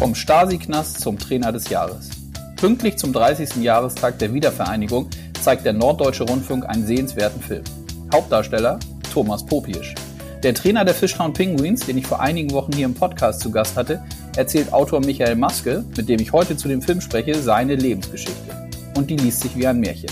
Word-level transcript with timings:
Vom 0.00 0.14
Stasi-Knast 0.14 0.98
zum 0.98 1.18
Trainer 1.18 1.52
des 1.52 1.68
Jahres. 1.68 2.08
Pünktlich 2.56 2.96
zum 2.96 3.12
30. 3.12 3.56
Jahrestag 3.56 4.18
der 4.18 4.32
Wiedervereinigung 4.32 5.10
zeigt 5.42 5.66
der 5.66 5.74
Norddeutsche 5.74 6.24
Rundfunk 6.24 6.64
einen 6.64 6.86
sehenswerten 6.86 7.42
Film. 7.42 7.64
Hauptdarsteller 8.10 8.78
Thomas 9.12 9.44
Popiesch. 9.44 9.94
Der 10.42 10.54
Trainer 10.54 10.86
der 10.86 10.94
Fishtown 10.94 11.34
Penguins, 11.34 11.84
den 11.84 11.98
ich 11.98 12.06
vor 12.06 12.18
einigen 12.18 12.50
Wochen 12.52 12.72
hier 12.72 12.86
im 12.86 12.94
Podcast 12.94 13.42
zu 13.42 13.50
Gast 13.50 13.76
hatte, 13.76 14.02
erzählt 14.36 14.72
Autor 14.72 15.00
Michael 15.00 15.36
Maske, 15.36 15.84
mit 15.94 16.08
dem 16.08 16.18
ich 16.18 16.32
heute 16.32 16.56
zu 16.56 16.68
dem 16.68 16.80
Film 16.80 17.02
spreche, 17.02 17.34
seine 17.34 17.74
Lebensgeschichte. 17.74 18.70
Und 18.96 19.10
die 19.10 19.18
liest 19.18 19.42
sich 19.42 19.54
wie 19.54 19.66
ein 19.66 19.80
Märchen. 19.80 20.08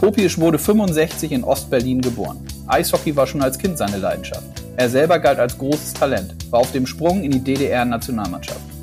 Popiesch 0.00 0.38
wurde 0.38 0.60
65 0.60 1.32
in 1.32 1.42
Ostberlin 1.42 2.02
geboren. 2.02 2.38
Eishockey 2.68 3.16
war 3.16 3.26
schon 3.26 3.42
als 3.42 3.58
Kind 3.58 3.78
seine 3.78 3.96
Leidenschaft. 3.96 4.44
Er 4.76 4.88
selber 4.88 5.18
galt 5.18 5.40
als 5.40 5.58
großes 5.58 5.94
Talent, 5.94 6.36
war 6.52 6.60
auf 6.60 6.70
dem 6.70 6.86
Sprung 6.86 7.24
in 7.24 7.32
die 7.32 7.42
DDR-Nationalmannschaft. 7.42 8.77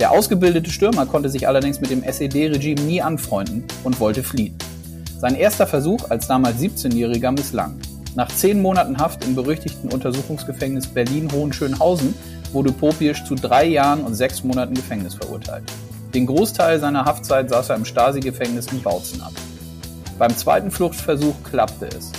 Der 0.00 0.12
ausgebildete 0.12 0.70
Stürmer 0.70 1.06
konnte 1.06 1.28
sich 1.28 1.48
allerdings 1.48 1.80
mit 1.80 1.90
dem 1.90 2.04
SED-Regime 2.04 2.80
nie 2.82 3.02
anfreunden 3.02 3.64
und 3.82 3.98
wollte 3.98 4.22
fliehen. 4.22 4.56
Sein 5.18 5.34
erster 5.34 5.66
Versuch 5.66 6.08
als 6.08 6.28
damals 6.28 6.60
17-Jähriger 6.60 7.32
misslang. 7.32 7.80
Nach 8.14 8.28
zehn 8.28 8.62
Monaten 8.62 8.98
Haft 8.98 9.24
im 9.24 9.34
berüchtigten 9.34 9.90
Untersuchungsgefängnis 9.90 10.86
Berlin-Hohenschönhausen 10.86 12.14
wurde 12.52 12.70
Popiesch 12.70 13.24
zu 13.24 13.34
drei 13.34 13.64
Jahren 13.64 14.02
und 14.02 14.14
sechs 14.14 14.44
Monaten 14.44 14.74
Gefängnis 14.74 15.14
verurteilt. 15.14 15.64
Den 16.14 16.26
Großteil 16.26 16.78
seiner 16.78 17.04
Haftzeit 17.04 17.50
saß 17.50 17.70
er 17.70 17.76
im 17.76 17.84
Stasi-Gefängnis 17.84 18.68
in 18.68 18.80
Bautzen 18.80 19.20
ab. 19.20 19.32
Beim 20.16 20.36
zweiten 20.36 20.70
Fluchtversuch 20.70 21.34
klappte 21.42 21.88
es. 21.88 22.12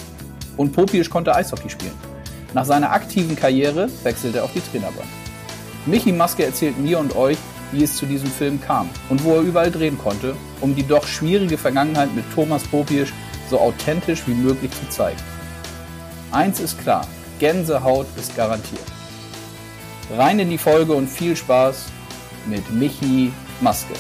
Und 0.58 0.74
Popiesch 0.74 1.10
konnte 1.10 1.34
Eishockey 1.34 1.70
spielen. 1.70 1.96
Nach 2.54 2.66
seiner 2.66 2.92
aktiven 2.92 3.38
Karriere 3.38 3.88
wechselte 4.04 4.40
er 4.40 4.44
auf 4.44 4.54
die 4.54 4.62
Trainerbank. 4.62 5.08
Michi 5.86 6.12
Maske 6.12 6.46
erzählt 6.46 6.78
mir 6.78 7.00
und 7.00 7.16
euch, 7.16 7.38
wie 7.72 7.84
es 7.84 7.96
zu 7.96 8.06
diesem 8.06 8.30
Film 8.30 8.60
kam 8.62 8.90
und 9.10 9.24
wo 9.24 9.36
er 9.36 9.42
überall 9.42 9.72
drehen 9.72 9.98
konnte, 9.98 10.36
um 10.62 10.76
die 10.76 10.88
doch 10.88 11.06
schwierige 11.08 11.58
Vergangenheit 11.58 12.14
mit 12.16 12.26
Thomas 12.34 12.64
Popiesch 12.64 13.14
so 13.50 13.60
authentisch 13.60 14.24
wie 14.28 14.34
möglich 14.34 14.72
zu 14.72 14.90
zeigen. 14.90 15.20
Eins 16.32 16.60
ist 16.60 16.80
klar, 16.80 17.08
Gänsehaut 17.40 18.08
ist 18.18 18.36
garantiert. 18.36 18.84
Rein 20.16 20.40
in 20.40 20.50
die 20.50 20.58
Folge 20.58 20.94
und 20.94 21.08
viel 21.08 21.36
Spaß 21.36 21.86
mit 22.48 22.70
Michi 22.72 23.32
Maske. 23.62 23.94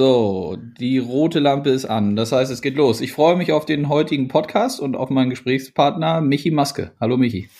So, 0.00 0.56
die 0.56 0.96
rote 0.96 1.40
Lampe 1.40 1.68
ist 1.68 1.84
an. 1.84 2.16
Das 2.16 2.32
heißt, 2.32 2.50
es 2.50 2.62
geht 2.62 2.74
los. 2.74 3.02
Ich 3.02 3.12
freue 3.12 3.36
mich 3.36 3.52
auf 3.52 3.66
den 3.66 3.90
heutigen 3.90 4.28
Podcast 4.28 4.80
und 4.80 4.96
auf 4.96 5.10
meinen 5.10 5.28
Gesprächspartner 5.28 6.22
Michi 6.22 6.50
Maske. 6.50 6.92
Hallo 6.98 7.18
Michi. 7.18 7.50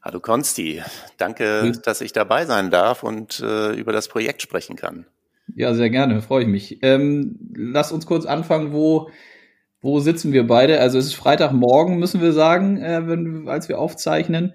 Hallo 0.00 0.18
Konsti, 0.18 0.80
danke, 1.18 1.60
Grüß. 1.60 1.82
dass 1.82 2.00
ich 2.00 2.14
dabei 2.14 2.46
sein 2.46 2.70
darf 2.70 3.02
und 3.02 3.40
äh, 3.40 3.74
über 3.74 3.92
das 3.92 4.08
Projekt 4.08 4.40
sprechen 4.40 4.76
kann. 4.76 5.04
Ja, 5.54 5.74
sehr 5.74 5.90
gerne, 5.90 6.22
freue 6.22 6.44
ich 6.44 6.48
mich. 6.48 6.78
Ähm, 6.80 7.38
lass 7.54 7.92
uns 7.92 8.06
kurz 8.06 8.24
anfangen, 8.24 8.72
wo, 8.72 9.10
wo 9.82 10.00
sitzen 10.00 10.32
wir 10.32 10.46
beide? 10.46 10.80
Also 10.80 10.96
es 10.96 11.04
ist 11.04 11.16
Freitagmorgen, 11.16 11.98
müssen 11.98 12.22
wir 12.22 12.32
sagen, 12.32 12.78
äh, 12.78 13.06
wenn, 13.06 13.46
als 13.46 13.68
wir 13.68 13.78
aufzeichnen. 13.78 14.54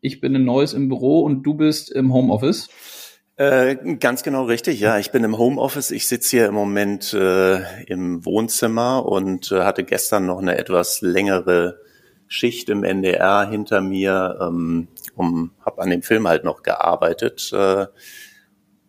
Ich 0.00 0.20
bin 0.20 0.36
in 0.36 0.44
Neues 0.44 0.72
im 0.72 0.88
Büro 0.88 1.22
und 1.22 1.42
du 1.42 1.54
bist 1.54 1.90
im 1.90 2.12
Homeoffice. 2.12 2.68
Äh, 3.38 3.76
ganz 3.98 4.22
genau 4.22 4.44
richtig, 4.44 4.80
ja. 4.80 4.98
Ich 4.98 5.10
bin 5.10 5.22
im 5.22 5.36
Homeoffice. 5.36 5.90
Ich 5.90 6.08
sitze 6.08 6.36
hier 6.36 6.46
im 6.46 6.54
Moment 6.54 7.12
äh, 7.12 7.82
im 7.84 8.24
Wohnzimmer 8.24 9.04
und 9.04 9.52
äh, 9.52 9.60
hatte 9.60 9.84
gestern 9.84 10.24
noch 10.24 10.38
eine 10.38 10.56
etwas 10.56 11.02
längere 11.02 11.78
Schicht 12.28 12.70
im 12.70 12.82
NDR 12.82 13.46
hinter 13.48 13.82
mir, 13.82 14.38
ähm, 14.40 14.88
um, 15.14 15.52
habe 15.64 15.82
an 15.82 15.90
dem 15.90 16.02
Film 16.02 16.26
halt 16.26 16.44
noch 16.44 16.62
gearbeitet. 16.62 17.52
Äh, 17.52 17.86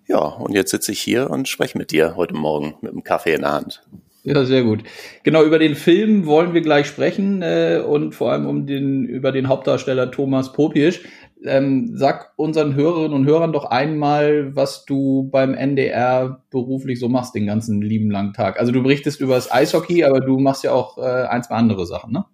ja, 0.07 0.19
und 0.19 0.53
jetzt 0.53 0.71
sitze 0.71 0.93
ich 0.93 1.01
hier 1.01 1.29
und 1.29 1.49
spreche 1.49 1.77
mit 1.77 1.91
dir 1.91 2.15
heute 2.15 2.33
Morgen 2.33 2.75
mit 2.81 2.93
einem 2.93 3.03
Kaffee 3.03 3.33
in 3.33 3.41
der 3.41 3.51
Hand. 3.51 3.83
Ja, 4.23 4.43
sehr 4.45 4.63
gut. 4.63 4.83
Genau, 5.23 5.43
über 5.43 5.59
den 5.59 5.75
Film 5.75 6.25
wollen 6.25 6.53
wir 6.53 6.61
gleich 6.61 6.87
sprechen 6.87 7.41
äh, 7.41 7.81
und 7.85 8.13
vor 8.13 8.31
allem 8.31 8.45
um 8.45 8.65
den, 8.65 9.05
über 9.05 9.31
den 9.31 9.47
Hauptdarsteller 9.47 10.11
Thomas 10.11 10.53
Popiesch. 10.53 11.01
Ähm, 11.43 11.91
sag 11.95 12.33
unseren 12.35 12.73
Hörerinnen 12.73 13.13
und 13.13 13.25
Hörern 13.25 13.53
doch 13.53 13.65
einmal, 13.65 14.55
was 14.55 14.85
du 14.85 15.29
beim 15.31 15.53
NDR 15.53 16.43
beruflich 16.49 16.99
so 16.99 17.09
machst 17.09 17.35
den 17.35 17.45
ganzen 17.45 17.81
lieben 17.81 18.09
langen 18.09 18.33
Tag. 18.33 18.59
Also 18.59 18.71
du 18.71 18.81
berichtest 18.81 19.21
über 19.21 19.35
das 19.35 19.51
Eishockey, 19.51 20.03
aber 20.03 20.19
du 20.19 20.39
machst 20.39 20.63
ja 20.63 20.71
auch 20.71 20.97
äh, 20.97 21.27
ein, 21.27 21.43
zwei 21.43 21.55
andere 21.55 21.85
Sachen, 21.85 22.11
ne? 22.11 22.25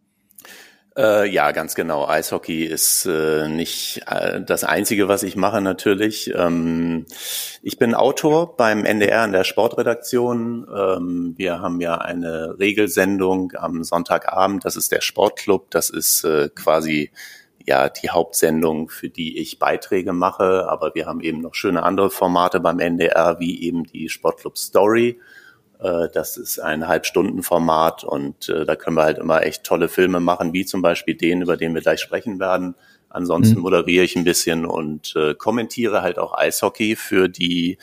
Äh, 0.96 1.28
ja, 1.30 1.52
ganz 1.52 1.74
genau. 1.74 2.08
Eishockey 2.08 2.66
ist 2.66 3.08
äh, 3.08 3.48
nicht 3.48 4.02
äh, 4.08 4.42
das 4.42 4.64
Einzige, 4.64 5.08
was 5.08 5.24
ich 5.24 5.36
mache 5.36 5.60
natürlich. 5.60 6.32
Ähm, 6.36 7.08
ich 7.64 7.80
bin 7.80 7.96
Autor 7.96 8.56
beim 8.56 8.86
NDR 8.86 9.26
in 9.26 9.32
der 9.32 9.44
Sportredaktion. 9.44 10.68
Ähm, 10.72 11.34
wir 11.36 11.62
haben 11.62 11.82
ja 11.82 11.98
eine 11.98 12.60
Regelsendung 12.60 13.54
am 13.56 13.84
Sonntagabend. 13.84 14.66
Das 14.66 14.76
ist 14.76 14.92
der 14.92 15.02
Sportclub. 15.02 15.72
Das 15.72 15.90
ist 15.90 16.26
äh, 16.26 16.50
quasi 16.54 17.12
ja 17.66 17.90
die 17.90 18.10
Hauptsendung, 18.10 18.90
für 18.90 19.10
die 19.10 19.38
ich 19.40 19.60
Beiträge 19.60 20.14
mache. 20.14 20.68
Aber 20.70 20.96
wir 20.96 21.06
haben 21.06 21.22
eben 21.22 21.42
noch 21.42 21.56
schöne 21.56 21.84
andere 21.84 22.10
Formate 22.10 22.60
beim 22.60 22.80
NDR, 22.80 23.40
wie 23.40 23.64
eben 23.64 23.84
die 23.84 24.10
Sportclub 24.10 24.58
Story 24.58 25.20
äh, 25.84 26.08
das 26.14 26.38
ist 26.38 26.60
ein 26.60 26.88
Halbstundenformat 26.88 28.04
und 28.04 28.50
äh, 28.50 28.66
da 28.66 28.76
können 28.76 28.96
wir 28.96 29.04
halt 29.04 29.18
immer 29.18 29.44
echt 29.44 29.64
tolle 29.64 29.90
Filme 29.90 30.20
machen, 30.20 30.54
wie 30.54 30.66
zum 30.66 30.82
Beispiel 30.82 31.16
den, 31.16 31.42
über 31.42 31.58
den 31.58 31.74
wir 31.74 31.82
gleich 31.82 32.00
sprechen 32.00 32.40
werden. 32.40 32.76
Ansonsten 33.10 33.58
mhm. 33.58 33.62
moderiere 33.62 34.04
ich 34.04 34.16
ein 34.16 34.24
bisschen 34.24 34.66
und 34.66 35.14
äh, 35.16 35.36
kommentiere 35.36 36.02
halt 36.02 36.18
auch 36.18 36.36
Eishockey 36.36 36.96
für 36.96 37.28
die 37.28 37.78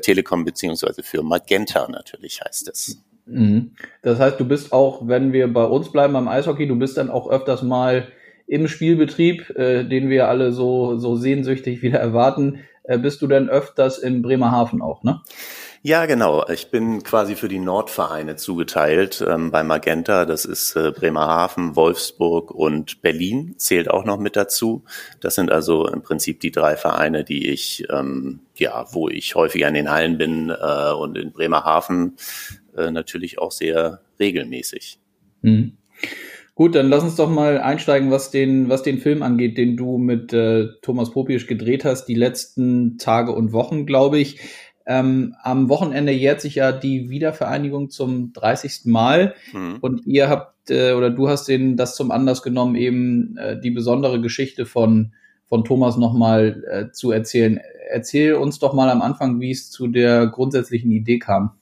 Telekom 0.00 0.46
beziehungsweise 0.46 1.02
für 1.02 1.22
Magenta 1.22 1.86
natürlich 1.90 2.40
heißt 2.40 2.70
es. 2.70 3.04
Mhm. 3.26 3.72
Das 4.00 4.18
heißt, 4.18 4.40
du 4.40 4.46
bist 4.46 4.72
auch, 4.72 5.06
wenn 5.06 5.34
wir 5.34 5.52
bei 5.52 5.64
uns 5.64 5.92
bleiben 5.92 6.14
beim 6.14 6.26
Eishockey, 6.26 6.66
du 6.66 6.76
bist 6.76 6.96
dann 6.96 7.10
auch 7.10 7.28
öfters 7.28 7.62
mal 7.62 8.08
im 8.46 8.68
Spielbetrieb, 8.68 9.50
äh, 9.56 9.84
den 9.84 10.10
wir 10.10 10.28
alle 10.28 10.52
so, 10.52 10.98
so 10.98 11.16
sehnsüchtig 11.16 11.82
wieder 11.82 11.98
erwarten, 11.98 12.60
äh, 12.84 12.98
bist 12.98 13.22
du 13.22 13.26
dann 13.26 13.48
öfters 13.48 13.98
in 13.98 14.22
Bremerhaven 14.22 14.82
auch, 14.82 15.02
ne? 15.02 15.20
Ja, 15.86 16.06
genau. 16.06 16.48
Ich 16.48 16.70
bin 16.70 17.02
quasi 17.02 17.34
für 17.36 17.48
die 17.48 17.58
Nordvereine 17.58 18.36
zugeteilt 18.36 19.22
ähm, 19.28 19.50
bei 19.50 19.62
Magenta. 19.62 20.24
Das 20.24 20.46
ist 20.46 20.76
äh, 20.76 20.92
Bremerhaven, 20.92 21.76
Wolfsburg 21.76 22.52
und 22.52 23.02
Berlin 23.02 23.56
zählt 23.58 23.90
auch 23.90 24.06
noch 24.06 24.18
mit 24.18 24.34
dazu. 24.34 24.84
Das 25.20 25.34
sind 25.34 25.52
also 25.52 25.86
im 25.86 26.00
Prinzip 26.00 26.40
die 26.40 26.50
drei 26.50 26.78
Vereine, 26.78 27.22
die 27.22 27.50
ich, 27.50 27.84
ähm, 27.90 28.40
ja, 28.56 28.86
wo 28.92 29.10
ich 29.10 29.34
häufiger 29.34 29.68
in 29.68 29.74
den 29.74 29.90
Hallen 29.90 30.16
bin 30.16 30.48
äh, 30.48 30.92
und 30.92 31.18
in 31.18 31.32
Bremerhaven 31.32 32.16
äh, 32.74 32.90
natürlich 32.90 33.38
auch 33.38 33.52
sehr 33.52 34.00
regelmäßig. 34.18 34.98
Mhm. 35.42 35.76
Gut, 36.54 36.76
dann 36.76 36.88
lass 36.88 37.02
uns 37.02 37.16
doch 37.16 37.28
mal 37.28 37.58
einsteigen, 37.58 38.12
was 38.12 38.30
den, 38.30 38.68
was 38.68 38.84
den 38.84 38.98
Film 38.98 39.22
angeht, 39.24 39.58
den 39.58 39.76
du 39.76 39.98
mit 39.98 40.32
äh, 40.32 40.68
Thomas 40.82 41.10
Popisch 41.10 41.48
gedreht 41.48 41.84
hast, 41.84 42.06
die 42.06 42.14
letzten 42.14 42.96
Tage 42.96 43.32
und 43.32 43.52
Wochen, 43.52 43.86
glaube 43.86 44.18
ich. 44.18 44.38
Ähm, 44.86 45.34
am 45.42 45.68
Wochenende 45.68 46.12
jährt 46.12 46.40
sich 46.40 46.56
ja 46.56 46.70
die 46.70 47.08
Wiedervereinigung 47.08 47.90
zum 47.90 48.32
30. 48.34 48.82
Mal 48.84 49.34
mhm. 49.52 49.78
und 49.80 50.06
ihr 50.06 50.28
habt 50.28 50.70
äh, 50.70 50.92
oder 50.92 51.10
du 51.10 51.28
hast 51.28 51.48
den 51.48 51.76
das 51.76 51.96
zum 51.96 52.10
Anlass 52.10 52.42
genommen, 52.42 52.76
eben 52.76 53.36
äh, 53.36 53.58
die 53.58 53.70
besondere 53.70 54.20
Geschichte 54.20 54.66
von, 54.66 55.12
von 55.46 55.64
Thomas 55.64 55.96
nochmal 55.96 56.62
äh, 56.70 56.92
zu 56.92 57.10
erzählen. 57.10 57.60
Erzähl 57.88 58.34
uns 58.34 58.60
doch 58.60 58.74
mal 58.74 58.90
am 58.90 59.02
Anfang, 59.02 59.40
wie 59.40 59.50
es 59.50 59.70
zu 59.70 59.88
der 59.88 60.28
grundsätzlichen 60.28 60.90
Idee 60.92 61.18
kam. 61.18 61.52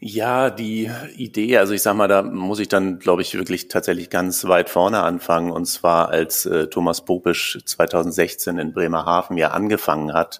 Ja, 0.00 0.50
die 0.50 0.88
Idee, 1.16 1.58
also 1.58 1.72
ich 1.72 1.82
sag 1.82 1.94
mal, 1.94 2.06
da 2.06 2.22
muss 2.22 2.60
ich 2.60 2.68
dann, 2.68 3.00
glaube 3.00 3.22
ich, 3.22 3.34
wirklich 3.34 3.66
tatsächlich 3.66 4.10
ganz 4.10 4.44
weit 4.44 4.70
vorne 4.70 5.02
anfangen. 5.02 5.50
Und 5.50 5.64
zwar 5.66 6.10
als 6.10 6.46
äh, 6.46 6.68
Thomas 6.68 7.04
Popisch 7.04 7.58
2016 7.64 8.58
in 8.58 8.72
Bremerhaven 8.72 9.36
ja 9.36 9.48
angefangen 9.50 10.12
hat, 10.12 10.38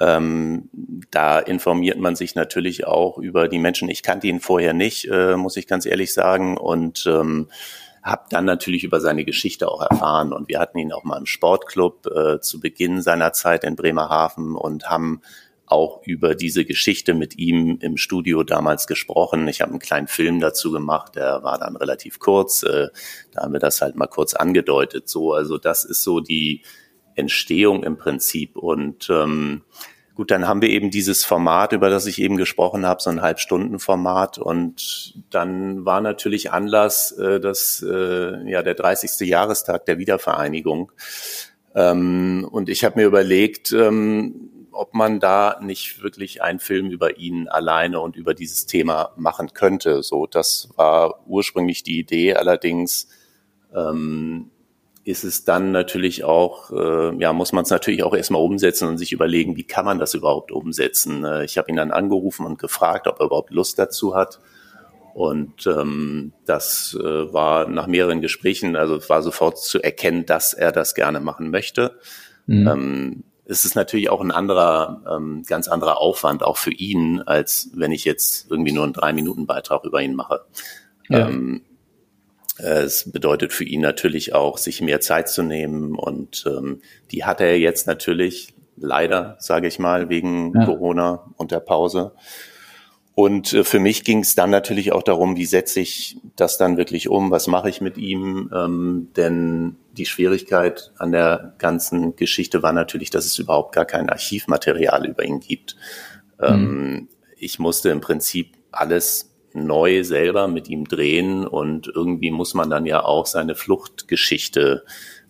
ähm, 0.00 0.70
da 1.10 1.38
informiert 1.38 1.98
man 1.98 2.16
sich 2.16 2.34
natürlich 2.34 2.86
auch 2.86 3.18
über 3.18 3.48
die 3.48 3.58
Menschen. 3.58 3.90
Ich 3.90 4.02
kannte 4.02 4.28
ihn 4.28 4.40
vorher 4.40 4.72
nicht, 4.72 5.08
äh, 5.10 5.36
muss 5.36 5.58
ich 5.58 5.66
ganz 5.66 5.84
ehrlich 5.84 6.14
sagen. 6.14 6.56
Und 6.56 7.04
ähm, 7.06 7.48
habe 8.06 8.22
dann 8.30 8.44
natürlich 8.44 8.84
über 8.84 9.00
seine 9.00 9.24
Geschichte 9.24 9.68
auch 9.68 9.82
erfahren. 9.82 10.32
Und 10.32 10.48
wir 10.48 10.60
hatten 10.60 10.78
ihn 10.78 10.92
auch 10.92 11.04
mal 11.04 11.18
im 11.18 11.26
Sportclub 11.26 12.06
äh, 12.06 12.40
zu 12.40 12.60
Beginn 12.60 13.02
seiner 13.02 13.32
Zeit 13.32 13.64
in 13.64 13.74
Bremerhaven 13.74 14.54
und 14.54 14.88
haben 14.88 15.20
auch 15.66 16.00
über 16.04 16.34
diese 16.34 16.64
Geschichte 16.64 17.12
mit 17.12 17.38
ihm 17.38 17.78
im 17.80 17.96
Studio 17.96 18.44
damals 18.44 18.86
gesprochen. 18.86 19.48
Ich 19.48 19.60
habe 19.60 19.72
einen 19.72 19.80
kleinen 19.80 20.06
Film 20.06 20.40
dazu 20.40 20.70
gemacht, 20.70 21.16
der 21.16 21.42
war 21.42 21.58
dann 21.58 21.76
relativ 21.76 22.20
kurz. 22.20 22.62
Äh, 22.62 22.88
da 23.32 23.42
haben 23.42 23.52
wir 23.52 23.60
das 23.60 23.80
halt 23.80 23.96
mal 23.96 24.06
kurz 24.06 24.34
angedeutet. 24.34 25.08
So, 25.08 25.32
also 25.32 25.58
das 25.58 25.84
ist 25.84 26.02
so 26.02 26.20
die 26.20 26.62
Entstehung 27.16 27.82
im 27.82 27.96
Prinzip. 27.96 28.56
Und 28.56 29.08
ähm, 29.10 29.62
gut, 30.14 30.30
dann 30.30 30.46
haben 30.46 30.62
wir 30.62 30.70
eben 30.70 30.90
dieses 30.90 31.24
Format, 31.24 31.72
über 31.72 31.90
das 31.90 32.06
ich 32.06 32.20
eben 32.20 32.36
gesprochen 32.36 32.86
habe, 32.86 33.02
so 33.02 33.10
ein 33.10 33.22
Halbstundenformat. 33.22 34.38
Und 34.38 35.14
dann 35.30 35.84
war 35.84 36.00
natürlich 36.00 36.52
Anlass, 36.52 37.10
äh, 37.12 37.40
dass 37.40 37.84
äh, 37.86 38.48
ja 38.48 38.62
der 38.62 38.74
30. 38.74 39.26
Jahrestag 39.26 39.84
der 39.86 39.98
Wiedervereinigung. 39.98 40.92
Ähm, 41.74 42.46
und 42.50 42.68
ich 42.68 42.84
habe 42.84 43.00
mir 43.00 43.06
überlegt, 43.06 43.72
ähm, 43.72 44.50
ob 44.76 44.94
man 44.94 45.20
da 45.20 45.58
nicht 45.60 46.02
wirklich 46.02 46.42
einen 46.42 46.58
Film 46.58 46.90
über 46.90 47.18
ihn 47.18 47.48
alleine 47.48 48.00
und 48.00 48.16
über 48.16 48.34
dieses 48.34 48.66
Thema 48.66 49.12
machen 49.16 49.52
könnte. 49.54 50.02
So, 50.02 50.26
das 50.26 50.70
war 50.76 51.26
ursprünglich 51.26 51.82
die 51.82 51.98
Idee. 51.98 52.34
Allerdings 52.34 53.08
ähm, 53.74 54.50
ist 55.04 55.24
es 55.24 55.44
dann 55.44 55.70
natürlich 55.70 56.24
auch, 56.24 56.70
äh, 56.70 57.16
ja, 57.18 57.32
muss 57.32 57.52
man 57.52 57.62
es 57.62 57.70
natürlich 57.70 58.02
auch 58.02 58.14
erstmal 58.14 58.42
umsetzen 58.42 58.88
und 58.88 58.98
sich 58.98 59.12
überlegen, 59.12 59.56
wie 59.56 59.64
kann 59.64 59.84
man 59.84 59.98
das 59.98 60.14
überhaupt 60.14 60.50
umsetzen. 60.50 61.24
Äh, 61.24 61.44
ich 61.44 61.58
habe 61.58 61.70
ihn 61.70 61.76
dann 61.76 61.92
angerufen 61.92 62.44
und 62.44 62.58
gefragt, 62.58 63.06
ob 63.06 63.20
er 63.20 63.26
überhaupt 63.26 63.50
Lust 63.52 63.78
dazu 63.78 64.14
hat. 64.16 64.40
Und 65.14 65.66
ähm, 65.66 66.32
das 66.44 66.98
äh, 67.00 67.32
war 67.32 67.68
nach 67.68 67.86
mehreren 67.86 68.20
Gesprächen, 68.20 68.76
also 68.76 69.00
war 69.08 69.22
sofort 69.22 69.58
zu 69.58 69.80
erkennen, 69.80 70.26
dass 70.26 70.52
er 70.52 70.72
das 70.72 70.94
gerne 70.94 71.20
machen 71.20 71.50
möchte. 71.50 71.98
Mhm. 72.46 72.68
Ähm, 72.68 73.24
es 73.48 73.64
ist 73.64 73.76
natürlich 73.76 74.10
auch 74.10 74.20
ein 74.20 74.32
anderer, 74.32 75.02
ähm, 75.08 75.42
ganz 75.46 75.68
anderer 75.68 75.98
Aufwand, 75.98 76.42
auch 76.42 76.56
für 76.56 76.72
ihn, 76.72 77.22
als 77.22 77.70
wenn 77.74 77.92
ich 77.92 78.04
jetzt 78.04 78.50
irgendwie 78.50 78.72
nur 78.72 78.84
einen 78.84 78.92
Drei-Minuten-Beitrag 78.92 79.84
über 79.84 80.02
ihn 80.02 80.14
mache. 80.14 80.44
Ja. 81.08 81.28
Ähm, 81.28 81.62
es 82.58 83.10
bedeutet 83.10 83.52
für 83.52 83.64
ihn 83.64 83.82
natürlich 83.82 84.34
auch, 84.34 84.58
sich 84.58 84.80
mehr 84.80 85.00
Zeit 85.00 85.28
zu 85.28 85.42
nehmen 85.42 85.94
und 85.94 86.44
ähm, 86.46 86.80
die 87.10 87.24
hat 87.24 87.40
er 87.40 87.58
jetzt 87.58 87.86
natürlich 87.86 88.54
leider, 88.76 89.36
sage 89.38 89.68
ich 89.68 89.78
mal, 89.78 90.08
wegen 90.08 90.52
ja. 90.54 90.64
Corona 90.64 91.32
und 91.36 91.50
der 91.50 91.60
Pause. 91.60 92.12
Und 93.18 93.54
äh, 93.54 93.64
für 93.64 93.80
mich 93.80 94.04
ging 94.04 94.20
es 94.20 94.34
dann 94.34 94.50
natürlich 94.50 94.92
auch 94.92 95.02
darum, 95.02 95.36
wie 95.36 95.46
setze 95.46 95.80
ich 95.80 96.18
das 96.36 96.58
dann 96.58 96.76
wirklich 96.76 97.08
um, 97.08 97.30
was 97.30 97.46
mache 97.46 97.70
ich 97.70 97.80
mit 97.80 97.96
ihm, 97.96 98.50
ähm, 98.54 99.08
denn 99.16 99.76
die 99.92 100.04
Schwierigkeit 100.04 100.92
an 100.98 101.12
der 101.12 101.54
ganzen 101.56 102.14
Geschichte 102.14 102.62
war 102.62 102.74
natürlich, 102.74 103.08
dass 103.08 103.24
es 103.24 103.38
überhaupt 103.38 103.74
gar 103.74 103.86
kein 103.86 104.10
Archivmaterial 104.10 105.06
über 105.06 105.24
ihn 105.24 105.40
gibt. 105.40 105.76
Mhm. 106.38 106.46
Ähm, 106.46 107.08
ich 107.38 107.58
musste 107.58 107.88
im 107.88 108.02
Prinzip 108.02 108.52
alles 108.70 109.34
neu 109.54 110.04
selber 110.04 110.46
mit 110.46 110.68
ihm 110.68 110.84
drehen 110.86 111.46
und 111.46 111.86
irgendwie 111.88 112.30
muss 112.30 112.52
man 112.52 112.68
dann 112.68 112.84
ja 112.84 113.02
auch 113.02 113.24
seine 113.24 113.54
Fluchtgeschichte 113.54 114.84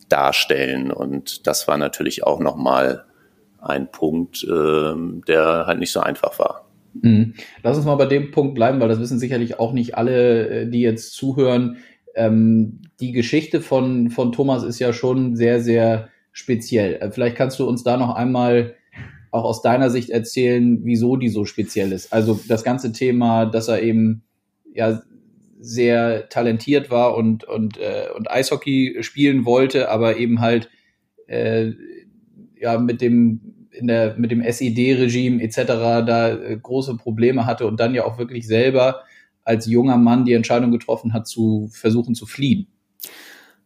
darstellen 0.08 0.90
und 0.90 1.46
das 1.46 1.68
war 1.68 1.76
natürlich 1.76 2.24
auch 2.24 2.40
nochmal 2.40 3.04
ein 3.60 3.92
Punkt, 3.92 4.42
äh, 4.42 4.94
der 5.28 5.66
halt 5.66 5.78
nicht 5.78 5.92
so 5.92 6.00
einfach 6.00 6.40
war. 6.40 6.65
Mhm. 7.02 7.34
Lass 7.62 7.76
uns 7.76 7.86
mal 7.86 7.96
bei 7.96 8.06
dem 8.06 8.30
Punkt 8.30 8.54
bleiben, 8.54 8.80
weil 8.80 8.88
das 8.88 9.00
wissen 9.00 9.18
sicherlich 9.18 9.58
auch 9.58 9.72
nicht 9.72 9.96
alle, 9.96 10.48
äh, 10.48 10.70
die 10.70 10.80
jetzt 10.80 11.12
zuhören. 11.14 11.78
Ähm, 12.14 12.80
die 13.00 13.12
Geschichte 13.12 13.60
von, 13.60 14.10
von 14.10 14.32
Thomas 14.32 14.62
ist 14.62 14.78
ja 14.78 14.92
schon 14.92 15.36
sehr, 15.36 15.60
sehr 15.60 16.08
speziell. 16.32 16.96
Äh, 16.96 17.10
vielleicht 17.10 17.36
kannst 17.36 17.58
du 17.58 17.68
uns 17.68 17.82
da 17.82 17.96
noch 17.96 18.14
einmal 18.14 18.74
auch 19.30 19.44
aus 19.44 19.62
deiner 19.62 19.90
Sicht 19.90 20.10
erzählen, 20.10 20.80
wieso 20.84 21.16
die 21.16 21.28
so 21.28 21.44
speziell 21.44 21.92
ist. 21.92 22.12
Also 22.12 22.40
das 22.48 22.64
ganze 22.64 22.92
Thema, 22.92 23.46
dass 23.46 23.68
er 23.68 23.82
eben 23.82 24.22
ja 24.72 25.02
sehr 25.60 26.28
talentiert 26.28 26.90
war 26.90 27.16
und, 27.16 27.44
und, 27.44 27.78
äh, 27.78 28.06
und 28.16 28.30
Eishockey 28.30 28.98
spielen 29.00 29.44
wollte, 29.44 29.90
aber 29.90 30.16
eben 30.16 30.40
halt 30.40 30.70
äh, 31.26 31.72
ja 32.60 32.78
mit 32.78 33.00
dem 33.00 33.55
in 33.76 33.86
der, 33.86 34.16
mit 34.16 34.30
dem 34.30 34.40
SED-Regime 34.40 35.42
etc. 35.42 35.56
da 35.66 36.28
äh, 36.30 36.58
große 36.60 36.96
Probleme 36.96 37.46
hatte 37.46 37.66
und 37.66 37.80
dann 37.80 37.94
ja 37.94 38.04
auch 38.04 38.18
wirklich 38.18 38.46
selber 38.46 39.02
als 39.44 39.66
junger 39.66 39.96
Mann 39.96 40.24
die 40.24 40.32
Entscheidung 40.32 40.72
getroffen 40.72 41.12
hat, 41.12 41.26
zu 41.26 41.70
versuchen 41.72 42.14
zu 42.14 42.26
fliehen. 42.26 42.66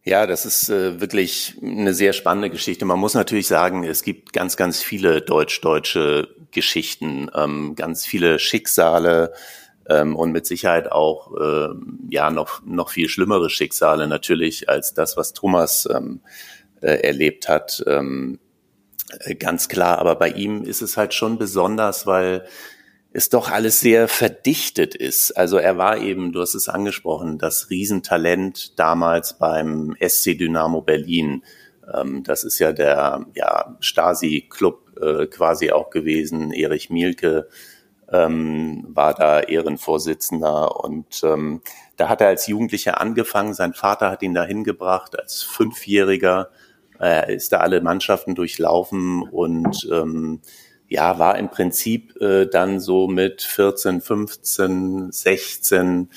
Ja, 0.03 0.25
das 0.25 0.45
ist 0.45 0.69
äh, 0.69 0.99
wirklich 0.99 1.57
eine 1.61 1.93
sehr 1.93 2.13
spannende 2.13 2.49
Geschichte. 2.49 2.85
Man 2.85 2.99
muss 2.99 3.13
natürlich 3.13 3.47
sagen, 3.47 3.83
es 3.83 4.01
gibt 4.01 4.33
ganz, 4.33 4.57
ganz 4.57 4.81
viele 4.81 5.21
deutsch-deutsche 5.21 6.27
Geschichten, 6.51 7.29
ähm, 7.35 7.75
ganz 7.75 8.05
viele 8.05 8.39
Schicksale 8.39 9.31
ähm, 9.87 10.15
und 10.15 10.31
mit 10.31 10.47
Sicherheit 10.47 10.91
auch 10.91 11.31
äh, 11.39 11.69
ja 12.09 12.31
noch 12.31 12.63
noch 12.65 12.89
viel 12.89 13.09
schlimmere 13.09 13.49
Schicksale 13.51 14.07
natürlich 14.07 14.69
als 14.69 14.93
das, 14.95 15.17
was 15.17 15.33
Thomas 15.33 15.87
ähm, 15.91 16.21
äh, 16.81 16.95
erlebt 17.03 17.47
hat. 17.47 17.83
Ähm, 17.85 18.39
äh, 18.39 18.50
ganz 19.39 19.67
klar, 19.67 19.99
aber 19.99 20.15
bei 20.15 20.29
ihm 20.29 20.63
ist 20.63 20.81
es 20.81 20.97
halt 20.97 21.13
schon 21.13 21.37
besonders, 21.37 22.07
weil 22.07 22.45
es 23.13 23.29
doch 23.29 23.51
alles 23.51 23.79
sehr 23.81 24.07
verdichtet 24.07 24.95
ist. 24.95 25.37
Also 25.37 25.57
er 25.57 25.77
war 25.77 25.97
eben, 25.97 26.31
du 26.31 26.41
hast 26.41 26.55
es 26.55 26.69
angesprochen, 26.69 27.37
das 27.37 27.69
Riesentalent 27.69 28.79
damals 28.79 29.37
beim 29.37 29.95
SC 29.99 30.37
Dynamo 30.37 30.81
Berlin. 30.81 31.43
Ähm, 31.93 32.23
das 32.23 32.43
ist 32.43 32.59
ja 32.59 32.71
der 32.71 33.25
ja, 33.33 33.75
Stasi-Club 33.81 34.97
äh, 35.01 35.27
quasi 35.27 35.71
auch 35.71 35.89
gewesen. 35.89 36.51
Erich 36.53 36.89
Mielke 36.89 37.49
ähm, 38.09 38.85
war 38.87 39.13
da 39.13 39.41
Ehrenvorsitzender 39.41 40.79
und 40.81 41.21
ähm, 41.23 41.61
da 41.97 42.07
hat 42.07 42.21
er 42.21 42.27
als 42.27 42.47
Jugendlicher 42.47 43.01
angefangen. 43.01 43.53
Sein 43.53 43.73
Vater 43.73 44.09
hat 44.09 44.23
ihn 44.23 44.33
dahin 44.33 44.63
gebracht 44.63 45.19
als 45.19 45.43
Fünfjähriger 45.43 46.49
er 47.01 47.29
ist 47.29 47.51
da 47.51 47.57
alle 47.57 47.81
Mannschaften 47.81 48.35
durchlaufen 48.35 49.23
und 49.23 49.87
ähm, 49.91 50.41
ja, 50.87 51.19
war 51.19 51.37
im 51.37 51.49
Prinzip 51.49 52.19
äh, 52.21 52.47
dann 52.47 52.81
so 52.81 53.07
mit 53.07 53.43
14, 53.43 54.01
15, 54.01 55.11
16, 55.11 56.09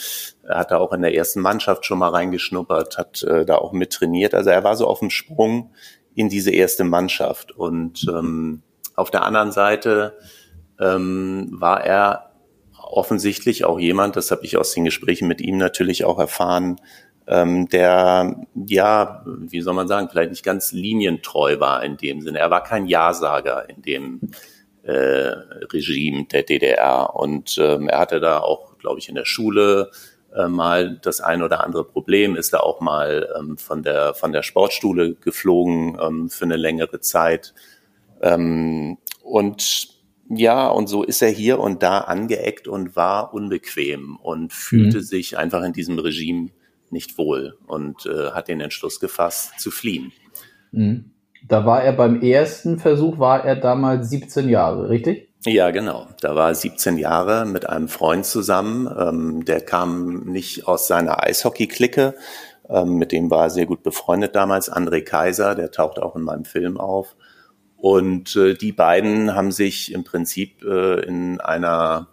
hat 0.48 0.72
er 0.72 0.80
auch 0.80 0.92
in 0.92 1.02
der 1.02 1.14
ersten 1.14 1.40
Mannschaft 1.40 1.86
schon 1.86 2.00
mal 2.00 2.08
reingeschnuppert, 2.08 2.98
hat 2.98 3.22
äh, 3.22 3.44
da 3.44 3.54
auch 3.54 3.72
mit 3.72 3.92
trainiert. 3.92 4.34
Also 4.34 4.50
er 4.50 4.64
war 4.64 4.74
so 4.74 4.88
auf 4.88 4.98
dem 4.98 5.10
Sprung 5.10 5.70
in 6.16 6.28
diese 6.28 6.50
erste 6.50 6.82
Mannschaft. 6.82 7.52
Und 7.52 8.04
ähm, 8.08 8.62
auf 8.96 9.12
der 9.12 9.22
anderen 9.22 9.52
Seite 9.52 10.16
ähm, 10.80 11.50
war 11.52 11.84
er 11.84 12.32
offensichtlich 12.76 13.64
auch 13.64 13.78
jemand, 13.78 14.16
das 14.16 14.32
habe 14.32 14.44
ich 14.44 14.56
aus 14.56 14.74
den 14.74 14.84
Gesprächen 14.84 15.28
mit 15.28 15.40
ihm 15.40 15.56
natürlich 15.56 16.04
auch 16.04 16.18
erfahren, 16.18 16.80
ähm, 17.26 17.68
der, 17.68 18.46
ja, 18.66 19.24
wie 19.24 19.60
soll 19.60 19.74
man 19.74 19.88
sagen, 19.88 20.08
vielleicht 20.10 20.30
nicht 20.30 20.44
ganz 20.44 20.72
linientreu 20.72 21.58
war 21.58 21.82
in 21.82 21.96
dem 21.96 22.20
Sinne. 22.20 22.38
Er 22.38 22.50
war 22.50 22.62
kein 22.62 22.86
Ja-Sager 22.86 23.68
in 23.70 23.82
dem 23.82 24.20
äh, 24.82 25.32
Regime 25.72 26.26
der 26.26 26.42
DDR. 26.42 27.14
Und 27.14 27.56
ähm, 27.58 27.88
er 27.88 28.00
hatte 28.00 28.20
da 28.20 28.38
auch, 28.40 28.78
glaube 28.78 28.98
ich, 28.98 29.08
in 29.08 29.14
der 29.14 29.24
Schule 29.24 29.90
äh, 30.34 30.48
mal 30.48 30.98
das 31.00 31.20
ein 31.20 31.42
oder 31.42 31.64
andere 31.64 31.84
Problem, 31.84 32.36
ist 32.36 32.52
da 32.52 32.60
auch 32.60 32.80
mal 32.80 33.28
ähm, 33.38 33.56
von, 33.56 33.82
der, 33.82 34.14
von 34.14 34.32
der 34.32 34.42
Sportschule 34.42 35.14
geflogen 35.14 35.98
ähm, 36.00 36.28
für 36.28 36.44
eine 36.44 36.56
längere 36.56 37.00
Zeit. 37.00 37.54
Ähm, 38.20 38.98
und 39.22 39.88
ja, 40.28 40.68
und 40.68 40.88
so 40.88 41.02
ist 41.02 41.22
er 41.22 41.30
hier 41.30 41.58
und 41.60 41.82
da 41.82 41.98
angeeckt 41.98 42.66
und 42.68 42.96
war 42.96 43.34
unbequem 43.34 44.16
und 44.16 44.52
fühlte 44.52 44.98
mhm. 44.98 45.02
sich 45.02 45.38
einfach 45.38 45.62
in 45.62 45.72
diesem 45.72 45.98
Regime 45.98 46.50
nicht 46.94 47.18
wohl 47.18 47.58
und 47.66 48.06
äh, 48.06 48.30
hat 48.30 48.48
den 48.48 48.60
Entschluss 48.60 49.00
gefasst, 49.00 49.60
zu 49.60 49.70
fliehen. 49.70 50.12
Mhm. 50.72 51.10
Da 51.46 51.66
war 51.66 51.82
er 51.82 51.92
beim 51.92 52.22
ersten 52.22 52.78
Versuch, 52.78 53.18
war 53.18 53.44
er 53.44 53.56
damals 53.56 54.08
17 54.08 54.48
Jahre, 54.48 54.88
richtig? 54.88 55.28
Ja, 55.44 55.70
genau. 55.70 56.08
Da 56.22 56.34
war 56.34 56.48
er 56.48 56.54
17 56.54 56.96
Jahre 56.96 57.44
mit 57.44 57.68
einem 57.68 57.88
Freund 57.88 58.24
zusammen. 58.24 58.88
Ähm, 58.98 59.44
der 59.44 59.60
kam 59.60 60.20
nicht 60.24 60.66
aus 60.66 60.88
seiner 60.88 61.22
Eishockey-Clique. 61.22 62.14
Ähm, 62.70 62.94
mit 62.94 63.12
dem 63.12 63.30
war 63.30 63.44
er 63.44 63.50
sehr 63.50 63.66
gut 63.66 63.82
befreundet 63.82 64.34
damals. 64.34 64.72
André 64.72 65.02
Kaiser, 65.02 65.54
der 65.54 65.70
taucht 65.70 65.98
auch 65.98 66.16
in 66.16 66.22
meinem 66.22 66.46
Film 66.46 66.78
auf. 66.78 67.14
Und 67.76 68.34
äh, 68.36 68.54
die 68.54 68.72
beiden 68.72 69.34
haben 69.34 69.52
sich 69.52 69.92
im 69.92 70.04
Prinzip 70.04 70.64
äh, 70.64 71.04
in 71.04 71.42
einer 71.42 72.08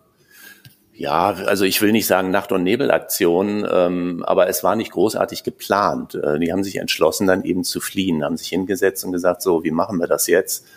ja, 1.01 1.31
also 1.31 1.65
ich 1.65 1.81
will 1.81 1.91
nicht 1.91 2.05
sagen 2.05 2.29
Nacht- 2.29 2.51
und 2.51 2.61
Nebelaktion, 2.61 3.67
ähm, 3.69 4.23
aber 4.23 4.47
es 4.47 4.63
war 4.63 4.75
nicht 4.75 4.91
großartig 4.91 5.43
geplant. 5.43 6.13
Äh, 6.13 6.37
die 6.37 6.51
haben 6.51 6.63
sich 6.63 6.75
entschlossen, 6.75 7.25
dann 7.25 7.43
eben 7.43 7.63
zu 7.63 7.79
fliehen, 7.81 8.23
haben 8.23 8.37
sich 8.37 8.49
hingesetzt 8.49 9.03
und 9.03 9.11
gesagt, 9.11 9.41
so, 9.41 9.63
wie 9.63 9.71
machen 9.71 9.97
wir 9.97 10.05
das 10.05 10.27
jetzt? 10.27 10.67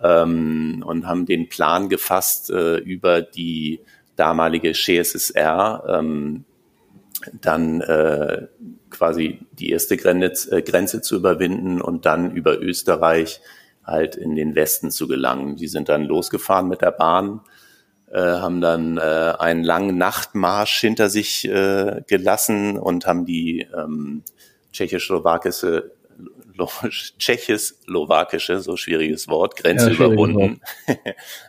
Ähm, 0.00 0.84
und 0.86 1.08
haben 1.08 1.26
den 1.26 1.48
Plan 1.48 1.88
gefasst 1.88 2.50
äh, 2.50 2.76
über 2.76 3.20
die 3.20 3.80
damalige 4.14 4.72
CSSR, 4.74 5.82
ähm, 5.88 6.44
dann 7.40 7.80
äh, 7.80 8.46
quasi 8.90 9.40
die 9.58 9.70
erste 9.70 9.96
Grenze, 9.96 10.56
äh, 10.56 10.62
Grenze 10.62 11.02
zu 11.02 11.16
überwinden 11.16 11.80
und 11.80 12.06
dann 12.06 12.30
über 12.30 12.60
Österreich 12.60 13.40
halt 13.82 14.14
in 14.14 14.36
den 14.36 14.54
Westen 14.54 14.92
zu 14.92 15.08
gelangen. 15.08 15.56
Die 15.56 15.68
sind 15.68 15.88
dann 15.88 16.04
losgefahren 16.04 16.68
mit 16.68 16.80
der 16.80 16.92
Bahn 16.92 17.40
äh, 18.14 18.18
haben 18.18 18.60
dann 18.60 18.96
äh, 18.96 19.34
einen 19.38 19.64
langen 19.64 19.98
Nachtmarsch 19.98 20.80
hinter 20.80 21.10
sich 21.10 21.48
äh, 21.48 22.02
gelassen 22.06 22.78
und 22.78 23.06
haben 23.06 23.26
die 23.26 23.66
ähm, 23.76 24.22
tschechoslowakische 24.72 25.90
tschechisch-slowakische, 27.18 28.60
so 28.60 28.76
schwieriges 28.76 29.28
Wort, 29.28 29.56
Grenze 29.56 29.88
ja, 29.88 29.94
überwunden. 29.94 30.60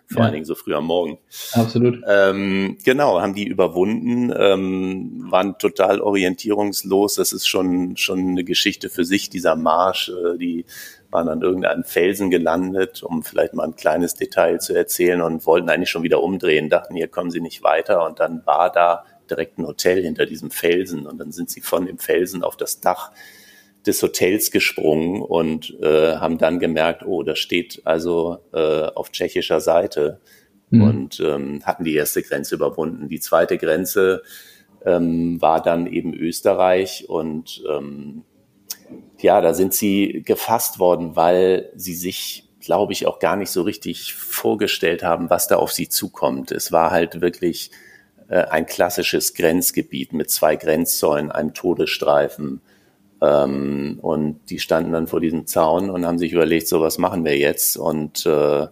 Vor 0.08 0.18
ja. 0.18 0.24
allen 0.24 0.34
Dingen 0.34 0.46
so 0.46 0.56
früh 0.56 0.74
am 0.74 0.86
Morgen. 0.86 1.20
Absolut. 1.54 2.02
Ähm, 2.08 2.78
genau, 2.84 3.22
haben 3.22 3.36
die 3.36 3.46
überwunden, 3.46 4.34
ähm, 4.36 5.26
waren 5.30 5.60
total 5.60 6.02
orientierungslos. 6.02 7.16
Das 7.16 7.34
ist 7.34 7.48
schon, 7.48 7.98
schon 7.98 8.30
eine 8.30 8.44
Geschichte 8.44 8.90
für 8.90 9.06
sich, 9.06 9.30
dieser 9.30 9.56
Marsch. 9.56 10.10
Äh, 10.10 10.38
die 10.38 10.66
waren 11.16 11.30
an 11.30 11.42
irgendeinem 11.42 11.86
Felsen 11.86 12.30
gelandet, 12.30 13.02
um 13.02 13.24
vielleicht 13.24 13.54
mal 13.54 13.64
ein 13.64 13.78
kleines 13.78 14.16
Detail 14.16 14.60
zu 14.60 14.74
erzählen 14.74 15.22
und 15.22 15.46
wollten 15.46 15.70
eigentlich 15.70 15.90
schon 15.90 16.04
wieder 16.04 16.22
umdrehen, 16.22 16.70
dachten, 16.70 16.94
hier 16.94 17.08
kommen 17.08 17.32
sie 17.32 17.40
nicht 17.40 17.64
weiter. 17.64 18.06
Und 18.06 18.20
dann 18.20 18.46
war 18.46 18.70
da 18.70 19.06
direkt 19.30 19.58
ein 19.58 19.66
Hotel 19.66 20.04
hinter 20.04 20.26
diesem 20.26 20.52
Felsen 20.52 21.08
und 21.08 21.18
dann 21.18 21.32
sind 21.32 21.50
sie 21.50 21.62
von 21.62 21.86
dem 21.86 22.00
Felsen 22.00 22.44
auf 22.44 22.58
das 22.58 22.82
Dach 22.82 23.14
des 23.88 24.04
Hotels 24.04 24.52
gesprungen 24.52 25.22
und 25.22 25.78
äh, 25.82 26.18
haben 26.18 26.38
dann 26.38 26.60
gemerkt, 26.60 27.06
oh, 27.06 27.24
das 27.24 27.40
steht 27.40 27.82
also 27.86 28.40
äh, 28.54 28.84
auf 28.84 29.10
tschechischer 29.12 29.62
Seite 29.62 30.20
mhm. 30.70 30.82
und 30.82 31.20
ähm, 31.22 31.62
hatten 31.64 31.86
die 31.86 31.96
erste 31.96 32.24
Grenze 32.24 32.56
überwunden. 32.56 33.08
Die 33.08 33.22
zweite 33.22 33.58
Grenze 33.58 34.22
ähm, 34.84 35.42
war 35.42 35.62
dann 35.62 35.88
eben 35.88 36.14
Österreich 36.14 37.06
und 37.08 37.64
ähm, 37.70 38.26
ja, 39.20 39.42
da 39.42 39.54
sind 39.54 39.74
sie 39.74 40.24
gefasst 40.26 40.80
worden, 40.80 41.16
weil 41.16 41.72
sie 41.76 41.96
sich 41.96 42.44
glaube 42.60 42.94
ich, 42.94 43.06
auch 43.06 43.20
gar 43.20 43.36
nicht 43.36 43.52
so 43.52 43.62
richtig 43.62 44.16
vorgestellt 44.16 45.04
haben, 45.04 45.30
was 45.30 45.48
da 45.48 45.58
auf 45.58 45.72
sie 45.72 45.88
zukommt. 45.88 46.52
Es 46.52 46.72
war 46.72 46.90
halt 46.90 47.22
wirklich 47.22 47.70
äh, 48.28 48.40
ein 48.40 48.66
klassisches 48.66 49.36
Grenzgebiet 49.36 50.14
mit 50.14 50.32
zwei 50.32 50.56
Grenzzäunen, 50.56 51.32
einem 51.32 51.54
Todesstreifen, 51.54 52.62
ähm, 53.22 54.00
und 54.02 54.40
die 54.50 54.60
standen 54.60 54.92
dann 54.92 55.08
vor 55.08 55.22
diesem 55.22 55.48
Zaun 55.48 55.90
und 55.90 56.06
haben 56.06 56.20
sich 56.20 56.34
überlegt, 56.34 56.68
so 56.68 56.82
was 56.82 56.98
machen 56.98 57.24
wir 57.24 57.38
jetzt? 57.38 57.78
Und 57.78 58.26
äh, 58.26 58.68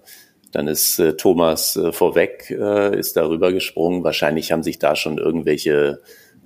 dann 0.51 0.67
ist 0.67 0.99
äh, 0.99 1.15
Thomas 1.15 1.75
äh, 1.75 1.91
vorweg, 1.91 2.49
äh, 2.51 2.97
ist 2.97 3.15
darüber 3.17 3.53
gesprungen. 3.53 4.03
Wahrscheinlich 4.03 4.51
haben 4.51 4.63
sich 4.63 4.79
da 4.79 4.95
schon 4.95 5.17
irgendwelche 5.17 6.01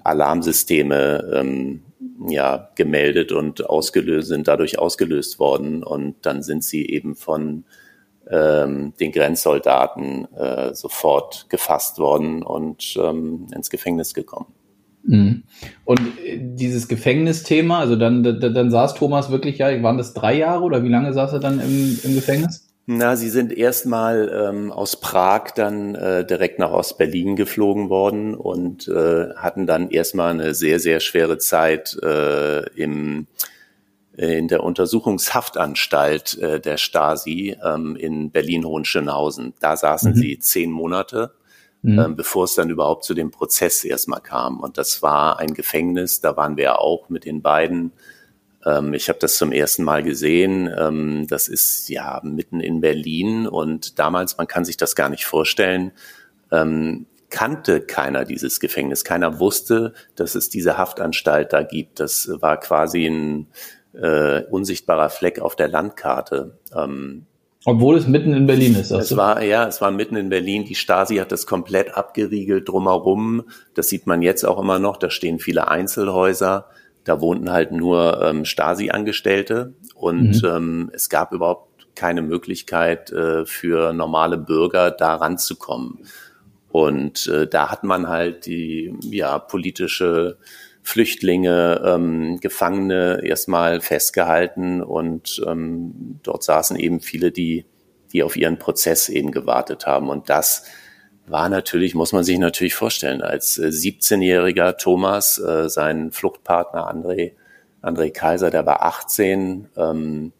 Alarmsysteme 0.07 1.31
ähm, 1.33 1.81
ja, 2.27 2.69
gemeldet 2.75 3.31
und 3.31 3.69
ausgelöst, 3.69 4.29
sind 4.29 4.47
dadurch 4.47 4.79
ausgelöst 4.79 5.39
worden. 5.39 5.83
Und 5.83 6.15
dann 6.23 6.41
sind 6.41 6.63
sie 6.63 6.85
eben 6.87 7.15
von 7.15 7.65
ähm, 8.29 8.93
den 8.99 9.11
Grenzsoldaten 9.11 10.27
äh, 10.35 10.73
sofort 10.73 11.49
gefasst 11.49 11.99
worden 11.99 12.43
und 12.43 12.97
ähm, 13.01 13.47
ins 13.53 13.69
Gefängnis 13.69 14.13
gekommen. 14.13 14.47
Mhm. 15.03 15.43
Und 15.85 15.99
äh, 16.23 16.39
dieses 16.39 16.87
Gefängnisthema, 16.87 17.79
also 17.79 17.95
dann, 17.95 18.23
dann, 18.23 18.53
dann 18.53 18.71
saß 18.71 18.95
Thomas 18.95 19.31
wirklich, 19.31 19.59
ja, 19.59 19.81
waren 19.81 19.97
das 19.97 20.13
drei 20.13 20.35
Jahre 20.35 20.63
oder 20.63 20.83
wie 20.83 20.89
lange 20.89 21.13
saß 21.13 21.33
er 21.33 21.39
dann 21.39 21.59
im, 21.59 21.99
im 22.03 22.15
Gefängnis? 22.15 22.66
Na, 22.89 23.17
sie 23.17 23.29
sind 23.29 23.51
erstmal 23.51 24.32
ähm, 24.34 24.72
aus 24.72 25.01
Prag 25.01 25.51
dann 25.56 25.94
äh, 25.96 26.25
direkt 26.25 26.58
nach 26.58 26.72
Ostberlin 26.72 27.36
geflogen 27.36 27.89
worden 27.89 28.34
und 28.34 28.88
äh, 28.88 29.34
hatten 29.36 29.67
dann 29.67 29.89
erstmal 29.89 30.32
eine 30.32 30.53
sehr, 30.53 30.79
sehr 30.79 31.01
schwere 31.01 31.38
Zeit 31.38 31.98
äh, 32.01 32.65
im, 32.75 33.27
in 34.15 34.48
der 34.48 34.63
Untersuchungshaftanstalt 34.63 36.38
äh, 36.38 36.60
der 36.62 36.77
Stasi 36.77 37.58
ähm, 37.62 37.98
in 37.98 38.32
Berlin-Hohenschönhausen. 38.32 39.53
Da 39.60 39.75
saßen 39.75 40.13
mhm. 40.13 40.15
sie 40.15 40.39
zehn 40.39 40.72
Monate 40.72 41.34
mhm. 41.82 42.00
ähm, 42.00 42.15
bevor 42.15 42.46
es 42.46 42.56
dann 42.56 42.70
überhaupt 42.70 43.03
zu 43.03 43.13
dem 43.13 43.32
Prozess 43.32 43.84
erstmal 43.84 44.22
kam. 44.22 44.60
Und 44.60 44.77
das 44.77 45.01
war 45.01 45.39
ein 45.39 45.53
Gefängnis, 45.53 46.22
da 46.22 46.38
waren 46.38 46.58
wir 46.58 46.63
ja 46.65 46.75
auch 46.77 47.10
mit 47.10 47.25
den 47.25 47.41
beiden. 47.41 47.91
Ähm, 48.67 48.93
ich 48.93 49.09
habe 49.09 49.19
das 49.19 49.38
zum 49.38 49.51
ersten 49.51 49.83
Mal 49.83 50.03
gesehen. 50.03 50.69
Ähm, 50.77 51.25
das 51.29 51.47
ist 51.47 51.89
ja 51.89 52.21
mitten 52.24 52.59
in 52.59 52.81
Berlin 52.81 53.47
und 53.47 53.97
damals, 54.00 54.38
man 54.38 54.47
kann 54.47 54.65
sich 54.65 54.77
das 54.77 54.95
gar 54.95 55.09
nicht 55.09 55.25
vorstellen, 55.25 55.91
ähm, 56.51 57.05
kannte 57.29 57.81
keiner 57.81 58.25
dieses 58.25 58.59
Gefängnis. 58.59 59.03
Keiner 59.03 59.39
wusste, 59.39 59.93
dass 60.15 60.36
es 60.36 60.50
diese 60.50 60.77
Haftanstalt 60.77 61.53
da 61.53 61.63
gibt. 61.63 62.00
Das 62.00 62.29
war 62.41 62.57
quasi 62.59 63.05
ein 63.05 63.47
äh, 63.93 64.43
unsichtbarer 64.43 65.09
Fleck 65.09 65.39
auf 65.39 65.55
der 65.55 65.67
Landkarte. 65.67 66.57
Ähm, 66.75 67.25
obwohl 67.65 67.97
es 67.97 68.07
mitten 68.07 68.33
in 68.33 68.47
Berlin 68.47 68.75
ist. 68.75 68.91
Es 68.91 69.17
war, 69.17 69.43
ja, 69.43 69.67
es 69.67 69.81
war 69.81 69.91
mitten 69.91 70.15
in 70.15 70.29
Berlin. 70.29 70.63
Die 70.63 70.75
Stasi 70.75 71.17
hat 71.17 71.33
das 71.33 71.45
komplett 71.45 71.97
abgeriegelt 71.97 72.69
drumherum. 72.69 73.43
Das 73.74 73.89
sieht 73.89 74.07
man 74.07 74.21
jetzt 74.21 74.45
auch 74.45 74.57
immer 74.57 74.79
noch. 74.79 74.95
Da 74.95 75.09
stehen 75.09 75.39
viele 75.39 75.67
Einzelhäuser. 75.67 76.69
Da 77.07 77.21
wohnten 77.21 77.51
halt 77.51 77.71
nur 77.71 78.21
ähm, 78.21 78.45
Stasi-Angestellte. 78.45 79.73
Und 79.95 80.41
mhm. 80.43 80.49
ähm, 80.49 80.91
es 80.93 81.09
gab 81.09 81.31
überhaupt 81.31 81.87
keine 81.95 82.21
Möglichkeit 82.21 83.11
äh, 83.11 83.45
für 83.45 83.93
normale 83.93 84.37
Bürger 84.37 84.91
da 84.91 85.15
ranzukommen. 85.15 85.99
Und 86.69 87.27
äh, 87.27 87.47
da 87.47 87.71
hat 87.71 87.83
man 87.83 88.07
halt 88.07 88.45
die 88.45 88.93
ja, 89.01 89.39
politische 89.39 90.37
Flüchtlinge, 90.83 91.81
ähm, 91.83 92.39
Gefangene 92.39 93.21
erstmal 93.23 93.81
festgehalten 93.81 94.81
und 94.81 95.41
ähm, 95.45 96.19
dort 96.23 96.43
saßen 96.43 96.77
eben 96.77 97.01
viele, 97.01 97.31
die, 97.31 97.65
die 98.13 98.23
auf 98.23 98.37
ihren 98.37 98.57
Prozess 98.57 99.09
eben 99.09 99.31
gewartet 99.31 99.85
haben. 99.85 100.09
Und 100.09 100.29
das 100.29 100.65
war 101.27 101.50
natürlich, 101.50 101.93
muss 101.93 102.13
man 102.13 102.24
sich 102.24 102.39
natürlich 102.39 102.74
vorstellen, 102.75 103.22
als 103.22 103.57
äh, 103.57 103.67
17-jähriger 103.67 104.77
Thomas, 104.77 105.38
äh, 105.38 105.69
sein 105.69 106.12
Fluchtpartner 106.12 106.89
André, 106.89 107.34
André 107.81 108.12
Kaiser, 108.12 108.50
der 108.50 108.65
war 108.65 108.84
18, 108.84 109.67
ähm, 109.77 110.31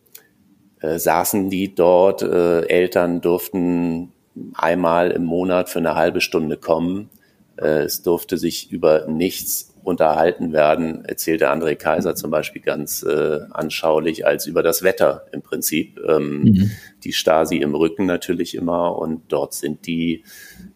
äh, 0.80 0.98
saßen 0.98 1.50
die 1.50 1.76
dort, 1.76 2.22
äh, 2.22 2.62
Eltern 2.68 3.22
durften 3.22 4.14
einmal 4.54 5.12
im 5.12 5.24
Monat 5.24 5.70
für 5.70 5.80
eine 5.80 5.96
halbe 5.96 6.22
Stunde 6.22 6.58
kommen. 6.58 7.10
Äh, 7.58 7.84
es 7.84 8.02
durfte 8.02 8.38
sich 8.38 8.72
über 8.72 9.08
nichts 9.08 9.74
unterhalten 9.88 10.52
werden, 10.52 11.06
erzählte 11.06 11.50
André 11.50 11.76
Kaiser 11.76 12.14
zum 12.14 12.30
Beispiel 12.30 12.62
ganz 12.62 13.04
äh, 13.04 13.40
anschaulich 13.52 14.28
als 14.28 14.46
über 14.46 14.62
das 14.62 14.84
Wetter 14.84 15.26
im 15.32 15.42
Prinzip. 15.42 15.98
Ähm, 16.06 16.42
mhm. 16.42 16.72
Die 17.06 17.14
Stasi 17.14 17.58
im 17.58 17.74
Rücken 17.74 18.06
natürlich 18.06 18.54
immer 18.56 18.98
und 18.98 19.22
dort 19.30 19.54
sind 19.54 19.88
die 19.88 20.26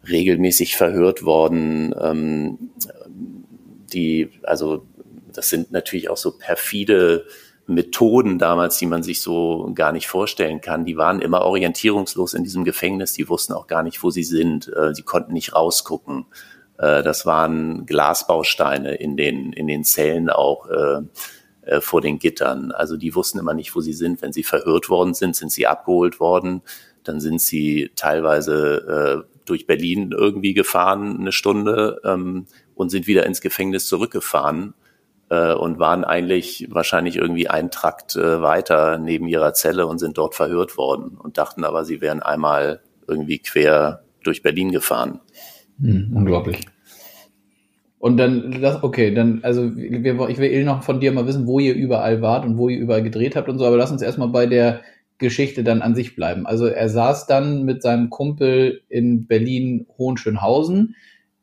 regelmäßig 0.08 0.78
verhört 0.78 1.26
worden. 1.26 1.94
Ähm, 2.02 2.70
die, 3.92 4.30
also 4.44 4.88
das 5.34 5.50
sind 5.50 5.74
natürlich 5.74 6.10
auch 6.10 6.18
so 6.18 6.38
perfide 6.38 7.26
Methoden 7.68 8.40
damals, 8.40 8.78
die 8.78 8.86
man 8.86 9.04
sich 9.04 9.22
so 9.22 9.72
gar 9.76 9.92
nicht 9.92 10.08
vorstellen 10.08 10.62
kann. 10.62 10.86
Die 10.86 10.96
waren 10.96 11.22
immer 11.22 11.42
orientierungslos 11.42 12.34
in 12.34 12.46
diesem 12.46 12.64
Gefängnis. 12.64 13.12
Die 13.12 13.28
wussten 13.28 13.52
auch 13.52 13.68
gar 13.68 13.84
nicht, 13.84 14.02
wo 14.04 14.10
sie 14.10 14.24
sind. 14.24 14.72
Äh, 14.74 14.94
sie 14.96 15.04
konnten 15.04 15.34
nicht 15.34 15.54
rausgucken. 15.54 16.28
Äh, 16.78 17.04
das 17.04 17.26
waren 17.26 17.86
Glasbausteine 17.86 18.96
in 18.96 19.18
den, 19.18 19.54
in 19.54 19.68
den 19.68 19.84
Zellen 19.84 20.30
auch 20.30 20.70
äh, 20.70 21.02
äh, 21.64 21.82
vor 21.82 22.02
den 22.02 22.20
Gittern. 22.20 22.72
Also 22.72 22.98
die 22.98 23.16
wussten 23.16 23.40
immer 23.40 23.54
nicht, 23.54 23.76
wo 23.76 23.82
sie 23.82 23.94
sind. 23.94 24.22
Wenn 24.22 24.34
sie 24.34 24.44
verhört 24.44 24.90
worden 24.90 25.14
sind, 25.14 25.36
sind 25.36 25.52
sie 25.52 25.68
abgeholt 25.68 26.20
worden. 26.20 26.62
Dann 27.04 27.20
sind 27.20 27.42
sie 27.42 27.92
teilweise 27.96 29.26
äh, 29.26 29.32
durch 29.46 29.68
Berlin 29.68 30.12
irgendwie 30.16 30.54
gefahren, 30.54 31.18
eine 31.20 31.32
Stunde, 31.32 32.02
ähm, 32.04 32.46
und 32.76 32.90
sind 32.90 33.08
wieder 33.08 33.26
ins 33.26 33.42
Gefängnis 33.42 33.88
zurückgefahren 33.88 34.74
äh, 35.30 35.54
und 35.54 35.80
waren 35.80 36.04
eigentlich 36.04 36.68
wahrscheinlich 36.72 37.16
irgendwie 37.16 37.48
einen 37.48 37.70
Trakt 37.70 38.16
äh, 38.16 38.42
weiter 38.42 38.98
neben 38.98 39.28
ihrer 39.28 39.54
Zelle 39.54 39.86
und 39.88 40.00
sind 40.00 40.18
dort 40.18 40.36
verhört 40.36 40.78
worden 40.78 41.18
und 41.22 41.38
dachten 41.38 41.64
aber, 41.64 41.86
sie 41.86 42.02
wären 42.02 42.24
einmal 42.24 42.82
irgendwie 43.08 43.40
quer 43.40 44.04
durch 44.24 44.42
Berlin 44.42 44.72
gefahren. 44.72 45.22
Hm, 45.82 46.12
unglaublich. 46.16 46.66
Und 48.00 48.18
dann, 48.18 48.62
das, 48.62 48.82
okay, 48.82 49.14
dann, 49.14 49.42
also 49.44 49.76
wir, 49.76 50.30
ich 50.30 50.38
will 50.40 50.52
eh 50.52 50.64
noch 50.64 50.84
von 50.84 51.00
dir 51.00 51.12
mal 51.12 51.28
wissen, 51.28 51.46
wo 51.46 51.60
ihr 51.60 51.76
überall 51.76 52.22
wart 52.22 52.46
und 52.46 52.58
wo 52.58 52.68
ihr 52.68 52.80
überall 52.80 53.04
gedreht 53.04 53.36
habt 53.36 53.48
und 53.48 53.60
so, 53.60 53.66
aber 53.66 53.78
lass 53.78 53.92
uns 53.92 54.02
erstmal 54.02 54.30
bei 54.30 54.48
der 54.48 54.82
Geschichte 55.20 55.64
dann 55.64 55.84
an 55.84 55.94
sich 55.94 56.16
bleiben. 56.16 56.48
Also 56.48 56.66
er 56.66 56.90
saß 56.90 57.28
dann 57.28 57.64
mit 57.64 57.84
seinem 57.84 58.10
Kumpel 58.10 58.82
in 58.90 59.28
Berlin 59.28 59.86
Hohenschönhausen 60.00 60.96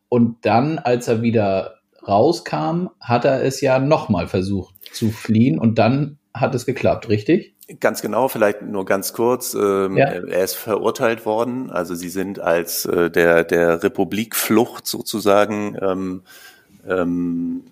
und 0.09 0.45
dann, 0.45 0.78
als 0.78 1.07
er 1.07 1.23
wieder 1.23 1.76
rauskam, 2.07 2.88
hat 3.00 3.25
er 3.25 3.45
es 3.45 3.61
ja 3.61 3.78
nochmal 3.78 4.26
versucht 4.26 4.75
zu 4.92 5.11
fliehen 5.11 5.61
und 5.61 5.78
dann 5.78 6.18
hat 6.35 6.54
es 6.57 6.66
geklappt, 6.66 7.09
richtig? 7.09 7.54
Ganz 7.81 8.01
genau, 8.01 8.29
vielleicht 8.29 8.63
nur 8.63 8.87
ganz 8.87 9.13
kurz. 9.13 9.53
Ähm, 9.53 9.97
ja. 9.99 10.07
Er 10.07 10.45
ist 10.45 10.55
verurteilt 10.55 11.27
worden. 11.27 11.71
Also 11.71 11.95
sie 11.95 12.09
sind 12.09 12.41
als 12.41 12.87
äh, 12.87 13.11
der 13.11 13.45
der 13.45 13.83
Republikflucht 13.83 14.87
sozusagen 14.87 15.77
ähm, 15.83 16.23
ähm, 16.89 17.65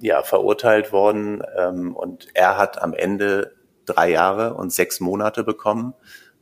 ja 0.00 0.22
verurteilt 0.24 0.92
worden 0.92 1.42
ähm, 1.56 1.94
und 1.94 2.26
er 2.34 2.58
hat 2.58 2.82
am 2.82 2.94
Ende 2.94 3.52
drei 3.86 4.10
Jahre 4.10 4.54
und 4.54 4.72
sechs 4.72 4.98
Monate 4.98 5.44
bekommen. 5.44 5.94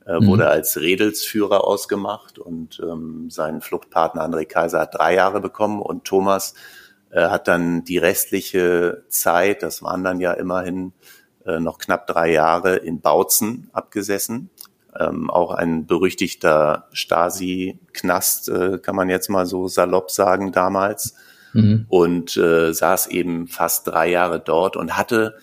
Äh, 0.06 0.18
mhm. 0.18 0.28
Wurde 0.28 0.48
als 0.48 0.80
Redelsführer 0.80 1.64
ausgemacht 1.64 2.38
und 2.38 2.80
ähm, 2.82 3.28
sein 3.30 3.60
Fluchtpartner 3.60 4.26
André 4.26 4.46
Kaiser 4.46 4.80
hat 4.80 4.94
drei 4.94 5.14
Jahre 5.14 5.40
bekommen 5.40 5.82
und 5.82 6.04
Thomas 6.04 6.54
äh, 7.10 7.28
hat 7.28 7.46
dann 7.46 7.84
die 7.84 7.98
restliche 7.98 9.04
Zeit, 9.08 9.62
das 9.62 9.82
waren 9.82 10.02
dann 10.02 10.18
ja 10.18 10.32
immerhin 10.32 10.92
äh, 11.46 11.60
noch 11.60 11.78
knapp 11.78 12.06
drei 12.06 12.32
Jahre 12.32 12.76
in 12.76 13.00
Bautzen 13.00 13.68
abgesessen. 13.72 14.50
Ähm, 14.98 15.30
auch 15.30 15.52
ein 15.52 15.86
berüchtigter 15.86 16.88
Stasi-Knast, 16.92 18.48
äh, 18.50 18.78
kann 18.78 18.94
man 18.94 19.08
jetzt 19.08 19.30
mal 19.30 19.46
so 19.46 19.68
salopp 19.68 20.10
sagen, 20.10 20.52
damals. 20.52 21.14
Mhm. 21.54 21.86
Und 21.88 22.36
äh, 22.36 22.72
saß 22.72 23.08
eben 23.08 23.48
fast 23.48 23.86
drei 23.86 24.10
Jahre 24.10 24.40
dort 24.40 24.76
und 24.76 24.96
hatte, 24.96 25.36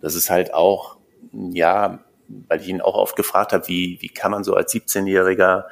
das 0.00 0.14
ist 0.14 0.30
halt 0.30 0.54
auch, 0.54 0.96
ja, 1.32 2.00
weil 2.48 2.60
ich 2.60 2.68
ihn 2.68 2.80
auch 2.80 2.94
oft 2.94 3.16
gefragt 3.16 3.52
habe, 3.52 3.68
wie, 3.68 3.98
wie 4.00 4.08
kann 4.08 4.32
man 4.32 4.44
so 4.44 4.54
als 4.54 4.72
17-Jähriger 4.74 5.64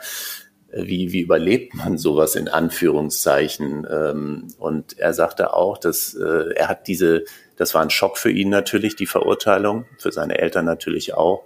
wie, 0.77 1.13
wie 1.13 1.21
überlebt 1.21 1.75
man 1.75 1.99
sowas 1.99 2.35
in 2.35 2.49
Anführungszeichen? 2.49 3.87
Ähm, 3.91 4.49
und 4.59 4.99
er 4.99 5.15
sagte 5.15 5.55
auch, 5.55 5.79
dass 5.79 6.15
äh, 6.15 6.53
er 6.55 6.69
hat 6.69 6.89
diese, 6.89 7.25
das 7.57 7.75
war 7.75 7.83
ein 7.83 7.91
Schock 7.91 8.19
für 8.19 8.31
ihn 8.31 8.49
natürlich, 8.49 8.97
die 8.97 9.07
Verurteilung, 9.07 9.87
für 9.99 10.13
seine 10.13 10.39
Eltern 10.39 10.65
natürlich 10.65 11.15
auch. 11.15 11.45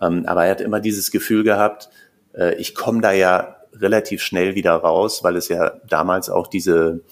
Ähm, 0.00 0.24
aber 0.26 0.44
er 0.44 0.52
hat 0.52 0.60
immer 0.60 0.80
dieses 0.80 1.10
Gefühl 1.10 1.44
gehabt, 1.44 1.90
äh, 2.34 2.54
ich 2.56 2.74
komme 2.74 3.00
da 3.00 3.12
ja 3.12 3.56
relativ 3.74 4.22
schnell 4.22 4.54
wieder 4.54 4.72
raus, 4.72 5.22
weil 5.22 5.36
es 5.36 5.48
ja 5.48 5.72
damals 5.86 6.30
auch 6.30 6.46
diese 6.46 7.02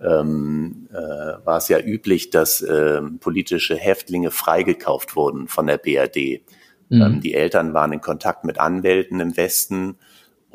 ähm, 0.00 0.88
äh, 0.92 0.96
war 0.96 1.56
es 1.56 1.68
ja 1.68 1.78
üblich, 1.78 2.30
dass 2.30 2.60
äh, 2.60 3.00
politische 3.20 3.76
Häftlinge 3.76 4.30
freigekauft 4.30 5.16
wurden 5.16 5.48
von 5.48 5.66
der 5.66 5.78
BRD. 5.78 6.42
Mhm. 6.88 7.02
Ähm, 7.02 7.20
die 7.20 7.34
Eltern 7.34 7.74
waren 7.74 7.92
in 7.92 8.00
Kontakt 8.00 8.44
mit 8.44 8.60
Anwälten 8.60 9.20
im 9.20 9.36
Westen 9.36 9.96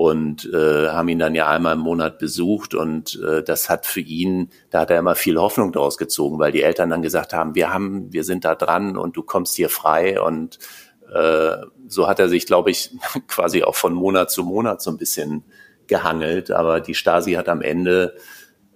und 0.02 0.52
äh, 0.52 0.90
haben 0.90 1.10
ihn 1.10 1.20
dann 1.20 1.36
ja 1.36 1.48
einmal 1.48 1.76
im 1.76 1.82
Monat 1.82 2.18
besucht 2.18 2.74
und 2.74 3.22
äh, 3.24 3.44
das 3.44 3.70
hat 3.70 3.86
für 3.86 4.00
ihn, 4.00 4.50
da 4.72 4.80
hat 4.80 4.90
er 4.90 4.98
immer 4.98 5.14
viel 5.14 5.38
Hoffnung 5.38 5.72
daraus 5.72 6.00
gezogen, 6.00 6.40
weil 6.40 6.52
die 6.52 6.64
Eltern 6.64 6.90
dann 6.90 7.04
gesagt 7.04 7.34
haben, 7.34 7.54
wir 7.54 7.72
haben, 7.72 8.12
wir 8.12 8.24
sind 8.24 8.44
da 8.44 8.56
dran 8.56 8.98
und 8.98 9.16
du 9.16 9.22
kommst 9.22 9.56
hier 9.56 9.70
frei 9.70 10.20
und 10.20 10.58
äh, 11.14 11.58
so 11.88 12.08
hat 12.08 12.20
er 12.20 12.30
sich, 12.30 12.48
glaube 12.48 12.72
ich, 12.72 12.90
quasi 13.28 13.62
auch 13.62 13.76
von 13.76 13.94
Monat 13.94 14.32
zu 14.32 14.44
Monat 14.44 14.82
so 14.82 14.90
ein 14.90 14.98
bisschen 14.98 15.44
gehangelt, 15.86 16.50
aber 16.50 16.80
die 16.80 16.96
Stasi 16.96 17.34
hat 17.34 17.48
am 17.48 17.62
Ende 17.62 18.16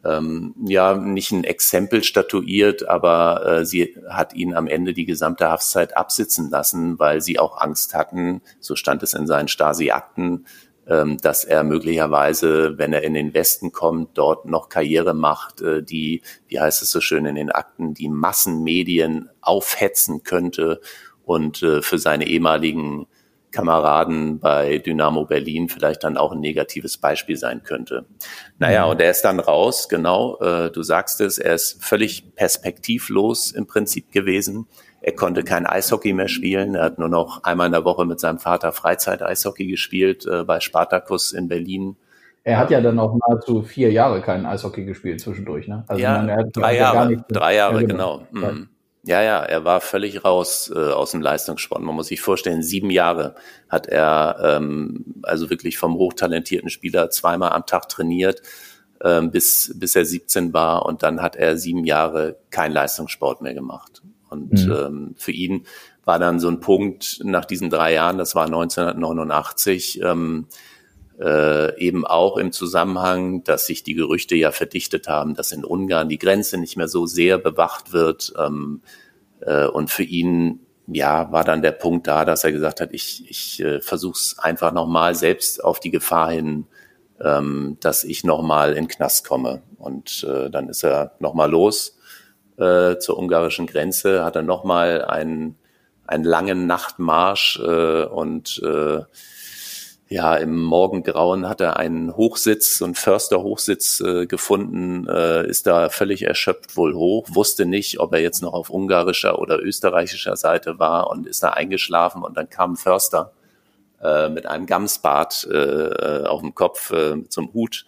ähm, 0.04 0.54
ja 0.68 0.96
nicht 0.96 1.32
ein 1.32 1.44
Exempel 1.44 2.04
statuiert, 2.04 2.88
aber 2.88 3.46
äh, 3.48 3.66
sie 3.66 3.98
hat 4.08 4.36
ihn 4.36 4.54
am 4.54 4.68
Ende 4.68 4.94
die 4.94 5.06
gesamte 5.06 5.50
Haftzeit 5.50 5.98
absitzen 5.98 6.52
lassen, 6.52 7.00
weil 7.00 7.22
sie 7.22 7.40
auch 7.40 7.60
Angst 7.60 7.96
hatten, 7.96 8.42
so 8.60 8.76
stand 8.76 9.02
es 9.02 9.16
in 9.16 9.26
seinen 9.26 9.48
Stasi-Akten, 9.48 10.46
dass 10.86 11.44
er 11.44 11.64
möglicherweise, 11.64 12.78
wenn 12.78 12.94
er 12.94 13.04
in 13.04 13.14
den 13.14 13.34
Westen 13.34 13.72
kommt, 13.72 14.18
dort 14.18 14.46
noch 14.46 14.70
Karriere 14.70 15.14
macht, 15.14 15.62
äh, 15.62 15.82
die, 15.82 16.22
wie 16.48 16.60
heißt 16.60 16.82
es 16.82 16.92
so 16.92 17.02
schön 17.02 17.26
in 17.26 17.36
den 17.36 17.52
Akten, 17.52 17.94
die 17.94 18.10
Massenmedien 18.10 19.30
aufhetzen 19.42 20.24
könnte 20.24 20.82
und 21.24 21.64
äh, 21.64 21.82
für 21.82 21.98
seine 21.98 22.28
ehemaligen 22.28 23.08
Kameraden 23.56 24.40
bei 24.40 24.80
Dynamo 24.80 25.26
Berlin 25.26 25.70
vielleicht 25.70 26.04
dann 26.04 26.18
auch 26.18 26.34
ein 26.34 26.42
negatives 26.42 26.98
Beispiel 26.98 27.38
sein 27.38 27.64
könnte. 27.64 28.06
Naja, 28.60 28.84
mhm. 28.84 28.92
und 28.92 29.02
er 29.02 29.12
ist 29.12 29.22
dann 29.22 29.40
raus, 29.40 29.88
genau, 29.88 30.38
äh, 30.40 30.70
du 30.72 30.84
sagst 30.84 31.22
es, 31.22 31.38
er 31.38 31.56
ist 31.56 31.82
völlig 31.82 32.36
perspektivlos 32.36 33.52
im 33.52 33.66
Prinzip 33.66 34.12
gewesen. 34.12 34.68
Er 35.08 35.14
konnte 35.14 35.44
kein 35.44 35.68
Eishockey 35.68 36.14
mehr 36.14 36.28
spielen. 36.28 36.74
Er 36.74 36.86
hat 36.86 36.98
nur 36.98 37.10
noch 37.10 37.44
einmal 37.44 37.68
in 37.68 37.74
der 37.74 37.86
Woche 37.86 38.06
mit 38.06 38.20
seinem 38.20 38.40
Vater 38.40 38.72
Freizeit-Eishockey 38.72 39.68
gespielt 39.68 40.26
äh, 40.26 40.44
bei 40.44 40.60
Spartacus 40.60 41.32
in 41.32 41.48
Berlin. 41.48 41.96
Er 42.44 42.58
hat 42.58 42.72
ja 42.72 42.82
dann 42.82 42.98
auch 42.98 43.16
nahezu 43.16 43.62
vier 43.62 43.92
Jahre 43.92 44.22
kein 44.22 44.48
Eishockey 44.48 44.84
gespielt 44.84 45.22
zwischendurch, 45.22 45.68
ne? 45.68 45.84
Also 45.88 46.02
ja, 46.02 46.24
man, 46.24 46.50
drei 46.52 46.78
Jahre, 46.78 47.08
nicht, 47.08 47.24
drei 47.30 47.54
Jahre, 47.54 47.82
ja, 47.82 47.88
genau. 47.88 48.24
genau. 48.34 48.52
Mhm. 48.52 48.70
Ja, 49.04 49.22
ja, 49.22 49.44
er 49.44 49.64
war 49.64 49.80
völlig 49.80 50.26
raus 50.26 50.74
äh, 50.76 50.80
aus 50.80 51.12
dem 51.12 51.22
Leistungssport. 51.22 51.84
Man 51.84 51.94
muss 51.94 52.08
sich 52.08 52.22
vorstellen, 52.22 52.64
sieben 52.64 52.90
Jahre 52.90 53.36
hat 53.70 53.86
er 53.86 54.38
ähm, 54.42 55.06
also 55.22 55.52
wirklich 55.52 55.78
vom 55.78 55.94
hochtalentierten 56.00 56.72
Spieler 56.72 57.12
zweimal 57.12 57.52
am 57.52 57.68
Tag 57.68 57.90
trainiert, 57.90 58.42
ähm, 59.04 59.30
bis, 59.30 59.72
bis 59.76 59.96
er 59.96 60.06
17 60.06 60.52
war 60.52 60.88
und 60.88 61.04
dann 61.04 61.22
hat 61.22 61.36
er 61.36 61.58
sieben 61.58 61.86
Jahre 61.86 62.38
kein 62.50 62.72
Leistungssport 62.72 63.44
mehr 63.44 63.54
gemacht. 63.54 64.02
Und 64.36 64.66
mhm. 64.66 64.72
ähm, 64.72 65.16
für 65.18 65.32
ihn 65.32 65.66
war 66.04 66.20
dann 66.20 66.40
so 66.40 66.48
ein 66.48 66.60
Punkt 66.60 67.20
nach 67.24 67.46
diesen 67.46 67.70
drei 67.70 67.94
Jahren, 67.94 68.18
das 68.18 68.36
war 68.36 68.46
1989, 68.46 70.02
ähm, 70.04 70.48
äh, 71.20 71.80
eben 71.80 72.06
auch 72.06 72.38
im 72.38 72.52
Zusammenhang, 72.52 73.44
dass 73.44 73.66
sich 73.66 73.84
die 73.84 73.94
Gerüchte 73.94 74.36
ja 74.36 74.52
verdichtet 74.52 75.08
haben, 75.08 75.34
dass 75.34 75.52
in 75.52 75.64
Ungarn 75.64 76.10
die 76.10 76.20
Grenze 76.20 76.58
nicht 76.58 76.78
mehr 76.78 76.88
so 76.88 77.06
sehr 77.06 77.38
bewacht 77.38 77.94
wird. 77.94 78.34
Ähm, 78.38 78.82
äh, 79.40 79.66
und 79.68 79.90
für 79.90 80.04
ihn 80.04 80.60
ja 80.88 81.32
war 81.32 81.44
dann 81.44 81.62
der 81.62 81.72
Punkt 81.72 82.08
da, 82.08 82.26
dass 82.26 82.44
er 82.44 82.52
gesagt 82.52 82.82
hat, 82.82 82.90
ich, 82.92 83.30
ich 83.30 83.60
äh, 83.62 83.82
versuche 83.82 84.18
es 84.18 84.38
einfach 84.38 84.74
nochmal 84.74 85.16
selbst 85.16 85.64
auf 85.64 85.80
die 85.80 85.92
Gefahr 85.92 86.32
hin, 86.32 86.68
ähm, 87.22 87.78
dass 87.80 88.04
ich 88.04 88.24
nochmal 88.24 88.74
in 88.74 88.88
Knast 88.88 89.26
komme. 89.26 89.62
Und 89.78 90.28
äh, 90.30 90.50
dann 90.50 90.70
ist 90.70 90.84
er 90.84 91.16
nochmal 91.20 91.50
los 91.50 91.95
äh, 92.58 92.98
zur 92.98 93.18
ungarischen 93.18 93.68
Grenze, 93.68 94.24
hat 94.24 94.36
er 94.36 94.42
nochmal 94.42 95.04
einen, 95.04 95.58
einen 96.08 96.24
langen 96.24 96.68
Nachtmarsch 96.68 97.60
äh, 97.60 98.04
und 98.06 98.62
äh, 98.64 99.02
ja, 100.08 100.36
im 100.36 100.62
Morgengrauen 100.62 101.50
hat 101.50 101.62
er 101.62 101.78
einen 101.78 102.16
Hochsitz, 102.16 102.78
so 102.78 102.86
einen 102.86 102.94
Försterhochsitz 102.94 104.02
äh, 104.02 104.28
gefunden, 104.28 105.08
äh, 105.08 105.48
ist 105.48 105.66
da 105.66 105.90
völlig 105.90 106.24
erschöpft 106.24 106.78
wohl 106.78 106.94
hoch, 106.94 107.28
wusste 107.32 107.66
nicht, 107.66 108.00
ob 108.00 108.14
er 108.14 108.22
jetzt 108.22 108.42
noch 108.42 108.54
auf 108.54 108.70
ungarischer 108.70 109.40
oder 109.40 109.60
österreichischer 109.60 110.36
Seite 110.36 110.78
war 110.78 111.10
und 111.10 111.26
ist 111.26 111.42
da 111.42 111.50
eingeschlafen 111.50 112.22
und 112.22 112.38
dann 112.38 112.50
kam 112.50 112.74
ein 112.74 112.78
Förster 112.78 113.32
äh, 114.02 114.30
mit 114.30 114.46
einem 114.46 114.68
Gamsbart 114.68 115.48
äh, 115.52 115.56
äh 115.56 116.26
auf 116.28 116.42
dem 116.42 116.54
Kopf 116.54 116.92
äh, 116.92 117.28
zum 117.30 117.52
Hut 117.54 117.86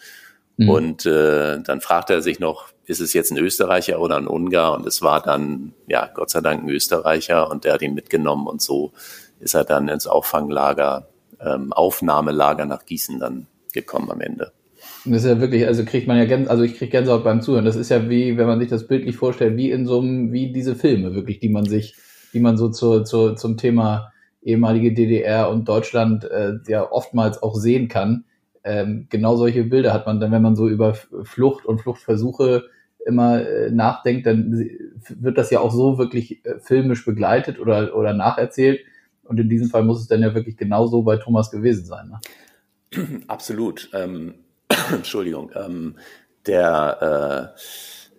mhm. 0.58 0.70
und 0.70 1.06
äh, 1.06 1.60
dann 1.62 1.82
fragte 1.82 2.14
er 2.14 2.22
sich 2.22 2.40
noch, 2.40 2.68
ist 2.86 3.02
es 3.02 3.14
jetzt 3.14 3.32
ein 3.32 3.38
Österreicher 3.38 4.00
oder 4.00 4.18
ein 4.18 4.28
Ungar? 4.28 4.74
Und 4.74 4.86
es 4.86 5.02
war 5.02 5.22
dann, 5.22 5.74
ja, 5.88 6.10
Gott 6.14 6.30
sei 6.30 6.42
Dank 6.42 6.64
ein 6.64 6.70
Österreicher 6.70 7.50
und 7.50 7.66
der 7.66 7.74
hat 7.74 7.82
ihn 7.82 7.94
mitgenommen 7.94 8.48
und 8.48 8.62
so 8.62 8.94
ist 9.40 9.54
er 9.54 9.64
dann 9.64 9.88
ins 9.88 10.08
Auffanglager, 10.08 11.10
ähm, 11.40 11.72
Aufnahmelager 11.74 12.66
nach 12.66 12.86
Gießen 12.86 13.20
dann 13.20 13.48
gekommen 13.74 14.10
am 14.10 14.22
Ende. 14.22 14.52
Das 15.06 15.24
ist 15.24 15.30
ja 15.30 15.40
wirklich, 15.40 15.66
also 15.66 15.86
kriegt 15.86 16.08
man 16.08 16.18
ja 16.18 16.26
Gänse, 16.26 16.50
also 16.50 16.64
ich 16.64 16.76
kriege 16.76 16.92
Gänsehaut 16.92 17.24
beim 17.24 17.42
Zuhören. 17.42 17.66
Das 17.66 17.76
ist 17.76 17.90
ja 17.90 18.10
wie, 18.10 18.38
wenn 18.38 18.48
man 18.48 18.60
sich 18.60 18.70
das 18.70 18.88
bildlich 18.88 19.16
vorstellt, 19.16 19.58
wie 19.58 19.72
in 19.72 19.86
so 19.86 20.00
einem, 20.00 20.32
wie 20.32 20.52
diese 20.52 20.76
Filme 20.76 21.14
wirklich, 21.14 21.40
die 21.40 21.50
man 21.50 21.66
sich, 21.66 21.96
die 22.34 22.40
man 22.40 22.58
so 22.58 22.70
zu, 22.70 23.04
zu, 23.04 23.36
zum 23.36 23.58
Thema 23.58 24.12
ehemalige 24.42 24.94
DDR 24.94 25.50
und 25.50 25.68
Deutschland 25.68 26.26
äh, 26.26 26.54
ja 26.68 26.90
oftmals 26.90 27.42
auch 27.42 27.56
sehen 27.56 27.88
kann. 27.88 28.26
Ähm, 28.68 29.08
genau 29.10 29.38
solche 29.38 29.64
Bilder 29.64 29.94
hat 29.94 30.06
man 30.06 30.20
dann, 30.20 30.32
wenn 30.34 30.42
man 30.42 30.58
so 30.58 30.68
über 30.68 30.94
Flucht 30.94 31.66
und 31.66 31.80
Fluchtversuche 31.80 32.66
immer 33.06 33.48
äh, 33.48 33.72
nachdenkt, 33.72 34.28
dann 34.28 34.70
wird 35.08 35.38
das 35.38 35.50
ja 35.52 35.62
auch 35.62 35.72
so 35.72 35.98
wirklich 35.98 36.46
äh, 36.46 36.60
filmisch 36.60 37.06
begleitet 37.06 37.60
oder, 37.60 37.96
oder 37.96 38.14
nacherzählt. 38.14 38.82
Und 39.24 39.40
in 39.40 39.48
diesem 39.48 39.70
Fall 39.70 39.84
muss 39.84 40.02
es 40.02 40.08
dann 40.08 40.22
ja 40.22 40.36
wirklich 40.36 40.58
genauso 40.58 41.04
bei 41.04 41.16
Thomas 41.16 41.50
gewesen 41.50 41.86
sein. 41.86 42.10
Ne? 42.10 43.22
Absolut. 43.28 43.90
Ähm, 43.94 44.36
Entschuldigung. 44.92 45.52
Ähm, 45.56 45.96
der, 46.46 47.54
äh, 47.56 47.60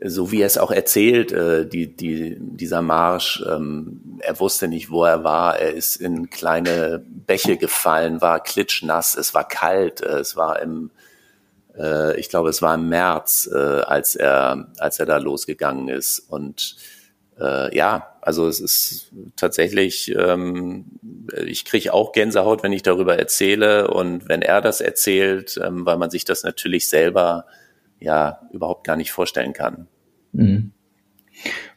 so 0.04 0.30
wie 0.30 0.42
er 0.42 0.46
es 0.46 0.58
auch 0.58 0.70
erzählt, 0.70 1.32
äh, 1.32 1.66
die, 1.66 1.94
die, 1.94 2.36
dieser 2.38 2.82
Marsch, 2.82 3.42
ähm, 3.48 4.18
er 4.20 4.38
wusste 4.38 4.68
nicht, 4.68 4.90
wo 4.90 5.04
er 5.04 5.24
war. 5.24 5.58
Er 5.58 5.74
ist 5.74 5.96
in 5.96 6.30
kleine 6.30 7.02
Bäche 7.06 7.56
gefallen, 7.56 8.20
war 8.20 8.42
klitschnass, 8.42 9.16
es 9.16 9.34
war 9.34 9.46
kalt, 9.46 10.00
äh, 10.00 10.18
es 10.18 10.36
war 10.36 10.60
im 10.60 10.90
äh, 11.78 12.18
ich 12.18 12.28
glaube, 12.28 12.50
es 12.50 12.62
war 12.62 12.74
im 12.74 12.88
März, 12.88 13.48
äh, 13.52 13.56
als 13.56 14.16
er, 14.16 14.68
als 14.78 14.98
er 14.98 15.06
da 15.06 15.18
losgegangen 15.18 15.88
ist. 15.88 16.18
Und 16.18 16.76
äh, 17.40 17.74
ja, 17.76 18.14
also 18.20 18.48
es 18.48 18.60
ist 18.60 19.12
tatsächlich, 19.36 20.14
ähm, 20.14 20.86
ich 21.46 21.64
kriege 21.64 21.94
auch 21.94 22.12
Gänsehaut, 22.12 22.62
wenn 22.62 22.72
ich 22.72 22.82
darüber 22.82 23.18
erzähle 23.18 23.88
und 23.88 24.28
wenn 24.28 24.42
er 24.42 24.60
das 24.60 24.80
erzählt, 24.80 25.58
ähm, 25.62 25.86
weil 25.86 25.98
man 25.98 26.10
sich 26.10 26.24
das 26.24 26.42
natürlich 26.42 26.88
selber 26.88 27.46
ja 28.00 28.40
überhaupt 28.52 28.84
gar 28.84 28.96
nicht 28.96 29.12
vorstellen 29.12 29.52
kann. 29.52 29.88
Mhm. 30.32 30.72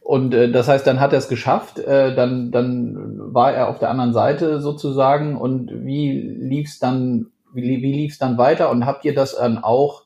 Und 0.01 0.33
äh, 0.33 0.51
das 0.51 0.67
heißt, 0.67 0.85
dann 0.87 0.99
hat 0.99 1.13
er 1.13 1.19
es 1.19 1.29
geschafft, 1.29 1.79
äh, 1.79 2.15
dann, 2.15 2.51
dann 2.51 3.33
war 3.33 3.53
er 3.53 3.69
auf 3.69 3.79
der 3.79 3.89
anderen 3.89 4.13
Seite 4.13 4.59
sozusagen. 4.59 5.37
Und 5.37 5.71
wie 5.85 6.19
lief 6.19 6.67
es 6.67 6.79
dann 6.79 7.27
wie, 7.53 7.81
wie 7.81 7.93
lief 7.93 8.13
es 8.13 8.17
dann 8.17 8.37
weiter 8.37 8.69
und 8.69 8.85
habt 8.85 9.05
ihr 9.05 9.13
das 9.13 9.35
dann 9.35 9.57
auch 9.57 10.05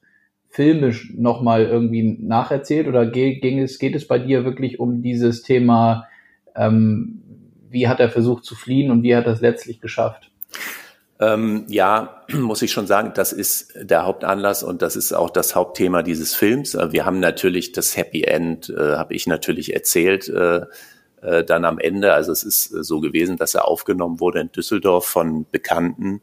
filmisch 0.50 1.14
nochmal 1.16 1.66
irgendwie 1.66 2.18
nacherzählt 2.22 2.88
oder 2.88 3.06
ging 3.06 3.60
es, 3.60 3.78
geht 3.78 3.96
es 3.96 4.08
bei 4.08 4.20
dir 4.20 4.46
wirklich 4.46 4.80
um 4.80 5.02
dieses 5.02 5.42
Thema, 5.42 6.08
ähm, 6.56 7.22
wie 7.70 7.88
hat 7.88 8.00
er 8.00 8.10
versucht 8.10 8.46
zu 8.46 8.56
fliehen 8.56 8.90
und 8.90 9.04
wie 9.04 9.16
hat 9.16 9.26
er 9.26 9.34
es 9.34 9.42
letztlich 9.42 9.82
geschafft? 9.82 10.32
Ähm, 11.20 11.66
ja, 11.70 12.24
muss 12.34 12.62
ich 12.62 12.72
schon 12.72 12.88
sagen, 12.88 13.14
das 13.16 13.32
ist 13.32 13.74
der 13.76 14.06
Hauptanlass 14.06 14.64
und 14.64 14.82
das 14.82 14.96
ist 14.96 15.14
auch 15.14 15.30
das 15.30 15.56
Hauptthema 15.56 16.04
dieses 16.04 16.36
Films. 16.36 16.76
Äh, 16.76 16.92
wir 16.92 17.06
haben 17.06 17.20
natürlich 17.20 17.72
das 17.72 17.96
Happy 17.96 18.24
End, 18.24 18.70
äh, 18.70 18.96
habe 18.96 19.14
ich 19.14 19.28
natürlich 19.28 19.74
erzählt, 19.74 20.28
äh, 20.28 20.62
äh, 21.22 21.44
dann 21.44 21.66
am 21.66 21.80
Ende, 21.80 22.14
also 22.14 22.32
es 22.32 22.44
ist 22.44 22.72
äh, 22.74 22.84
so 22.84 23.00
gewesen, 23.00 23.38
dass 23.38 23.56
er 23.56 23.68
aufgenommen 23.68 24.20
wurde 24.20 24.42
in 24.42 24.52
Düsseldorf 24.52 25.06
von 25.06 25.46
Bekannten, 25.50 26.22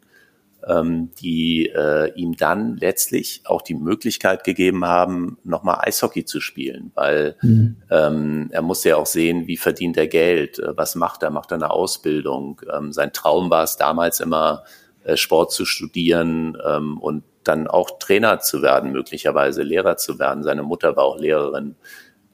ähm, 0.67 1.11
die 1.21 1.69
äh, 1.69 2.13
ihm 2.15 2.37
dann 2.37 2.77
letztlich 2.77 3.43
auch 3.45 3.63
die 3.63 3.75
Möglichkeit 3.75 4.45
gegeben 4.45 4.85
haben, 4.85 5.39
nochmal 5.43 5.79
Eishockey 5.81 6.25
zu 6.25 6.41
spielen, 6.41 6.93
weil 6.95 7.37
mhm. 7.43 7.77
ähm, 7.91 8.49
er 8.53 8.63
musste 8.63 8.91
ja 8.91 8.97
auch 8.97 9.07
sehen, 9.07 9.47
wie 9.49 9.57
verdient 9.57 9.97
er 9.97 10.07
Geld, 10.07 10.59
äh, 10.59 10.77
was 10.77 10.95
macht 10.95 11.23
er, 11.23 11.31
macht 11.31 11.51
er 11.51 11.57
eine 11.57 11.71
Ausbildung. 11.71 12.61
Ähm, 12.73 12.93
sein 12.93 13.13
Traum 13.13 13.51
war 13.51 13.65
es 13.65 13.77
damals 13.77 14.21
immer, 14.21 14.63
Sport 15.15 15.53
zu 15.53 15.65
studieren 15.65 16.57
ähm, 16.65 16.99
und 16.99 17.25
dann 17.45 17.67
auch 17.67 17.99
Trainer 17.99 18.41
zu 18.41 18.63
werden, 18.63 18.93
möglicherweise 18.93 19.63
Lehrer 19.63 19.97
zu 19.97 20.19
werden. 20.19 20.45
Seine 20.45 20.63
Mutter 20.63 20.97
war 20.97 21.05
auch 21.05 21.19
Lehrerin. 21.19 21.77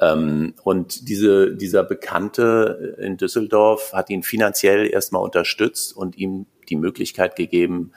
Ähm, 0.01 0.55
und 0.63 1.09
diese, 1.09 1.55
dieser 1.55 1.83
Bekannte 1.83 2.97
in 2.99 3.17
Düsseldorf 3.17 3.93
hat 3.93 4.11
ihn 4.11 4.23
finanziell 4.23 4.87
erstmal 4.87 5.23
unterstützt 5.23 5.97
und 5.97 6.17
ihm 6.17 6.47
die 6.69 6.77
Möglichkeit 6.77 7.37
gegeben, 7.37 7.93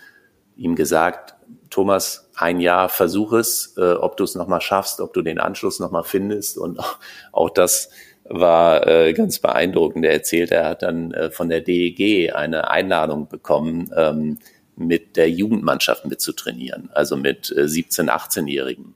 ihm 0.56 0.76
gesagt, 0.76 1.36
Thomas, 1.70 2.30
ein 2.36 2.60
Jahr 2.60 2.90
versuch 2.90 3.34
es, 3.34 3.76
äh, 3.78 3.94
ob 3.94 4.18
du 4.18 4.24
es 4.24 4.36
nochmal 4.36 4.62
schaffst, 4.62 5.00
ob 5.02 5.14
du 5.14 5.22
den 5.22 5.40
Anschluss 5.40 5.80
nochmal 5.80 6.04
findest. 6.04 6.58
Und 6.58 6.80
auch, 6.80 6.98
auch 7.32 7.50
das 7.50 7.90
war 8.24 8.88
äh, 8.88 9.14
ganz 9.14 9.40
beeindruckend. 9.40 10.06
Er 10.06 10.14
erzählt, 10.14 10.52
er 10.52 10.70
hat 10.70 10.84
dann 10.84 11.12
äh, 11.12 11.32
von 11.32 11.50
der 11.50 11.62
DEG 11.62 12.34
eine 12.34 12.70
Einladung 12.70 13.28
bekommen, 13.28 13.92
ähm, 13.96 14.40
mit 14.76 15.18
der 15.18 15.30
Jugendmannschaft 15.30 16.06
mitzutrainieren, 16.06 16.90
also 16.94 17.18
mit 17.18 17.52
äh, 17.52 17.62
17-, 17.64 18.10
18-Jährigen. 18.10 18.96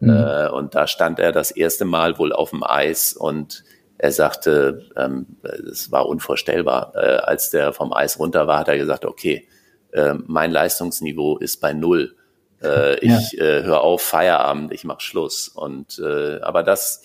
Mhm. 0.00 0.10
Äh, 0.10 0.48
und 0.48 0.74
da 0.74 0.86
stand 0.86 1.18
er 1.18 1.32
das 1.32 1.50
erste 1.50 1.84
Mal 1.84 2.18
wohl 2.18 2.32
auf 2.32 2.50
dem 2.50 2.62
Eis 2.62 3.12
und 3.12 3.64
er 3.96 4.12
sagte, 4.12 4.84
ähm, 4.96 5.26
es 5.70 5.90
war 5.92 6.06
unvorstellbar. 6.06 6.92
Äh, 6.94 7.16
als 7.16 7.50
der 7.50 7.72
vom 7.72 7.92
Eis 7.92 8.18
runter 8.18 8.46
war, 8.46 8.58
hat 8.58 8.68
er 8.68 8.76
gesagt, 8.76 9.04
okay, 9.04 9.46
äh, 9.92 10.14
mein 10.26 10.50
Leistungsniveau 10.50 11.38
ist 11.38 11.60
bei 11.60 11.72
null. 11.72 12.16
Äh, 12.62 12.98
ich 13.00 13.32
ja. 13.32 13.44
äh, 13.44 13.62
höre 13.62 13.80
auf, 13.80 14.02
Feierabend, 14.02 14.72
ich 14.72 14.84
mache 14.84 15.00
Schluss. 15.00 15.48
Und 15.48 15.98
äh, 16.00 16.40
aber 16.40 16.62
das 16.62 17.02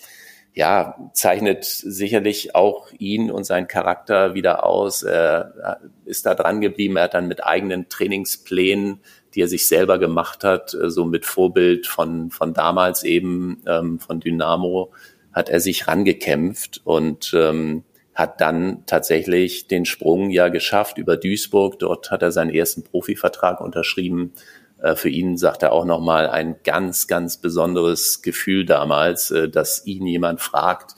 ja, 0.60 0.94
zeichnet 1.14 1.64
sicherlich 1.64 2.54
auch 2.54 2.92
ihn 2.98 3.30
und 3.30 3.44
seinen 3.44 3.66
Charakter 3.66 4.34
wieder 4.34 4.62
aus. 4.62 5.02
Er 5.02 5.80
ist 6.04 6.26
da 6.26 6.34
dran 6.34 6.60
geblieben. 6.60 6.98
Er 6.98 7.04
hat 7.04 7.14
dann 7.14 7.28
mit 7.28 7.42
eigenen 7.42 7.88
Trainingsplänen, 7.88 9.00
die 9.34 9.40
er 9.40 9.48
sich 9.48 9.66
selber 9.66 9.98
gemacht 9.98 10.44
hat, 10.44 10.74
äh, 10.74 10.90
so 10.90 11.06
mit 11.06 11.24
Vorbild 11.24 11.86
von, 11.86 12.30
von 12.30 12.52
damals 12.52 13.04
eben, 13.04 13.62
ähm, 13.66 14.00
von 14.00 14.20
Dynamo, 14.20 14.92
hat 15.32 15.48
er 15.48 15.60
sich 15.60 15.88
rangekämpft 15.88 16.82
und 16.84 17.32
ähm, 17.34 17.84
hat 18.12 18.42
dann 18.42 18.82
tatsächlich 18.84 19.66
den 19.66 19.86
Sprung 19.86 20.28
ja 20.28 20.48
geschafft 20.48 20.98
über 20.98 21.16
Duisburg. 21.16 21.78
Dort 21.78 22.10
hat 22.10 22.20
er 22.20 22.32
seinen 22.32 22.50
ersten 22.50 22.84
Profivertrag 22.84 23.62
unterschrieben 23.62 24.34
äh, 24.34 24.59
für 24.96 25.08
ihn 25.08 25.36
sagt 25.36 25.62
er 25.62 25.72
auch 25.72 25.84
nochmal 25.84 26.28
ein 26.28 26.56
ganz, 26.64 27.06
ganz 27.06 27.36
besonderes 27.36 28.22
Gefühl 28.22 28.64
damals, 28.64 29.30
äh, 29.30 29.48
dass 29.48 29.84
ihn 29.86 30.06
jemand 30.06 30.40
fragt, 30.40 30.94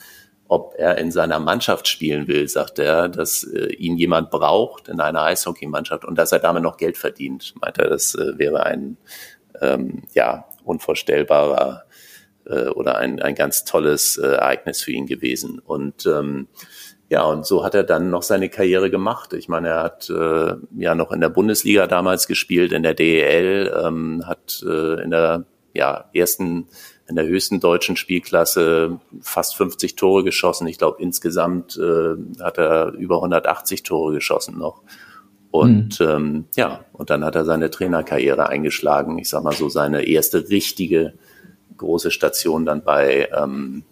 ob 0.48 0.74
er 0.76 0.98
in 0.98 1.10
seiner 1.10 1.38
Mannschaft 1.38 1.88
spielen 1.88 2.28
will, 2.28 2.46
sagt 2.46 2.78
er, 2.78 3.08
dass 3.08 3.44
äh, 3.44 3.72
ihn 3.74 3.96
jemand 3.96 4.30
braucht 4.30 4.88
in 4.88 5.00
einer 5.00 5.22
Eishockeymannschaft 5.22 6.04
und 6.04 6.16
dass 6.16 6.32
er 6.32 6.38
damit 6.38 6.62
noch 6.62 6.76
Geld 6.76 6.96
verdient. 6.96 7.54
Meint 7.60 7.78
er, 7.78 7.88
das 7.88 8.14
wäre 8.14 8.64
ein 8.64 8.98
ähm, 9.60 10.02
ja 10.14 10.46
unvorstellbarer 10.64 11.84
oder 12.74 12.98
ein, 12.98 13.22
ein 13.22 13.36
ganz 13.36 13.64
tolles 13.64 14.16
Ereignis 14.16 14.82
für 14.82 14.90
ihn 14.90 15.06
gewesen. 15.06 15.60
Und 15.60 16.06
ähm, 16.06 16.48
ja, 17.12 17.24
und 17.24 17.44
so 17.44 17.62
hat 17.62 17.74
er 17.74 17.84
dann 17.84 18.08
noch 18.08 18.22
seine 18.22 18.48
Karriere 18.48 18.90
gemacht. 18.90 19.34
Ich 19.34 19.46
meine, 19.46 19.68
er 19.68 19.82
hat 19.82 20.08
äh, 20.08 20.54
ja 20.78 20.94
noch 20.94 21.12
in 21.12 21.20
der 21.20 21.28
Bundesliga 21.28 21.86
damals 21.86 22.26
gespielt, 22.26 22.72
in 22.72 22.82
der 22.82 22.94
DEL, 22.94 23.70
ähm, 23.84 24.22
hat 24.26 24.64
äh, 24.66 25.02
in 25.02 25.10
der 25.10 25.44
ja, 25.74 26.06
ersten, 26.14 26.68
in 27.06 27.16
der 27.16 27.26
höchsten 27.26 27.60
deutschen 27.60 27.96
Spielklasse 27.96 28.98
fast 29.20 29.56
50 29.56 29.94
Tore 29.94 30.24
geschossen. 30.24 30.66
Ich 30.68 30.78
glaube, 30.78 31.02
insgesamt 31.02 31.76
äh, 31.76 32.14
hat 32.42 32.56
er 32.56 32.92
über 32.92 33.16
180 33.16 33.82
Tore 33.82 34.14
geschossen 34.14 34.56
noch. 34.56 34.80
Und 35.50 36.00
mhm. 36.00 36.06
ähm, 36.08 36.44
ja, 36.56 36.86
und 36.94 37.10
dann 37.10 37.26
hat 37.26 37.34
er 37.34 37.44
seine 37.44 37.68
Trainerkarriere 37.68 38.48
eingeschlagen. 38.48 39.18
Ich 39.18 39.28
sag 39.28 39.44
mal 39.44 39.52
so, 39.52 39.68
seine 39.68 40.06
erste 40.06 40.48
richtige 40.48 41.12
große 41.76 42.10
Station 42.10 42.64
dann 42.64 42.82
bei 42.82 43.28
ähm, 43.36 43.84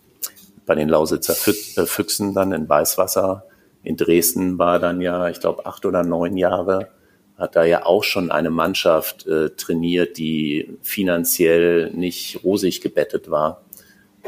bei 0.70 0.76
den 0.76 0.88
Lausitzer 0.88 1.32
äh, 1.32 1.84
Füchsen 1.84 2.32
dann 2.32 2.52
in 2.52 2.68
Weißwasser. 2.68 3.42
In 3.82 3.96
Dresden 3.96 4.56
war 4.56 4.78
dann 4.78 5.00
ja, 5.00 5.28
ich 5.28 5.40
glaube, 5.40 5.66
acht 5.66 5.84
oder 5.84 6.04
neun 6.04 6.36
Jahre. 6.36 6.90
Hat 7.36 7.56
da 7.56 7.64
ja 7.64 7.84
auch 7.86 8.04
schon 8.04 8.30
eine 8.30 8.50
Mannschaft 8.50 9.26
äh, 9.26 9.50
trainiert, 9.50 10.16
die 10.16 10.78
finanziell 10.80 11.90
nicht 11.90 12.44
rosig 12.44 12.82
gebettet 12.82 13.32
war. 13.32 13.64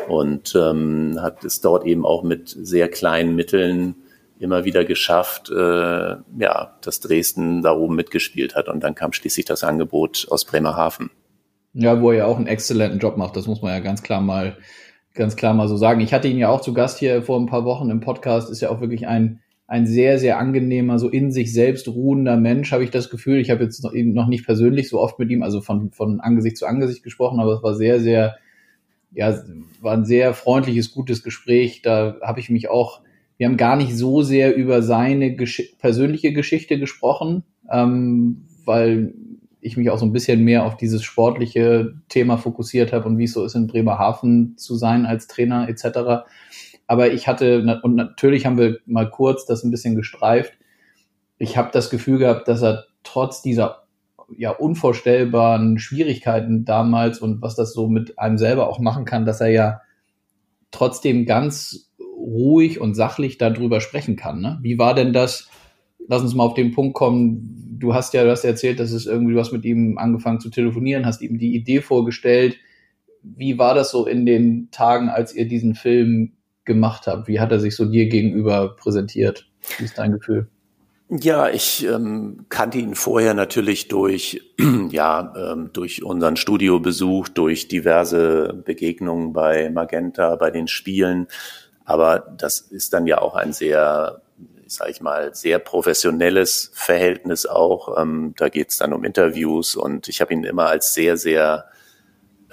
Und 0.08 0.56
ähm, 0.56 1.22
hat 1.22 1.44
es 1.44 1.60
dort 1.60 1.86
eben 1.86 2.04
auch 2.04 2.24
mit 2.24 2.48
sehr 2.48 2.88
kleinen 2.88 3.36
Mitteln 3.36 3.94
immer 4.40 4.64
wieder 4.64 4.84
geschafft, 4.84 5.48
äh, 5.48 5.54
ja, 5.54 6.76
dass 6.80 6.98
Dresden 6.98 7.62
da 7.62 7.72
oben 7.72 7.94
mitgespielt 7.94 8.56
hat. 8.56 8.66
Und 8.66 8.82
dann 8.82 8.96
kam 8.96 9.12
schließlich 9.12 9.44
das 9.44 9.62
Angebot 9.62 10.26
aus 10.28 10.44
Bremerhaven. 10.44 11.10
Ja, 11.72 12.00
wo 12.00 12.10
er 12.10 12.16
ja 12.18 12.24
auch 12.26 12.36
einen 12.36 12.48
exzellenten 12.48 12.98
Job 12.98 13.16
macht, 13.16 13.36
das 13.36 13.46
muss 13.46 13.62
man 13.62 13.70
ja 13.70 13.78
ganz 13.78 14.02
klar 14.02 14.20
mal 14.20 14.56
ganz 15.14 15.36
klar 15.36 15.54
mal 15.54 15.68
so 15.68 15.76
sagen. 15.76 16.00
Ich 16.00 16.12
hatte 16.12 16.28
ihn 16.28 16.38
ja 16.38 16.48
auch 16.48 16.60
zu 16.60 16.72
Gast 16.72 16.98
hier 16.98 17.22
vor 17.22 17.38
ein 17.38 17.46
paar 17.46 17.64
Wochen 17.64 17.90
im 17.90 18.00
Podcast, 18.00 18.50
ist 18.50 18.60
ja 18.60 18.70
auch 18.70 18.80
wirklich 18.80 19.06
ein, 19.06 19.40
ein 19.66 19.86
sehr, 19.86 20.18
sehr 20.18 20.38
angenehmer, 20.38 20.98
so 20.98 21.08
in 21.08 21.32
sich 21.32 21.52
selbst 21.52 21.88
ruhender 21.88 22.36
Mensch, 22.36 22.72
habe 22.72 22.84
ich 22.84 22.90
das 22.90 23.10
Gefühl. 23.10 23.38
Ich 23.38 23.50
habe 23.50 23.64
jetzt 23.64 23.82
noch, 23.82 23.92
noch 23.94 24.26
nicht 24.26 24.44
persönlich 24.44 24.88
so 24.88 25.00
oft 25.00 25.18
mit 25.18 25.30
ihm, 25.30 25.42
also 25.42 25.60
von, 25.60 25.90
von 25.92 26.20
Angesicht 26.20 26.56
zu 26.56 26.66
Angesicht 26.66 27.02
gesprochen, 27.02 27.40
aber 27.40 27.54
es 27.54 27.62
war 27.62 27.74
sehr, 27.74 28.00
sehr, 28.00 28.36
ja, 29.12 29.38
war 29.80 29.94
ein 29.94 30.04
sehr 30.04 30.34
freundliches, 30.34 30.92
gutes 30.92 31.22
Gespräch. 31.22 31.82
Da 31.82 32.16
habe 32.22 32.40
ich 32.40 32.50
mich 32.50 32.68
auch, 32.68 33.00
wir 33.36 33.46
haben 33.46 33.56
gar 33.56 33.76
nicht 33.76 33.96
so 33.96 34.22
sehr 34.22 34.54
über 34.54 34.82
seine 34.82 35.36
Gesch 35.36 35.74
persönliche 35.78 36.32
Geschichte 36.32 36.78
gesprochen, 36.78 37.44
ähm, 37.70 38.46
weil 38.64 39.14
ich 39.62 39.76
mich 39.76 39.90
auch 39.90 39.98
so 39.98 40.04
ein 40.04 40.12
bisschen 40.12 40.42
mehr 40.42 40.66
auf 40.66 40.76
dieses 40.76 41.02
sportliche 41.04 41.94
Thema 42.08 42.36
fokussiert 42.36 42.92
habe 42.92 43.08
und 43.08 43.16
wie 43.16 43.24
es 43.24 43.32
so 43.32 43.44
ist, 43.44 43.54
in 43.54 43.68
Bremerhaven 43.68 44.58
zu 44.58 44.74
sein 44.74 45.06
als 45.06 45.28
Trainer 45.28 45.68
etc. 45.68 46.26
Aber 46.88 47.12
ich 47.12 47.28
hatte, 47.28 47.80
und 47.82 47.94
natürlich 47.94 48.44
haben 48.44 48.58
wir 48.58 48.78
mal 48.86 49.08
kurz 49.08 49.46
das 49.46 49.62
ein 49.62 49.70
bisschen 49.70 49.94
gestreift, 49.94 50.52
ich 51.38 51.56
habe 51.56 51.70
das 51.72 51.90
Gefühl 51.90 52.18
gehabt, 52.18 52.48
dass 52.48 52.62
er 52.62 52.84
trotz 53.04 53.40
dieser 53.40 53.84
ja 54.36 54.50
unvorstellbaren 54.50 55.78
Schwierigkeiten 55.78 56.64
damals 56.64 57.20
und 57.20 57.40
was 57.40 57.54
das 57.54 57.72
so 57.72 57.88
mit 57.88 58.18
einem 58.18 58.38
selber 58.38 58.68
auch 58.68 58.78
machen 58.78 59.04
kann, 59.04 59.24
dass 59.24 59.40
er 59.40 59.48
ja 59.48 59.80
trotzdem 60.70 61.24
ganz 61.24 61.92
ruhig 62.16 62.80
und 62.80 62.94
sachlich 62.94 63.38
darüber 63.38 63.80
sprechen 63.80 64.16
kann. 64.16 64.40
Ne? 64.40 64.58
Wie 64.62 64.78
war 64.78 64.94
denn 64.94 65.12
das? 65.12 65.48
Lass 66.08 66.22
uns 66.22 66.34
mal 66.34 66.44
auf 66.44 66.54
den 66.54 66.72
Punkt 66.72 66.94
kommen, 66.94 67.76
du 67.78 67.94
hast 67.94 68.14
ja, 68.14 68.24
du 68.24 68.30
hast 68.30 68.44
erzählt, 68.44 68.80
dass 68.80 68.92
es 68.92 69.06
irgendwie, 69.06 69.34
du 69.34 69.40
hast 69.40 69.52
mit 69.52 69.64
ihm 69.64 69.98
angefangen 69.98 70.40
zu 70.40 70.50
telefonieren, 70.50 71.06
hast 71.06 71.22
ihm 71.22 71.38
die 71.38 71.54
Idee 71.54 71.80
vorgestellt. 71.80 72.56
Wie 73.22 73.58
war 73.58 73.74
das 73.74 73.90
so 73.90 74.06
in 74.06 74.26
den 74.26 74.68
Tagen, 74.70 75.08
als 75.08 75.34
ihr 75.34 75.46
diesen 75.46 75.74
Film 75.74 76.32
gemacht 76.64 77.06
habt? 77.06 77.28
Wie 77.28 77.40
hat 77.40 77.52
er 77.52 77.60
sich 77.60 77.76
so 77.76 77.84
dir 77.84 78.08
gegenüber 78.08 78.76
präsentiert? 78.76 79.48
Wie 79.78 79.84
ist 79.84 79.98
dein 79.98 80.12
Gefühl? 80.12 80.48
Ja, 81.20 81.50
ich 81.50 81.86
ähm, 81.86 82.46
kannte 82.48 82.78
ihn 82.78 82.94
vorher 82.94 83.34
natürlich 83.34 83.88
durch, 83.88 84.40
ja, 84.90 85.34
ähm, 85.36 85.70
durch 85.72 86.02
unseren 86.02 86.36
Studiobesuch, 86.36 87.28
durch 87.28 87.68
diverse 87.68 88.62
Begegnungen 88.64 89.34
bei 89.34 89.68
Magenta, 89.68 90.36
bei 90.36 90.50
den 90.50 90.68
Spielen. 90.68 91.26
Aber 91.84 92.34
das 92.38 92.60
ist 92.60 92.94
dann 92.94 93.06
ja 93.06 93.20
auch 93.20 93.34
ein 93.34 93.52
sehr 93.52 94.22
sage 94.74 94.90
ich 94.90 95.00
mal, 95.00 95.34
sehr 95.34 95.58
professionelles 95.58 96.70
Verhältnis 96.74 97.46
auch. 97.46 98.00
Ähm, 98.00 98.34
da 98.36 98.48
geht 98.48 98.70
es 98.70 98.78
dann 98.78 98.92
um 98.92 99.04
Interviews 99.04 99.76
und 99.76 100.08
ich 100.08 100.20
habe 100.20 100.32
ihn 100.32 100.44
immer 100.44 100.66
als 100.66 100.94
sehr, 100.94 101.16
sehr 101.16 101.66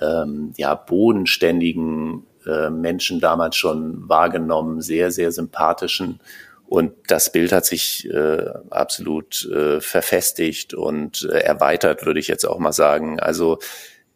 ähm, 0.01 0.53
ja, 0.57 0.75
bodenständigen 0.75 2.25
äh, 2.45 2.69
Menschen 2.69 3.19
damals 3.19 3.55
schon 3.55 4.07
wahrgenommen, 4.07 4.81
sehr, 4.81 5.11
sehr 5.11 5.31
sympathischen. 5.31 6.19
Und 6.67 6.93
das 7.07 7.31
Bild 7.31 7.51
hat 7.51 7.65
sich 7.65 8.07
äh, 8.09 8.45
absolut 8.69 9.45
äh, 9.45 9.81
verfestigt 9.81 10.73
und 10.73 11.27
äh, 11.31 11.39
erweitert, 11.39 12.05
würde 12.05 12.19
ich 12.19 12.27
jetzt 12.27 12.45
auch 12.45 12.59
mal 12.59 12.73
sagen. 12.73 13.19
Also 13.19 13.57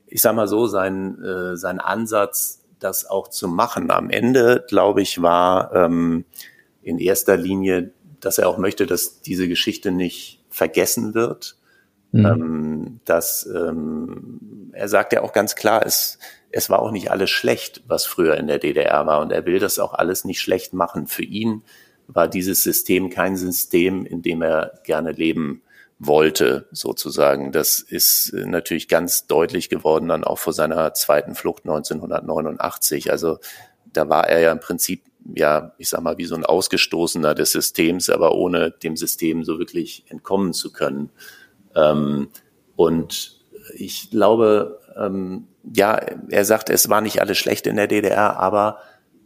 ich 0.05 0.21
sage 0.21 0.35
mal 0.35 0.47
so, 0.47 0.67
sein, 0.67 1.19
äh, 1.23 1.57
sein 1.57 1.79
Ansatz, 1.79 2.63
das 2.79 3.09
auch 3.09 3.29
zu 3.29 3.47
machen 3.47 3.89
am 3.89 4.09
Ende, 4.11 4.63
glaube 4.67 5.01
ich, 5.01 5.21
war 5.21 5.73
ähm, 5.73 6.25
in 6.83 6.99
erster 6.99 7.37
Linie, 7.37 7.91
dass 8.19 8.37
er 8.37 8.47
auch 8.47 8.57
möchte, 8.57 8.85
dass 8.85 9.21
diese 9.21 9.47
Geschichte 9.47 9.91
nicht 9.91 10.43
vergessen 10.49 11.13
wird. 11.13 11.57
Mhm. 12.11 12.25
Ähm, 12.25 12.99
dass 13.05 13.45
ähm, 13.47 14.71
er 14.73 14.87
sagt 14.87 15.13
ja 15.13 15.21
auch 15.21 15.33
ganz 15.33 15.55
klar, 15.55 15.83
es, 15.85 16.19
es 16.51 16.69
war 16.69 16.79
auch 16.79 16.91
nicht 16.91 17.09
alles 17.09 17.31
schlecht, 17.31 17.81
was 17.87 18.05
früher 18.05 18.37
in 18.37 18.47
der 18.47 18.59
DDR 18.59 19.07
war. 19.07 19.21
Und 19.21 19.31
er 19.31 19.45
will 19.45 19.59
das 19.59 19.79
auch 19.79 19.93
alles 19.93 20.23
nicht 20.23 20.39
schlecht 20.39 20.73
machen. 20.73 21.07
Für 21.07 21.23
ihn 21.23 21.63
war 22.07 22.27
dieses 22.27 22.63
System 22.63 23.09
kein 23.09 23.35
System, 23.35 24.05
in 24.05 24.21
dem 24.21 24.41
er 24.41 24.79
gerne 24.83 25.11
leben 25.11 25.63
wollte, 25.99 26.67
sozusagen. 26.71 27.51
Das 27.51 27.79
ist 27.79 28.29
äh, 28.33 28.45
natürlich 28.45 28.87
ganz 28.87 29.25
deutlich 29.27 29.69
geworden 29.69 30.09
dann 30.09 30.23
auch 30.23 30.39
vor 30.39 30.53
seiner 30.53 30.93
zweiten 30.93 31.35
Flucht 31.35 31.63
1989. 31.63 33.11
Also 33.11 33.39
da 33.85 34.09
war 34.09 34.27
er 34.27 34.39
ja 34.39 34.51
im 34.51 34.59
Prinzip, 34.59 35.03
ja, 35.35 35.73
ich 35.77 35.89
sag 35.89 36.01
mal, 36.01 36.17
wie 36.17 36.25
so 36.25 36.35
ein 36.35 36.45
Ausgestoßener 36.45 37.33
des 37.35 37.51
Systems, 37.51 38.09
aber 38.09 38.35
ohne 38.35 38.71
dem 38.71 38.97
System 38.97 39.43
so 39.43 39.59
wirklich 39.59 40.05
entkommen 40.09 40.53
zu 40.53 40.71
können. 40.71 41.09
Ähm, 41.75 42.29
und 42.75 43.39
ich 43.75 44.09
glaube, 44.11 44.79
ähm, 44.97 45.47
ja, 45.73 45.95
er 46.29 46.45
sagt, 46.45 46.69
es 46.69 46.89
war 46.89 47.01
nicht 47.01 47.21
alles 47.21 47.37
schlecht 47.37 47.67
in 47.67 47.77
der 47.77 47.87
DDR, 47.87 48.37
aber 48.37 48.79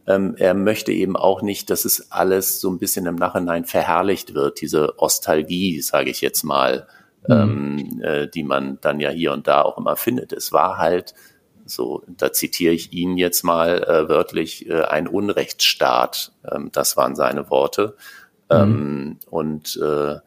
ähm, 0.05 0.35
er 0.37 0.53
möchte 0.53 0.91
eben 0.91 1.17
auch 1.17 1.41
nicht, 1.41 1.69
dass 1.69 1.83
es 1.83 2.11
alles 2.11 2.61
so 2.61 2.69
ein 2.69 2.79
bisschen 2.79 3.05
im 3.07 3.15
Nachhinein 3.15 3.65
verherrlicht 3.65 4.33
wird, 4.33 4.61
diese 4.61 4.99
Ostalgie, 4.99 5.81
sage 5.81 6.09
ich 6.09 6.21
jetzt 6.21 6.43
mal, 6.43 6.87
mhm. 7.27 7.33
ähm, 7.33 8.01
äh, 8.03 8.27
die 8.27 8.43
man 8.43 8.77
dann 8.81 8.99
ja 8.99 9.09
hier 9.09 9.33
und 9.33 9.47
da 9.47 9.63
auch 9.63 9.77
immer 9.77 9.95
findet. 9.95 10.31
Es 10.31 10.53
war 10.53 10.77
halt 10.77 11.13
so, 11.67 12.03
da 12.07 12.31
zitiere 12.31 12.73
ich 12.73 12.93
ihn 12.93 13.17
jetzt 13.17 13.43
mal 13.43 13.83
äh, 13.83 14.09
wörtlich, 14.09 14.69
äh, 14.69 14.83
ein 14.83 15.07
Unrechtsstaat. 15.07 16.31
Ähm, 16.49 16.69
das 16.71 16.97
waren 16.97 17.15
seine 17.15 17.49
Worte. 17.49 17.95
Mhm. 18.49 18.57
Ähm, 18.57 19.19
und 19.29 19.79
äh, 19.81 20.17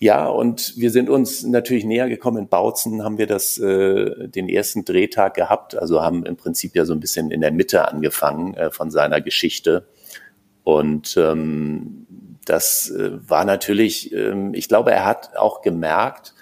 ja, 0.00 0.28
und 0.28 0.76
wir 0.76 0.92
sind 0.92 1.10
uns 1.10 1.42
natürlich 1.42 1.84
näher 1.84 2.08
gekommen. 2.08 2.38
In 2.38 2.48
Bautzen 2.48 3.02
haben 3.02 3.18
wir 3.18 3.26
das, 3.26 3.58
äh, 3.58 4.28
den 4.28 4.48
ersten 4.48 4.84
Drehtag 4.84 5.34
gehabt, 5.34 5.76
also 5.76 6.02
haben 6.02 6.24
im 6.24 6.36
Prinzip 6.36 6.76
ja 6.76 6.84
so 6.84 6.92
ein 6.92 7.00
bisschen 7.00 7.32
in 7.32 7.40
der 7.40 7.50
Mitte 7.50 7.88
angefangen 7.88 8.54
äh, 8.54 8.70
von 8.70 8.92
seiner 8.92 9.20
Geschichte. 9.20 9.88
Und 10.62 11.16
ähm, 11.16 12.06
das 12.44 12.90
äh, 12.90 13.10
war 13.28 13.44
natürlich, 13.44 14.12
ähm, 14.12 14.54
ich 14.54 14.68
glaube, 14.68 14.92
er 14.92 15.04
hat 15.04 15.36
auch 15.36 15.62
gemerkt 15.62 16.34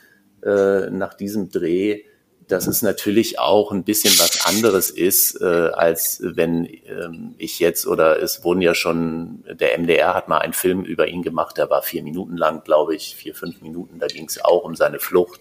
äh, 0.45 0.91
nach 0.91 1.15
diesem 1.15 1.49
Dreh, 1.49 2.03
dass 2.49 2.67
es 2.67 2.83
natürlich 2.83 3.39
auch 3.39 3.73
ein 3.73 3.83
bisschen 3.83 4.17
was 4.19 4.47
anderes 4.47 4.91
ist, 4.91 5.41
äh, 5.41 5.45
als 5.45 6.21
wenn 6.23 6.65
ähm, 6.65 7.35
ich 7.39 7.59
jetzt 7.59 7.87
oder 7.87 8.23
es 8.23 8.45
wurden 8.45 8.63
ja 8.63 8.75
schon, 8.75 9.45
der 9.49 9.77
MDR 9.79 10.15
hat 10.15 10.29
mal 10.29 10.39
einen 10.39 10.53
Film 10.53 10.85
über 10.85 11.09
ihn 11.09 11.23
gemacht, 11.23 11.57
der 11.59 11.71
war 11.71 11.83
vier 11.83 12.03
Minuten 12.03 12.37
lang, 12.37 12.63
glaube 12.63 12.95
ich, 12.95 13.17
vier, 13.17 13.35
fünf 13.35 13.61
Minuten, 13.63 13.99
da 13.99 14.07
ging 14.07 14.27
es 14.27 14.45
auch 14.45 14.63
um 14.63 14.77
seine 14.77 15.01
Flucht. 15.01 15.41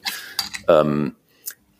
Ähm, 0.68 1.16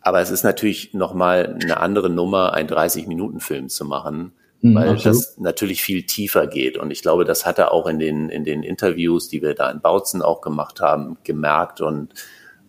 aber 0.00 0.20
es 0.20 0.30
ist 0.30 0.44
natürlich 0.44 0.94
nochmal 0.94 1.58
eine 1.60 1.78
andere 1.78 2.08
Nummer, 2.08 2.52
einen 2.52 2.68
30-Minuten-Film 2.68 3.68
zu 3.68 3.84
machen, 3.84 4.32
mhm, 4.60 4.76
weil 4.76 4.90
absolut. 4.90 5.06
das 5.06 5.38
natürlich 5.38 5.82
viel 5.82 6.04
tiefer 6.04 6.46
geht. 6.46 6.78
Und 6.78 6.92
ich 6.92 7.02
glaube, 7.02 7.24
das 7.24 7.44
hat 7.44 7.58
er 7.58 7.72
auch 7.72 7.88
in 7.88 7.98
den, 7.98 8.28
in 8.28 8.44
den 8.44 8.62
Interviews, 8.62 9.28
die 9.28 9.42
wir 9.42 9.54
da 9.54 9.68
in 9.68 9.80
Bautzen 9.80 10.22
auch 10.22 10.42
gemacht 10.42 10.80
haben, 10.80 11.16
gemerkt 11.24 11.80
und 11.80 12.14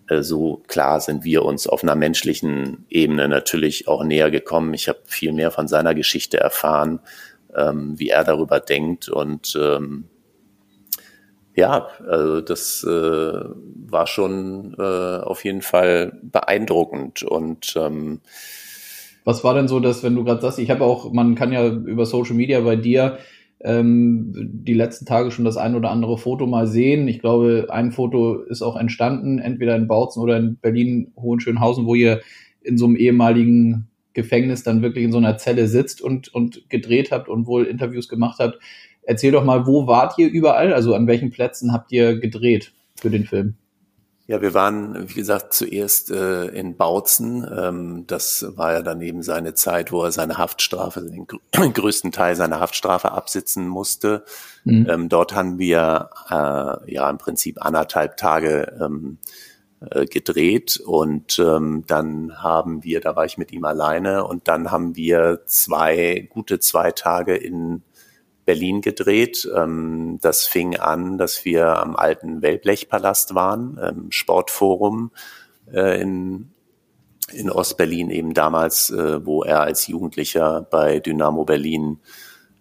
so 0.09 0.63
klar 0.67 0.99
sind 0.99 1.23
wir 1.23 1.43
uns 1.43 1.67
auf 1.67 1.83
einer 1.83 1.95
menschlichen 1.95 2.85
Ebene 2.89 3.27
natürlich 3.27 3.87
auch 3.87 4.03
näher 4.03 4.31
gekommen. 4.31 4.73
Ich 4.73 4.87
habe 4.87 4.99
viel 5.05 5.33
mehr 5.33 5.51
von 5.51 5.67
seiner 5.67 5.93
Geschichte 5.95 6.39
erfahren, 6.39 6.99
ähm, 7.55 7.99
wie 7.99 8.09
er 8.09 8.23
darüber 8.23 8.59
denkt 8.59 9.09
und 9.09 9.57
ähm, 9.59 10.05
ja, 11.55 11.87
also 12.07 12.41
das 12.41 12.83
äh, 12.83 12.87
war 12.87 14.05
schon 14.05 14.75
äh, 14.77 15.17
auf 15.23 15.43
jeden 15.43 15.63
Fall 15.63 16.19
beeindruckend 16.21 17.23
und 17.23 17.73
ähm, 17.75 18.21
was 19.25 19.43
war 19.43 19.55
denn 19.55 19.67
so, 19.67 19.79
dass 19.79 20.03
wenn 20.03 20.15
du 20.15 20.23
gerade 20.23 20.39
sagst, 20.39 20.59
ich 20.59 20.69
habe 20.69 20.85
auch, 20.85 21.11
man 21.11 21.35
kann 21.35 21.51
ja 21.51 21.67
über 21.67 22.05
Social 22.05 22.35
Media 22.35 22.61
bei 22.61 22.75
dir 22.75 23.17
ähm, 23.61 24.31
die 24.33 24.73
letzten 24.73 25.05
Tage 25.05 25.31
schon 25.31 25.45
das 25.45 25.57
ein 25.57 25.75
oder 25.75 25.89
andere 25.89 26.17
Foto 26.17 26.45
mal 26.45 26.67
sehen. 26.67 27.07
Ich 27.07 27.19
glaube, 27.19 27.67
ein 27.69 27.91
Foto 27.91 28.35
ist 28.35 28.61
auch 28.61 28.75
entstanden, 28.75 29.39
entweder 29.39 29.75
in 29.75 29.87
Bautzen 29.87 30.21
oder 30.21 30.37
in 30.37 30.57
Berlin-Hohenschönhausen, 30.57 31.85
wo 31.85 31.95
ihr 31.95 32.21
in 32.61 32.77
so 32.77 32.85
einem 32.85 32.95
ehemaligen 32.95 33.87
Gefängnis 34.13 34.63
dann 34.63 34.81
wirklich 34.81 35.05
in 35.05 35.11
so 35.11 35.17
einer 35.17 35.37
Zelle 35.37 35.67
sitzt 35.67 36.01
und, 36.01 36.33
und 36.33 36.69
gedreht 36.69 37.11
habt 37.11 37.29
und 37.29 37.47
wohl 37.47 37.65
Interviews 37.65 38.09
gemacht 38.09 38.39
habt. 38.39 38.59
Erzähl 39.03 39.31
doch 39.31 39.45
mal, 39.45 39.65
wo 39.65 39.87
wart 39.87 40.17
ihr 40.17 40.29
überall? 40.29 40.73
Also 40.73 40.93
an 40.93 41.07
welchen 41.07 41.29
Plätzen 41.29 41.71
habt 41.71 41.91
ihr 41.91 42.19
gedreht 42.19 42.73
für 42.95 43.09
den 43.09 43.25
Film? 43.25 43.55
Ja, 44.29 44.41
wir 44.41 44.53
waren, 44.53 45.07
wie 45.09 45.13
gesagt, 45.13 45.53
zuerst 45.53 46.11
äh, 46.11 46.47
in 46.47 46.75
Bautzen. 46.75 47.47
Ähm, 47.49 48.03
das 48.07 48.45
war 48.57 48.73
ja 48.73 48.81
daneben 48.81 49.23
seine 49.23 49.53
Zeit, 49.53 49.93
wo 49.93 50.03
er 50.03 50.11
seine 50.11 50.37
Haftstrafe, 50.37 51.01
den 51.01 51.27
größten 51.73 52.11
Teil 52.11 52.35
seiner 52.35 52.59
Haftstrafe 52.59 53.13
absitzen 53.13 53.69
musste. 53.69 54.25
Mhm. 54.65 54.85
Ähm, 54.89 55.09
dort 55.09 55.33
haben 55.33 55.59
wir 55.59 56.09
äh, 56.29 56.93
ja 56.93 57.09
im 57.09 57.17
Prinzip 57.17 57.65
anderthalb 57.65 58.17
Tage 58.17 58.77
ähm, 58.81 59.17
äh, 59.79 60.05
gedreht 60.05 60.81
und 60.85 61.39
ähm, 61.39 61.85
dann 61.87 62.43
haben 62.43 62.83
wir, 62.83 62.99
da 62.99 63.15
war 63.15 63.23
ich 63.23 63.37
mit 63.37 63.53
ihm 63.53 63.63
alleine 63.63 64.25
und 64.25 64.49
dann 64.49 64.71
haben 64.71 64.97
wir 64.97 65.43
zwei, 65.45 66.27
gute 66.29 66.59
zwei 66.59 66.91
Tage 66.91 67.37
in 67.37 67.81
Berlin 68.47 68.81
gedreht. 68.81 69.47
Ähm, 69.55 70.17
das 70.21 70.47
fing 70.47 70.77
an, 70.77 71.19
dass 71.19 71.45
wir 71.45 71.77
am 71.77 71.95
alten 71.95 72.41
Wellblechpalast 72.41 73.36
waren, 73.36 73.77
im 73.77 74.12
Sportforum 74.12 75.12
äh, 75.71 76.01
in, 76.01 76.51
in 77.31 77.51
Ostberlin 77.51 78.10
eben 78.10 78.33
damals, 78.33 78.89
äh, 78.89 79.23
wo 79.25 79.43
er 79.43 79.62
als 79.62 79.88
Jugendlicher 79.88 80.65
bei 80.71 80.99
Dynamo 80.99 81.43
Berlin 81.43 81.99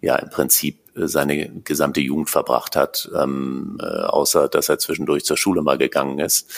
ja 0.00 0.16
im 0.16 0.28
Prinzip 0.28 0.80
äh, 0.96 1.06
seine 1.06 1.60
gesamte 1.62 2.00
Jugend 2.00 2.30
verbracht 2.30 2.74
hat, 2.74 3.08
ähm, 3.16 3.78
außer 3.80 4.48
dass 4.48 4.68
er 4.68 4.78
zwischendurch 4.78 5.24
zur 5.24 5.36
Schule 5.36 5.62
mal 5.62 5.78
gegangen 5.78 6.18
ist. 6.18 6.52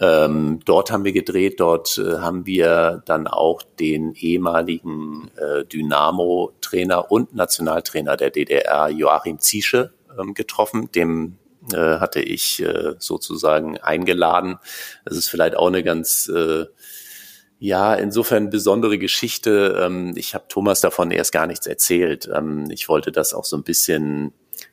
Ähm, 0.00 0.60
dort 0.64 0.90
haben 0.90 1.04
wir 1.04 1.12
gedreht, 1.12 1.60
dort 1.60 1.98
äh, 1.98 2.18
haben 2.18 2.46
wir 2.46 3.02
dann 3.04 3.26
auch 3.26 3.62
den 3.62 4.14
ehemaligen 4.14 5.30
äh, 5.36 5.64
Dynamo-Trainer 5.66 7.10
und 7.10 7.34
Nationaltrainer 7.34 8.16
der 8.16 8.30
DDR, 8.30 8.88
Joachim 8.88 9.38
Ziesche, 9.40 9.92
ähm, 10.18 10.32
getroffen. 10.32 10.90
Dem 10.92 11.36
äh, 11.72 11.98
hatte 11.98 12.20
ich 12.20 12.62
äh, 12.62 12.94
sozusagen 12.98 13.76
eingeladen. 13.78 14.58
Das 15.04 15.18
ist 15.18 15.28
vielleicht 15.28 15.54
auch 15.56 15.66
eine 15.66 15.82
ganz 15.82 16.28
äh, 16.34 16.64
ja, 17.58 17.94
insofern 17.94 18.48
besondere 18.48 18.96
Geschichte. 18.96 19.78
Ähm, 19.78 20.14
ich 20.16 20.34
habe 20.34 20.46
Thomas 20.48 20.80
davon 20.80 21.10
erst 21.10 21.32
gar 21.32 21.46
nichts 21.46 21.66
erzählt. 21.66 22.28
Ähm, 22.34 22.70
ich 22.70 22.88
wollte 22.88 23.12
das 23.12 23.34
auch 23.34 23.44
so 23.44 23.54
ein 23.54 23.64
bisschen 23.64 24.32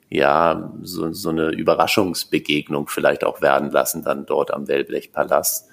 ja, 0.09 0.73
so, 0.83 1.11
so 1.11 1.29
eine 1.29 1.49
Überraschungsbegegnung 1.49 2.87
vielleicht 2.87 3.23
auch 3.23 3.41
werden 3.41 3.71
lassen, 3.71 4.03
dann 4.03 4.25
dort 4.25 4.53
am 4.53 4.67
Wellblechpalast. 4.67 5.69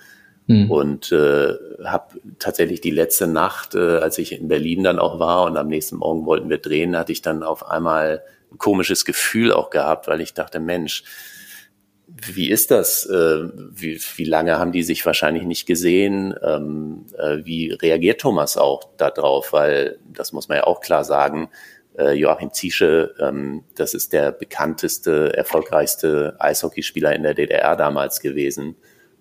Mhm. 0.47 0.70
Und 0.70 1.12
äh, 1.12 1.55
habe 1.85 2.20
tatsächlich 2.38 2.81
die 2.81 2.90
letzte 2.90 3.27
Nacht, 3.27 3.75
äh, 3.75 3.99
als 3.99 4.18
ich 4.18 4.33
in 4.33 4.49
Berlin 4.49 4.85
dann 4.85 4.99
auch 4.99 5.18
war 5.18 5.44
und 5.44 5.57
am 5.57 5.68
nächsten 5.68 5.97
Morgen 5.97 6.27
wollten 6.27 6.51
wir 6.51 6.59
drehen, 6.59 6.97
hatte 6.97 7.12
ich 7.12 7.23
dann 7.23 7.42
auf 7.42 7.70
einmal 7.70 8.23
ein 8.53 8.59
komisches 8.59 9.05
Gefühl 9.05 9.53
auch 9.53 9.70
gehabt, 9.70 10.07
weil 10.07 10.20
ich 10.20 10.35
dachte, 10.35 10.61
Mensch, 10.61 11.05
wie 12.07 12.51
ist 12.51 12.70
das? 12.70 13.07
Äh, 13.07 13.49
wie, 13.70 13.99
wie 14.16 14.25
lange 14.25 14.59
haben 14.59 14.73
die 14.73 14.83
sich 14.83 15.05
wahrscheinlich 15.07 15.44
nicht 15.44 15.66
gesehen? 15.66 16.35
Ähm, 16.42 17.07
äh, 17.18 17.38
wie 17.44 17.73
reagiert 17.73 18.20
Thomas 18.20 18.59
auch 18.59 18.85
darauf? 18.99 19.53
Weil, 19.53 19.99
das 20.12 20.33
muss 20.33 20.49
man 20.49 20.59
ja 20.59 20.64
auch 20.64 20.81
klar 20.81 21.05
sagen, 21.05 21.49
äh, 21.98 22.12
Joachim 22.12 22.52
Ziesche, 22.52 23.14
ähm, 23.20 23.64
das 23.74 23.94
ist 23.94 24.12
der 24.12 24.33
bekannteste, 24.33 25.37
erfolgreichste 25.37 26.37
Eishockeyspieler 26.38 27.14
in 27.14 27.22
der 27.22 27.35
DDR 27.35 27.76
damals 27.76 28.20
gewesen. 28.20 28.76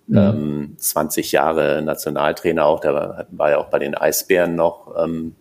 Mhm. 0.06 0.16
Ähm, 0.16 0.74
20 0.78 1.32
Jahre 1.32 1.82
Nationaltrainer 1.82 2.66
auch, 2.66 2.80
der 2.80 2.94
war, 2.94 3.26
war 3.30 3.50
ja 3.50 3.58
auch 3.58 3.70
bei 3.70 3.78
den 3.78 3.94
Eisbären 3.94 4.54
noch 4.54 4.94
ähm, 5.02 5.34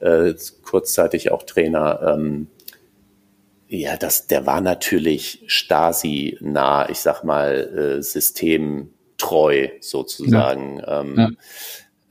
äh, 0.00 0.34
kurzzeitig 0.62 1.32
auch 1.32 1.44
Trainer. 1.44 2.14
Ähm, 2.14 2.48
ja, 3.68 3.96
das, 3.96 4.26
der 4.26 4.46
war 4.46 4.60
natürlich 4.60 5.42
Stasi-nah, 5.46 6.88
ich 6.88 6.98
sag 6.98 7.24
mal, 7.24 7.98
äh, 7.98 8.02
systemtreu 8.02 9.68
sozusagen. 9.80 10.78
Ja. 10.78 11.00
Ähm, 11.00 11.14
ja. 11.16 11.28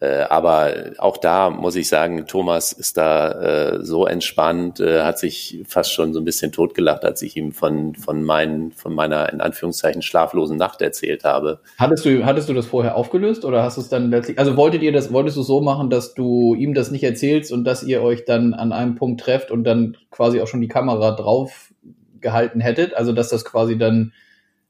Äh, 0.01 0.23
aber 0.29 0.73
auch 0.97 1.17
da 1.17 1.49
muss 1.49 1.75
ich 1.77 1.87
sagen, 1.87 2.27
Thomas 2.27 2.73
ist 2.73 2.97
da 2.97 3.31
äh, 3.31 3.83
so 3.83 4.05
entspannt, 4.05 4.81
äh, 4.81 5.03
hat 5.03 5.17
sich 5.19 5.63
fast 5.65 5.93
schon 5.93 6.13
so 6.13 6.19
ein 6.19 6.25
bisschen 6.25 6.51
totgelacht, 6.51 7.05
als 7.05 7.21
ich 7.21 7.37
ihm 7.37 7.53
von, 7.53 7.95
von, 7.95 8.23
mein, 8.23 8.73
von 8.73 8.93
meiner 8.93 9.31
in 9.31 9.39
Anführungszeichen 9.39 10.01
schlaflosen 10.01 10.57
Nacht 10.57 10.81
erzählt 10.81 11.23
habe. 11.23 11.61
Hattest 11.77 12.03
du, 12.03 12.25
hattest 12.25 12.49
du 12.49 12.53
das 12.53 12.65
vorher 12.65 12.97
aufgelöst 12.97 13.45
oder 13.45 13.63
hast 13.63 13.77
du 13.77 13.81
es 13.81 13.87
dann 13.87 14.11
letztlich, 14.11 14.37
also 14.37 14.57
wolltet 14.57 14.81
ihr 14.81 14.91
das, 14.91 15.13
wolltest 15.13 15.37
du 15.37 15.43
so 15.43 15.61
machen, 15.61 15.89
dass 15.89 16.13
du 16.13 16.55
ihm 16.55 16.73
das 16.73 16.91
nicht 16.91 17.03
erzählst 17.03 17.53
und 17.53 17.63
dass 17.63 17.81
ihr 17.81 18.01
euch 18.01 18.25
dann 18.25 18.53
an 18.53 18.73
einem 18.73 18.95
Punkt 18.95 19.21
trefft 19.21 19.49
und 19.49 19.63
dann 19.63 19.95
quasi 20.11 20.41
auch 20.41 20.47
schon 20.47 20.61
die 20.61 20.67
Kamera 20.67 21.11
drauf 21.11 21.73
gehalten 22.19 22.59
hättet? 22.59 22.95
Also 22.95 23.13
dass 23.13 23.29
das 23.29 23.45
quasi 23.45 23.77
dann 23.77 24.11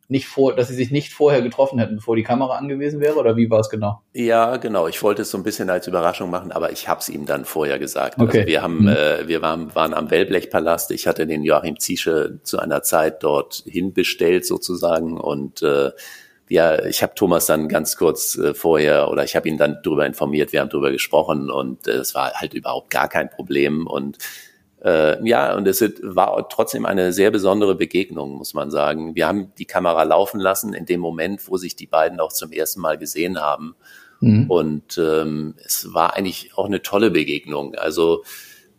nicht 0.07 0.27
vor, 0.27 0.55
dass 0.55 0.67
sie 0.67 0.75
sich 0.75 0.91
nicht 0.91 1.13
vorher 1.13 1.41
getroffen 1.41 1.79
hätten, 1.79 1.95
bevor 1.95 2.15
die 2.15 2.23
Kamera 2.23 2.57
angewiesen 2.57 2.99
wäre, 2.99 3.15
oder 3.15 3.35
wie 3.35 3.49
war 3.49 3.59
es 3.59 3.69
genau? 3.69 4.01
Ja, 4.13 4.57
genau. 4.57 4.87
Ich 4.87 5.01
wollte 5.01 5.23
es 5.23 5.31
so 5.31 5.37
ein 5.37 5.43
bisschen 5.43 5.69
als 5.69 5.87
Überraschung 5.87 6.29
machen, 6.29 6.51
aber 6.51 6.71
ich 6.71 6.87
habe 6.87 6.99
es 6.99 7.09
ihm 7.09 7.25
dann 7.25 7.45
vorher 7.45 7.79
gesagt. 7.79 8.19
Also 8.19 8.29
okay. 8.29 8.39
Also 8.39 8.49
wir 8.49 8.61
haben, 8.61 8.81
mhm. 8.81 8.87
äh, 8.89 9.27
wir 9.27 9.41
waren, 9.41 9.73
waren 9.73 9.93
am 9.93 10.11
Wellblechpalast. 10.11 10.91
Ich 10.91 11.07
hatte 11.07 11.25
den 11.25 11.43
Joachim 11.43 11.79
Ziesche 11.79 12.39
zu 12.43 12.59
einer 12.59 12.83
Zeit 12.83 13.23
dort 13.23 13.63
hinbestellt 13.65 14.45
sozusagen 14.45 15.19
und 15.19 15.63
äh, 15.63 15.91
ja, 16.47 16.85
ich 16.85 17.01
habe 17.01 17.15
Thomas 17.15 17.47
dann 17.47 17.67
ganz 17.67 17.97
kurz 17.97 18.37
äh, 18.37 18.53
vorher 18.53 19.09
oder 19.09 19.23
ich 19.23 19.35
habe 19.35 19.49
ihn 19.49 19.57
dann 19.57 19.79
darüber 19.83 20.05
informiert, 20.05 20.53
wir 20.53 20.61
haben 20.61 20.69
darüber 20.69 20.91
gesprochen 20.91 21.49
und 21.49 21.87
äh, 21.87 21.93
es 21.93 22.13
war 22.13 22.33
halt 22.33 22.53
überhaupt 22.53 22.91
gar 22.91 23.09
kein 23.09 23.29
Problem 23.29 23.87
und 23.87 24.19
äh, 24.85 25.27
ja, 25.27 25.55
und 25.55 25.67
es 25.67 25.81
war 26.03 26.47
trotzdem 26.47 26.85
eine 26.85 27.11
sehr 27.11 27.31
besondere 27.31 27.73
Begegnung, 27.73 28.37
muss 28.37 28.53
man 28.53 28.69
sagen. 28.69 29.15
Wir 29.15 29.27
haben 29.27 29.51
die 29.57 29.65
Kamera 29.65 30.03
laufen 30.03 30.39
lassen 30.39 30.75
in 30.75 30.85
dem 30.85 30.99
Moment, 30.99 31.49
wo 31.49 31.57
sich 31.57 31.75
die 31.75 31.87
beiden 31.87 32.19
auch 32.19 32.31
zum 32.31 32.51
ersten 32.51 32.81
Mal 32.81 32.99
gesehen 32.99 33.41
haben. 33.41 33.75
Mhm. 34.19 34.45
Und 34.47 34.97
ähm, 34.99 35.55
es 35.65 35.91
war 35.93 36.15
eigentlich 36.15 36.51
auch 36.55 36.67
eine 36.67 36.83
tolle 36.83 37.09
Begegnung. 37.09 37.73
Also 37.73 38.23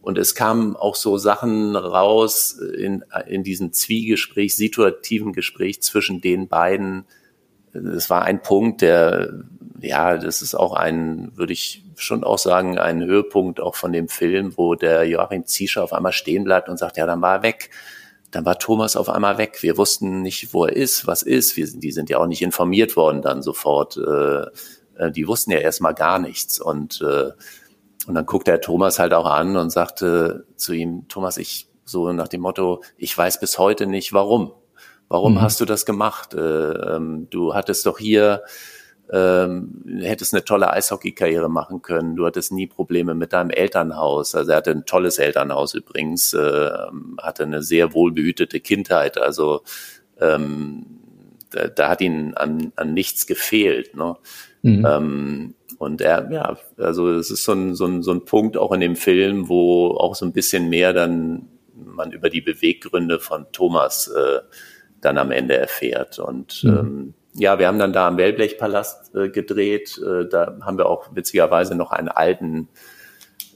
und 0.01 0.19
es 0.19 0.37
kamen 0.37 0.77
auch 0.77 0.95
so 0.95 1.19
Sachen 1.19 1.75
raus 1.75 2.53
in, 2.53 3.05
in 3.27 3.43
diesem 3.43 3.73
Zwiegespräch, 3.73 4.55
situativen 4.55 5.33
Gespräch 5.33 5.83
zwischen 5.83 6.21
den 6.21 6.47
beiden. 6.47 7.07
Es 7.97 8.11
war 8.11 8.23
ein 8.23 8.43
Punkt, 8.43 8.83
der, 8.83 9.45
ja, 9.81 10.17
das 10.19 10.43
ist 10.43 10.55
auch 10.55 10.73
ein, 10.73 11.33
würde 11.37 11.53
ich 11.53 11.85
schon 11.97 12.25
auch 12.25 12.39
sagen, 12.39 12.79
ein 12.79 13.05
Höhepunkt 13.05 13.61
auch 13.61 13.75
von 13.75 13.93
dem 13.93 14.09
Film, 14.09 14.53
wo 14.57 14.75
der 14.75 15.05
Joachim 15.05 15.47
Ziescher 15.47 15.83
auf 15.83 15.93
einmal 15.93 16.13
stehen 16.13 16.45
bleibt 16.45 16.69
und 16.69 16.79
sagt, 16.79 16.97
ja, 16.97 17.07
dann 17.07 17.23
war 17.23 17.37
er 17.37 17.43
weg. 17.43 17.71
Dann 18.31 18.45
war 18.45 18.59
Thomas 18.59 18.97
auf 18.97 19.09
einmal 19.09 19.39
weg. 19.39 19.63
Wir 19.63 19.79
wussten 19.79 20.21
nicht, 20.23 20.53
wo 20.53 20.67
er 20.67 20.77
ist, 20.77 21.07
was 21.07 21.23
ist. 21.23 21.57
Wir, 21.57 21.67
die 21.67 21.93
sind 21.93 22.11
ja 22.11 22.19
auch 22.19 22.27
nicht 22.27 22.43
informiert 22.43 22.97
worden 22.97 23.23
dann 23.23 23.43
sofort. 23.43 23.97
Äh, 23.97 24.47
äh, 24.99 25.11
die 25.11 25.27
wussten 25.29 25.53
ja 25.53 25.59
erstmal 25.59 25.95
gar 25.95 26.19
nichts. 26.19 26.61
Und, 26.61 27.01
äh, 27.03 27.31
und 28.07 28.15
dann 28.15 28.27
guckte 28.27 28.51
er 28.51 28.61
Thomas 28.61 28.99
halt 28.99 29.15
auch 29.15 29.27
an 29.27 29.57
und 29.57 29.71
sagte 29.71 30.47
zu 30.57 30.73
ihm, 30.73 31.09
Thomas, 31.09 31.39
ich, 31.39 31.69
so 31.85 32.13
nach 32.13 32.29
dem 32.29 32.41
Motto, 32.41 32.83
ich 32.97 33.17
weiß 33.17 33.41
bis 33.41 33.59
heute 33.59 33.87
nicht 33.87 34.13
warum. 34.13 34.53
Warum 35.09 35.35
mhm. 35.35 35.41
hast 35.43 35.61
du 35.61 35.65
das 35.65 35.87
gemacht? 35.87 36.35
Äh, 36.35 36.39
ähm, 36.41 37.29
du 37.31 37.55
hattest 37.55 37.87
doch 37.87 37.99
hier 37.99 38.43
ähm, 39.13 39.85
hättest 40.01 40.35
eine 40.35 40.45
tolle 40.45 40.71
Eishockey-Karriere 40.73 41.49
machen 41.49 41.83
können. 41.83 42.17
Du 42.17 42.27
hattest 42.27 42.53
nie 42.53 42.67
Probleme 42.67 43.15
mit 43.15 43.33
deinem 43.33 43.51
Elternhaus. 43.51 44.35
Also 44.35 44.51
er 44.51 44.57
hatte 44.57 44.73
ein 44.73 44.85
tolles 44.85 45.19
Elternhaus 45.19 45.75
übrigens, 45.75 46.33
äh, 46.33 46.71
hatte 47.23 47.45
eine 47.45 47.63
sehr 47.63 47.95
wohlbehütete 47.95 48.61
Kindheit. 48.61 49.19
Also 49.19 49.63
ähm, 50.21 50.87
da, 51.51 51.69
da 51.69 51.89
hat 51.89 52.01
ihn 52.01 52.35
an, 52.35 52.73
an 52.75 52.95
nichts 52.95 53.27
gefehlt. 53.27 53.95
Ne? 53.95 54.17
Mhm. 54.63 54.87
Ähm, 54.87 55.55
und 55.79 56.01
er, 56.01 56.31
ja, 56.33 56.57
also 56.77 57.11
es 57.11 57.31
ist 57.31 57.45
so 57.45 57.53
ein, 57.53 57.75
so, 57.75 57.87
ein, 57.87 58.03
so 58.03 58.11
ein 58.11 58.25
Punkt 58.25 58.57
auch 58.57 58.73
in 58.73 58.81
dem 58.81 58.97
Film, 58.97 59.49
wo 59.49 59.91
auch 59.91 60.15
so 60.15 60.25
ein 60.25 60.33
bisschen 60.33 60.69
mehr 60.69 60.93
dann 60.93 61.49
man 61.75 62.11
über 62.11 62.31
die 62.31 62.41
Beweggründe 62.41 63.21
von 63.21 63.47
Thomas 63.53 64.09
äh, 64.09 64.41
dann 65.07 65.19
am 65.19 65.31
Ende 65.31 65.57
erfährt. 65.57 66.19
Und 66.19 66.65
mhm. 66.65 66.71
ähm, 66.71 67.15
ja, 67.35 67.59
wir 67.59 67.69
haben 67.69 67.79
dann 67.79 67.93
da 67.93 68.09
am 68.09 68.17
Wellblechpalast 68.17 69.15
äh, 69.15 69.29
gedreht. 69.29 69.99
Äh, 69.99 70.29
da 70.29 70.59
haben 70.63 70.79
wir 70.79 70.87
auch 70.87 71.15
witzigerweise 71.15 71.75
noch 71.75 71.93
einen 71.93 72.09
alten 72.09 72.69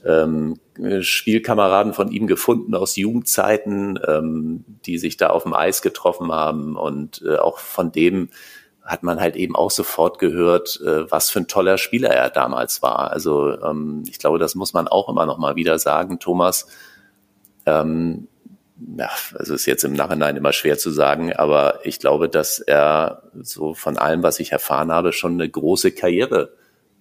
ähm, 0.05 0.59
Spielkameraden 1.01 1.93
von 1.93 2.11
ihm 2.11 2.25
gefunden 2.25 2.73
aus 2.73 2.95
Jugendzeiten, 2.95 3.99
ähm, 4.07 4.65
die 4.85 4.97
sich 4.97 5.17
da 5.17 5.27
auf 5.27 5.43
dem 5.43 5.53
Eis 5.53 5.81
getroffen 5.81 6.31
haben. 6.31 6.75
Und 6.75 7.21
äh, 7.25 7.35
auch 7.35 7.59
von 7.59 7.91
dem 7.91 8.29
hat 8.83 9.03
man 9.03 9.19
halt 9.19 9.35
eben 9.35 9.55
auch 9.55 9.71
sofort 9.71 10.17
gehört, 10.19 10.79
äh, 10.81 11.11
was 11.11 11.29
für 11.29 11.39
ein 11.39 11.47
toller 11.47 11.77
Spieler 11.77 12.09
er 12.09 12.29
damals 12.29 12.81
war. 12.81 13.11
Also 13.11 13.61
ähm, 13.61 14.03
ich 14.07 14.19
glaube, 14.19 14.39
das 14.39 14.55
muss 14.55 14.73
man 14.73 14.87
auch 14.87 15.09
immer 15.09 15.25
noch 15.25 15.37
mal 15.37 15.55
wieder 15.55 15.77
sagen. 15.77 16.19
Thomas 16.19 16.67
ähm, 17.65 18.27
ja, 18.97 19.09
also 19.35 19.53
ist 19.53 19.65
jetzt 19.65 19.83
im 19.83 19.93
Nachhinein 19.93 20.37
immer 20.37 20.53
schwer 20.53 20.77
zu 20.77 20.89
sagen, 20.91 21.33
aber 21.33 21.79
ich 21.83 21.99
glaube, 21.99 22.29
dass 22.29 22.59
er 22.59 23.23
so 23.41 23.73
von 23.73 23.97
allem, 23.97 24.23
was 24.23 24.39
ich 24.39 24.51
erfahren 24.51 24.91
habe, 24.91 25.13
schon 25.13 25.33
eine 25.33 25.49
große 25.49 25.91
Karriere 25.91 26.53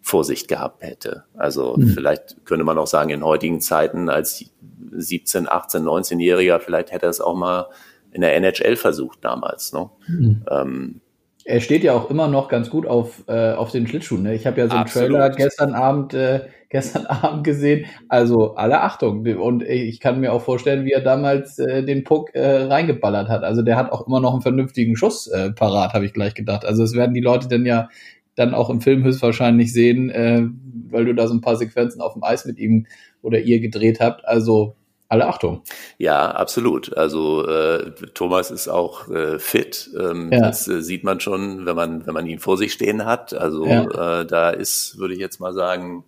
vor 0.02 0.24
sich 0.24 0.46
gehabt 0.48 0.82
hätte. 0.82 1.24
Also 1.36 1.76
mhm. 1.76 1.88
vielleicht 1.88 2.44
könnte 2.44 2.64
man 2.64 2.78
auch 2.78 2.86
sagen, 2.86 3.10
in 3.10 3.24
heutigen 3.24 3.60
Zeiten 3.60 4.08
als 4.08 4.44
17, 4.92 5.48
18, 5.48 5.82
19-Jähriger, 5.82 6.58
vielleicht 6.58 6.92
hätte 6.92 7.06
er 7.06 7.10
es 7.10 7.20
auch 7.20 7.36
mal 7.36 7.68
in 8.12 8.22
der 8.22 8.34
NHL 8.36 8.76
versucht 8.76 9.24
damals. 9.24 9.72
Ne? 9.72 9.90
Mhm. 10.08 10.44
Ähm, 10.50 11.00
er 11.44 11.60
steht 11.60 11.84
ja 11.84 11.94
auch 11.94 12.10
immer 12.10 12.28
noch 12.28 12.48
ganz 12.48 12.70
gut 12.70 12.86
auf, 12.86 13.24
äh, 13.26 13.52
auf 13.52 13.70
den 13.72 13.86
Schlittschuhen. 13.86 14.22
Ne? 14.22 14.34
Ich 14.34 14.46
habe 14.46 14.60
ja 14.60 14.66
so 14.66 14.72
einen 14.72 14.82
Absolut. 14.82 15.10
Trailer 15.10 15.30
gestern 15.30 15.74
Abend, 15.74 16.14
äh, 16.14 16.46
gestern 16.70 17.06
Abend 17.06 17.44
gesehen. 17.44 17.84
Also 18.08 18.54
alle 18.54 18.80
Achtung. 18.80 19.26
Und 19.26 19.62
ich 19.62 20.00
kann 20.00 20.20
mir 20.20 20.32
auch 20.32 20.42
vorstellen, 20.42 20.86
wie 20.86 20.92
er 20.92 21.02
damals 21.02 21.58
äh, 21.58 21.84
den 21.84 22.04
Puck 22.04 22.34
äh, 22.34 22.62
reingeballert 22.62 23.28
hat. 23.28 23.44
Also 23.44 23.60
der 23.62 23.76
hat 23.76 23.92
auch 23.92 24.06
immer 24.06 24.20
noch 24.20 24.32
einen 24.32 24.42
vernünftigen 24.42 24.96
Schuss 24.96 25.26
äh, 25.26 25.50
parat, 25.50 25.92
habe 25.92 26.06
ich 26.06 26.14
gleich 26.14 26.34
gedacht. 26.34 26.64
Also 26.64 26.82
es 26.82 26.94
werden 26.94 27.14
die 27.14 27.20
Leute 27.20 27.48
dann 27.48 27.66
ja 27.66 27.90
dann 28.36 28.54
auch 28.54 28.70
im 28.70 28.80
Film 28.80 29.04
höchstwahrscheinlich 29.04 29.72
sehen, 29.72 30.08
äh, 30.08 30.46
weil 30.88 31.04
du 31.04 31.14
da 31.14 31.26
so 31.26 31.34
ein 31.34 31.42
paar 31.42 31.56
Sequenzen 31.56 32.00
auf 32.00 32.14
dem 32.14 32.24
Eis 32.24 32.46
mit 32.46 32.58
ihm 32.58 32.86
oder 33.22 33.40
ihr 33.40 33.60
gedreht 33.60 34.00
habt. 34.00 34.24
Also 34.24 34.76
alle 35.08 35.26
Achtung. 35.26 35.62
Ja, 35.98 36.30
absolut. 36.30 36.96
Also 36.96 37.46
äh, 37.46 37.90
Thomas 38.14 38.52
ist 38.52 38.68
auch 38.68 39.08
äh, 39.10 39.40
fit. 39.40 39.90
Ähm, 39.98 40.30
ja. 40.32 40.38
Das 40.38 40.68
äh, 40.68 40.82
sieht 40.82 41.02
man 41.02 41.18
schon, 41.18 41.66
wenn 41.66 41.74
man 41.74 42.06
wenn 42.06 42.14
man 42.14 42.26
ihn 42.26 42.38
vor 42.38 42.56
sich 42.56 42.72
stehen 42.72 43.04
hat. 43.04 43.34
Also 43.34 43.66
ja. 43.66 44.20
äh, 44.20 44.26
da 44.26 44.50
ist, 44.50 44.98
würde 44.98 45.14
ich 45.14 45.20
jetzt 45.20 45.40
mal 45.40 45.52
sagen, 45.52 46.04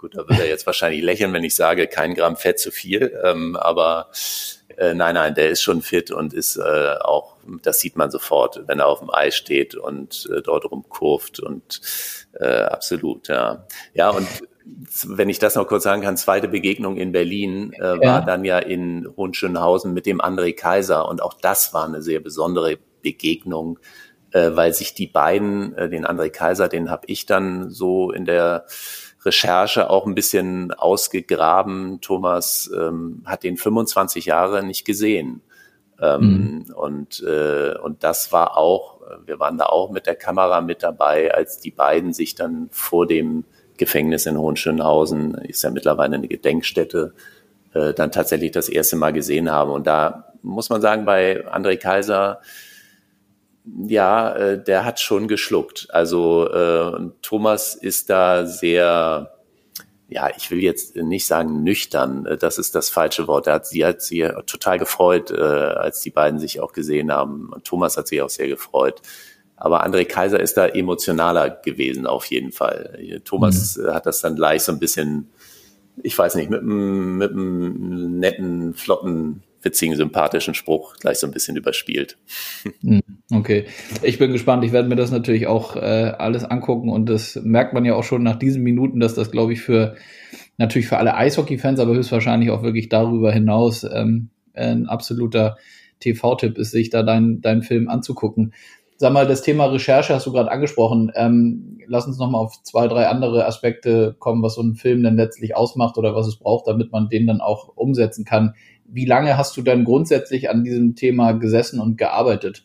gut, 0.00 0.16
da 0.16 0.26
wird 0.28 0.40
er 0.40 0.48
jetzt 0.48 0.66
wahrscheinlich 0.66 1.02
lächeln, 1.02 1.32
wenn 1.32 1.44
ich 1.44 1.54
sage, 1.54 1.86
kein 1.86 2.14
Gramm 2.14 2.36
Fett 2.36 2.58
zu 2.58 2.70
viel. 2.70 3.18
Ähm, 3.22 3.54
aber 3.56 4.08
äh, 4.76 4.94
nein, 4.94 5.14
nein, 5.14 5.34
der 5.34 5.50
ist 5.50 5.60
schon 5.60 5.82
fit 5.82 6.10
und 6.10 6.32
ist 6.32 6.56
äh, 6.56 6.94
auch, 7.00 7.36
das 7.62 7.80
sieht 7.80 7.96
man 7.96 8.10
sofort, 8.10 8.62
wenn 8.66 8.80
er 8.80 8.86
auf 8.86 9.00
dem 9.00 9.10
Eis 9.12 9.36
steht 9.36 9.74
und 9.74 10.28
äh, 10.34 10.40
dort 10.40 10.70
rumkurft 10.70 11.40
und 11.40 11.80
äh, 12.32 12.62
absolut, 12.62 13.28
ja. 13.28 13.66
Ja, 13.92 14.10
und 14.10 14.26
wenn 15.06 15.28
ich 15.28 15.38
das 15.38 15.56
noch 15.56 15.66
kurz 15.66 15.82
sagen 15.82 16.02
kann, 16.02 16.16
zweite 16.16 16.48
Begegnung 16.48 16.96
in 16.96 17.12
Berlin 17.12 17.72
äh, 17.74 17.82
war 17.82 18.00
ja. 18.02 18.20
dann 18.22 18.44
ja 18.44 18.58
in 18.58 19.06
Hohenschönhausen 19.16 19.92
mit 19.92 20.06
dem 20.06 20.20
André 20.20 20.54
Kaiser 20.54 21.08
und 21.08 21.22
auch 21.22 21.34
das 21.34 21.74
war 21.74 21.84
eine 21.84 22.02
sehr 22.02 22.20
besondere 22.20 22.78
Begegnung, 23.02 23.78
äh, 24.30 24.50
weil 24.54 24.72
sich 24.72 24.94
die 24.94 25.08
beiden, 25.08 25.74
äh, 25.74 25.88
den 25.90 26.06
André 26.06 26.30
Kaiser, 26.30 26.68
den 26.68 26.90
habe 26.90 27.06
ich 27.06 27.26
dann 27.26 27.68
so 27.68 28.12
in 28.12 28.24
der 28.24 28.64
Recherche 29.24 29.90
auch 29.90 30.06
ein 30.06 30.14
bisschen 30.14 30.72
ausgegraben. 30.72 32.00
Thomas 32.00 32.70
ähm, 32.74 33.22
hat 33.26 33.42
den 33.42 33.56
25 33.56 34.26
Jahre 34.26 34.64
nicht 34.64 34.84
gesehen. 34.84 35.42
Ähm, 36.00 36.64
mhm. 36.66 36.74
und, 36.74 37.22
äh, 37.26 37.74
und 37.76 38.02
das 38.02 38.32
war 38.32 38.56
auch, 38.56 39.00
wir 39.26 39.38
waren 39.38 39.58
da 39.58 39.66
auch 39.66 39.90
mit 39.90 40.06
der 40.06 40.14
Kamera 40.14 40.62
mit 40.62 40.82
dabei, 40.82 41.34
als 41.34 41.58
die 41.58 41.70
beiden 41.70 42.14
sich 42.14 42.34
dann 42.34 42.68
vor 42.70 43.06
dem 43.06 43.44
Gefängnis 43.76 44.24
in 44.26 44.38
Hohenschönhausen, 44.38 45.34
ist 45.34 45.62
ja 45.62 45.70
mittlerweile 45.70 46.16
eine 46.16 46.28
Gedenkstätte, 46.28 47.12
äh, 47.74 47.92
dann 47.92 48.12
tatsächlich 48.12 48.52
das 48.52 48.68
erste 48.68 48.96
Mal 48.96 49.12
gesehen 49.12 49.50
haben. 49.50 49.70
Und 49.70 49.86
da 49.86 50.32
muss 50.42 50.70
man 50.70 50.80
sagen, 50.80 51.04
bei 51.04 51.46
André 51.52 51.76
Kaiser, 51.76 52.40
ja, 53.86 54.34
äh, 54.34 54.62
der 54.62 54.84
hat 54.84 55.00
schon 55.00 55.28
geschluckt. 55.28 55.88
Also 55.90 56.48
äh, 56.50 57.10
Thomas 57.22 57.74
ist 57.74 58.10
da 58.10 58.46
sehr, 58.46 59.32
ja, 60.08 60.30
ich 60.36 60.50
will 60.50 60.62
jetzt 60.62 60.96
nicht 60.96 61.26
sagen 61.26 61.62
nüchtern, 61.62 62.26
äh, 62.26 62.36
das 62.36 62.58
ist 62.58 62.74
das 62.74 62.90
falsche 62.90 63.26
Wort. 63.28 63.46
Er 63.46 63.54
hat, 63.54 63.66
sie 63.66 63.84
hat 63.84 64.02
sie 64.02 64.28
total 64.46 64.78
gefreut, 64.78 65.30
äh, 65.30 65.36
als 65.36 66.00
die 66.00 66.10
beiden 66.10 66.38
sich 66.38 66.60
auch 66.60 66.72
gesehen 66.72 67.12
haben. 67.12 67.50
Und 67.52 67.64
Thomas 67.64 67.96
hat 67.96 68.08
sich 68.08 68.22
auch 68.22 68.30
sehr 68.30 68.48
gefreut. 68.48 69.02
Aber 69.56 69.84
André 69.84 70.06
Kaiser 70.06 70.40
ist 70.40 70.56
da 70.56 70.66
emotionaler 70.66 71.50
gewesen 71.50 72.06
auf 72.06 72.24
jeden 72.26 72.50
Fall. 72.50 73.20
Thomas 73.24 73.76
mhm. 73.76 73.88
hat 73.88 74.06
das 74.06 74.22
dann 74.22 74.36
gleich 74.36 74.62
so 74.62 74.72
ein 74.72 74.78
bisschen, 74.78 75.30
ich 76.02 76.16
weiß 76.16 76.34
nicht, 76.36 76.48
mit 76.48 76.62
einem, 76.62 77.18
mit 77.18 77.30
einem 77.32 78.18
netten, 78.18 78.72
flotten, 78.72 79.42
witzigen, 79.62 79.96
sympathischen 79.96 80.54
Spruch 80.54 80.96
gleich 80.96 81.18
so 81.18 81.26
ein 81.26 81.32
bisschen 81.32 81.56
überspielt. 81.56 82.18
Mhm. 82.82 83.02
Okay, 83.32 83.66
ich 84.02 84.18
bin 84.18 84.32
gespannt. 84.32 84.64
Ich 84.64 84.72
werde 84.72 84.88
mir 84.88 84.96
das 84.96 85.10
natürlich 85.10 85.46
auch 85.46 85.76
äh, 85.76 86.12
alles 86.18 86.44
angucken 86.44 86.88
und 86.88 87.08
das 87.08 87.36
merkt 87.42 87.74
man 87.74 87.84
ja 87.84 87.94
auch 87.94 88.04
schon 88.04 88.22
nach 88.22 88.36
diesen 88.36 88.62
Minuten, 88.62 89.00
dass 89.00 89.14
das, 89.14 89.30
glaube 89.30 89.52
ich, 89.52 89.60
für 89.60 89.96
natürlich 90.56 90.88
für 90.88 90.98
alle 90.98 91.14
Eishockey-Fans, 91.14 91.80
aber 91.80 91.94
höchstwahrscheinlich 91.94 92.50
auch 92.50 92.62
wirklich 92.62 92.88
darüber 92.88 93.32
hinaus 93.32 93.84
ähm, 93.84 94.30
ein 94.54 94.86
absoluter 94.86 95.56
TV-Tipp 96.00 96.58
ist, 96.58 96.70
sich 96.70 96.90
da 96.90 97.02
deinen 97.02 97.40
dein 97.40 97.62
Film 97.62 97.88
anzugucken. 97.88 98.52
Sag 98.96 99.14
mal, 99.14 99.26
das 99.26 99.40
Thema 99.40 99.64
Recherche 99.64 100.14
hast 100.14 100.26
du 100.26 100.32
gerade 100.32 100.50
angesprochen. 100.50 101.10
Ähm, 101.14 101.78
lass 101.86 102.06
uns 102.06 102.18
noch 102.18 102.30
mal 102.30 102.38
auf 102.38 102.62
zwei, 102.62 102.86
drei 102.86 103.08
andere 103.08 103.46
Aspekte 103.46 104.14
kommen, 104.18 104.42
was 104.42 104.56
so 104.56 104.62
ein 104.62 104.74
Film 104.74 105.02
dann 105.02 105.16
letztlich 105.16 105.56
ausmacht 105.56 105.96
oder 105.96 106.14
was 106.14 106.26
es 106.26 106.36
braucht, 106.36 106.66
damit 106.66 106.92
man 106.92 107.08
den 107.08 107.26
dann 107.26 107.40
auch 107.40 107.74
umsetzen 107.74 108.26
kann. 108.26 108.54
Wie 108.92 109.06
lange 109.06 109.36
hast 109.36 109.56
du 109.56 109.62
dann 109.62 109.84
grundsätzlich 109.84 110.50
an 110.50 110.64
diesem 110.64 110.96
Thema 110.96 111.32
gesessen 111.32 111.80
und 111.80 111.96
gearbeitet? 111.96 112.64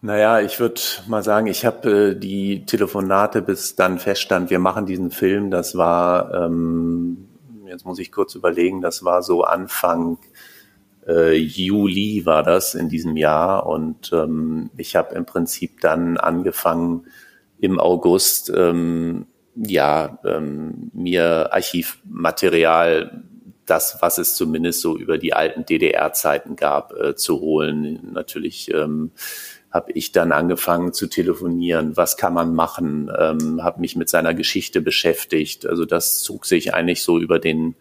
Naja, 0.00 0.40
ich 0.40 0.58
würde 0.58 0.80
mal 1.06 1.22
sagen, 1.22 1.46
ich 1.46 1.64
habe 1.64 2.10
äh, 2.10 2.14
die 2.18 2.66
Telefonate, 2.66 3.40
bis 3.40 3.76
dann 3.76 3.98
feststand, 3.98 4.50
wir 4.50 4.58
machen 4.58 4.84
diesen 4.84 5.12
Film, 5.12 5.50
das 5.50 5.76
war, 5.76 6.34
ähm, 6.34 7.28
jetzt 7.66 7.86
muss 7.86 8.00
ich 8.00 8.10
kurz 8.10 8.34
überlegen, 8.34 8.80
das 8.80 9.04
war 9.04 9.22
so 9.22 9.44
Anfang 9.44 10.18
äh, 11.06 11.36
Juli 11.36 12.24
war 12.26 12.42
das 12.42 12.74
in 12.74 12.88
diesem 12.88 13.16
Jahr 13.16 13.66
und 13.66 14.12
ähm, 14.12 14.70
ich 14.76 14.96
habe 14.96 15.14
im 15.14 15.26
Prinzip 15.26 15.80
dann 15.80 16.16
angefangen 16.16 17.06
im 17.58 17.78
August 17.78 18.52
ähm, 18.54 19.26
ja 19.54 20.18
ähm, 20.24 20.90
mir 20.92 21.52
Archivmaterial 21.52 23.24
das, 23.66 23.98
was 24.00 24.18
es 24.18 24.34
zumindest 24.34 24.80
so 24.80 24.96
über 24.96 25.18
die 25.18 25.34
alten 25.34 25.64
DDR-Zeiten 25.64 26.56
gab, 26.56 26.92
äh, 26.94 27.14
zu 27.14 27.40
holen. 27.40 28.10
Natürlich 28.12 28.72
ähm, 28.74 29.12
habe 29.70 29.92
ich 29.92 30.12
dann 30.12 30.32
angefangen 30.32 30.92
zu 30.92 31.06
telefonieren, 31.06 31.96
was 31.96 32.16
kann 32.16 32.34
man 32.34 32.54
machen, 32.54 33.10
ähm, 33.18 33.62
habe 33.62 33.80
mich 33.80 33.96
mit 33.96 34.08
seiner 34.08 34.34
Geschichte 34.34 34.80
beschäftigt. 34.80 35.66
Also 35.66 35.84
das 35.84 36.22
zog 36.22 36.44
sich 36.44 36.74
eigentlich 36.74 37.02
so 37.02 37.18
über 37.18 37.38
den, 37.38 37.74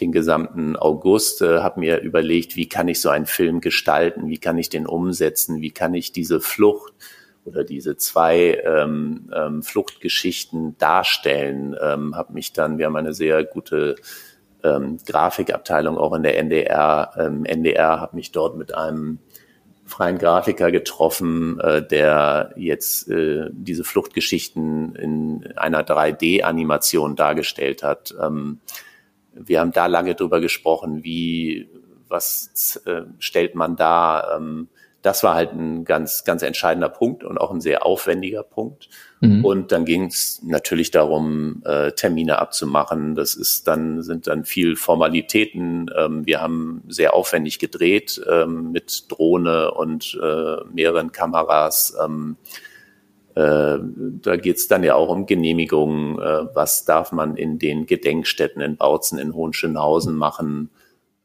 den 0.00 0.12
gesamten 0.12 0.76
August, 0.76 1.40
äh, 1.40 1.60
habe 1.60 1.80
mir 1.80 2.00
überlegt, 2.00 2.56
wie 2.56 2.68
kann 2.68 2.88
ich 2.88 3.00
so 3.00 3.08
einen 3.08 3.26
Film 3.26 3.60
gestalten, 3.60 4.28
wie 4.28 4.38
kann 4.38 4.58
ich 4.58 4.68
den 4.68 4.86
umsetzen, 4.86 5.62
wie 5.62 5.70
kann 5.70 5.94
ich 5.94 6.12
diese 6.12 6.40
Flucht 6.40 6.92
oder 7.46 7.64
diese 7.64 7.96
zwei 7.96 8.60
ähm, 8.66 9.30
ähm, 9.34 9.62
Fluchtgeschichten 9.62 10.76
darstellen. 10.78 11.76
Ähm, 11.80 12.14
habe 12.16 12.34
mich 12.34 12.52
dann, 12.52 12.76
wir 12.76 12.86
haben 12.86 12.96
eine 12.96 13.14
sehr 13.14 13.44
gute 13.44 13.94
ähm, 14.66 14.98
Grafikabteilung 15.06 15.98
auch 15.98 16.14
in 16.14 16.22
der 16.22 16.38
NDR, 16.38 17.12
ähm, 17.18 17.44
NDR, 17.44 18.00
habe 18.00 18.16
mich 18.16 18.32
dort 18.32 18.56
mit 18.56 18.74
einem 18.74 19.18
freien 19.84 20.18
Grafiker 20.18 20.72
getroffen, 20.72 21.60
äh, 21.60 21.86
der 21.86 22.52
jetzt 22.56 23.08
äh, 23.08 23.48
diese 23.52 23.84
Fluchtgeschichten 23.84 24.96
in 24.96 25.52
einer 25.56 25.82
3D-Animation 25.82 27.14
dargestellt 27.14 27.82
hat. 27.82 28.14
Ähm, 28.20 28.60
wir 29.32 29.60
haben 29.60 29.72
da 29.72 29.86
lange 29.86 30.14
drüber 30.14 30.40
gesprochen, 30.40 31.04
wie, 31.04 31.68
was 32.08 32.80
äh, 32.86 33.02
stellt 33.18 33.54
man 33.54 33.76
da? 33.76 34.36
Ähm, 34.36 34.68
das 35.02 35.22
war 35.22 35.34
halt 35.34 35.52
ein 35.52 35.84
ganz, 35.84 36.24
ganz 36.24 36.42
entscheidender 36.42 36.88
Punkt 36.88 37.22
und 37.22 37.38
auch 37.38 37.52
ein 37.52 37.60
sehr 37.60 37.86
aufwendiger 37.86 38.42
Punkt. 38.42 38.88
Mhm. 39.20 39.44
Und 39.44 39.72
dann 39.72 39.84
ging 39.84 40.06
es 40.06 40.42
natürlich 40.42 40.90
darum, 40.90 41.62
äh, 41.64 41.92
Termine 41.92 42.38
abzumachen. 42.38 43.14
Das 43.14 43.34
ist 43.34 43.68
dann, 43.68 44.02
sind 44.02 44.26
dann 44.26 44.44
viel 44.44 44.74
Formalitäten. 44.74 45.90
Ähm, 45.96 46.26
wir 46.26 46.40
haben 46.40 46.82
sehr 46.88 47.14
aufwendig 47.14 47.58
gedreht 47.58 48.20
ähm, 48.28 48.72
mit 48.72 49.04
Drohne 49.08 49.70
und 49.70 50.18
äh, 50.20 50.56
mehreren 50.72 51.12
Kameras. 51.12 51.96
Ähm, 52.04 52.36
äh, 53.36 53.78
da 53.78 54.36
geht 54.36 54.56
es 54.56 54.66
dann 54.66 54.82
ja 54.82 54.94
auch 54.94 55.08
um 55.08 55.26
Genehmigungen. 55.26 56.18
Äh, 56.18 56.46
was 56.54 56.84
darf 56.84 57.12
man 57.12 57.36
in 57.36 57.58
den 57.58 57.86
Gedenkstätten 57.86 58.60
in 58.62 58.76
Bautzen, 58.76 59.18
in 59.18 59.34
Hohenschönhausen 59.34 60.16
machen? 60.16 60.70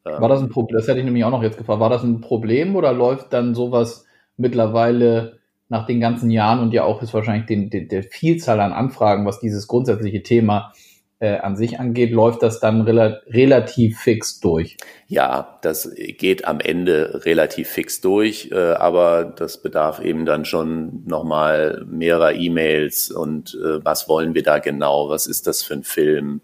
War 0.04 0.30
das 0.30 0.42
ein 0.42 0.50
Problem? 0.50 0.78
Das 0.78 0.88
hätte 0.88 1.00
ich 1.00 1.06
nämlich 1.06 1.24
auch 1.24 1.32
noch 1.32 1.44
jetzt 1.44 1.58
gefragt. 1.58 1.80
War 1.80 1.90
das 1.90 2.04
ein 2.04 2.22
Problem 2.22 2.76
oder 2.76 2.92
läuft 2.94 3.34
dann 3.34 3.54
sowas 3.54 4.06
mittlerweile 4.38 5.40
nach 5.70 5.86
den 5.86 6.02
ganzen 6.02 6.30
Jahren 6.32 6.60
und 6.60 6.74
ja 6.74 6.84
auch 6.84 7.02
ist 7.02 7.14
wahrscheinlich 7.14 7.46
den, 7.46 7.70
den, 7.70 7.88
der 7.88 8.04
Vielzahl 8.04 8.60
an 8.60 8.74
Anfragen, 8.74 9.26
was 9.26 9.40
dieses 9.40 9.68
grundsätzliche 9.68 10.22
Thema 10.22 10.74
äh, 11.20 11.38
an 11.38 11.56
sich 11.56 11.80
angeht, 11.80 12.12
läuft 12.12 12.42
das 12.42 12.60
dann 12.60 12.82
rela 12.82 13.22
relativ 13.28 14.00
fix 14.00 14.40
durch? 14.40 14.76
Ja, 15.08 15.60
das 15.62 15.90
geht 15.96 16.46
am 16.46 16.60
Ende 16.60 17.22
relativ 17.26 17.70
fix 17.70 18.02
durch, 18.02 18.50
äh, 18.52 18.74
aber 18.74 19.24
das 19.24 19.62
bedarf 19.62 20.02
eben 20.02 20.26
dann 20.26 20.46
schon 20.46 21.04
nochmal 21.06 21.86
mehrerer 21.88 22.34
E-Mails 22.34 23.12
und 23.12 23.56
äh, 23.64 23.86
was 23.86 24.10
wollen 24.10 24.34
wir 24.34 24.44
da 24.44 24.60
genau? 24.60 25.10
Was 25.10 25.28
ist 25.28 25.46
das 25.48 25.62
für 25.62 25.76
ein 25.76 25.84
Film? 25.84 26.42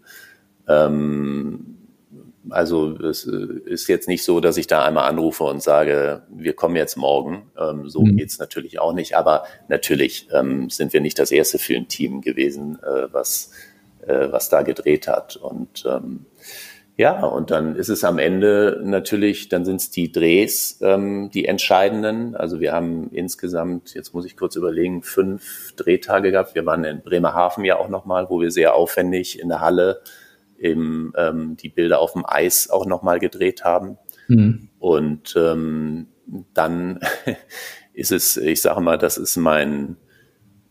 Ähm, 0.68 1.77
also 2.50 2.96
es 2.98 3.26
äh, 3.26 3.60
ist 3.66 3.88
jetzt 3.88 4.08
nicht 4.08 4.24
so, 4.24 4.40
dass 4.40 4.56
ich 4.56 4.66
da 4.66 4.84
einmal 4.84 5.08
anrufe 5.08 5.44
und 5.44 5.62
sage, 5.62 6.22
wir 6.28 6.54
kommen 6.54 6.76
jetzt 6.76 6.96
morgen. 6.96 7.50
Ähm, 7.58 7.88
so 7.88 8.02
mhm. 8.02 8.16
geht's 8.16 8.38
natürlich 8.38 8.78
auch 8.78 8.92
nicht. 8.92 9.16
Aber 9.16 9.44
natürlich 9.68 10.28
ähm, 10.32 10.70
sind 10.70 10.92
wir 10.92 11.00
nicht 11.00 11.18
das 11.18 11.30
erste 11.30 11.58
Filmteam 11.58 12.20
gewesen, 12.20 12.78
äh, 12.82 13.12
was, 13.12 13.50
äh, 14.06 14.28
was 14.30 14.48
da 14.48 14.62
gedreht 14.62 15.08
hat. 15.08 15.36
Und 15.36 15.84
ähm, 15.86 16.26
ja, 16.98 17.24
und 17.24 17.52
dann 17.52 17.76
ist 17.76 17.90
es 17.90 18.02
am 18.02 18.18
Ende 18.18 18.80
natürlich, 18.82 19.48
dann 19.48 19.64
sind 19.64 19.76
es 19.76 19.90
die 19.90 20.10
Drehs, 20.10 20.80
ähm, 20.82 21.30
die 21.32 21.44
entscheidenden. 21.44 22.34
Also 22.34 22.58
wir 22.58 22.72
haben 22.72 23.10
insgesamt, 23.12 23.94
jetzt 23.94 24.14
muss 24.14 24.26
ich 24.26 24.36
kurz 24.36 24.56
überlegen, 24.56 25.04
fünf 25.04 25.74
Drehtage 25.76 26.32
gehabt. 26.32 26.56
Wir 26.56 26.66
waren 26.66 26.82
in 26.82 27.02
Bremerhaven 27.02 27.64
ja 27.64 27.78
auch 27.78 27.88
nochmal, 27.88 28.28
wo 28.30 28.40
wir 28.40 28.50
sehr 28.50 28.74
aufwendig 28.74 29.38
in 29.38 29.48
der 29.48 29.60
Halle 29.60 30.00
eben 30.58 31.12
ähm, 31.16 31.56
die 31.56 31.68
Bilder 31.68 32.00
auf 32.00 32.12
dem 32.12 32.24
Eis 32.26 32.70
auch 32.70 32.86
nochmal 32.86 33.18
gedreht 33.18 33.64
haben. 33.64 33.98
Mhm. 34.28 34.68
Und 34.78 35.34
ähm, 35.36 36.08
dann 36.54 37.00
ist 37.92 38.12
es, 38.12 38.36
ich 38.36 38.60
sage 38.62 38.80
mal, 38.80 38.98
das 38.98 39.18
ist 39.18 39.36
mein, 39.36 39.96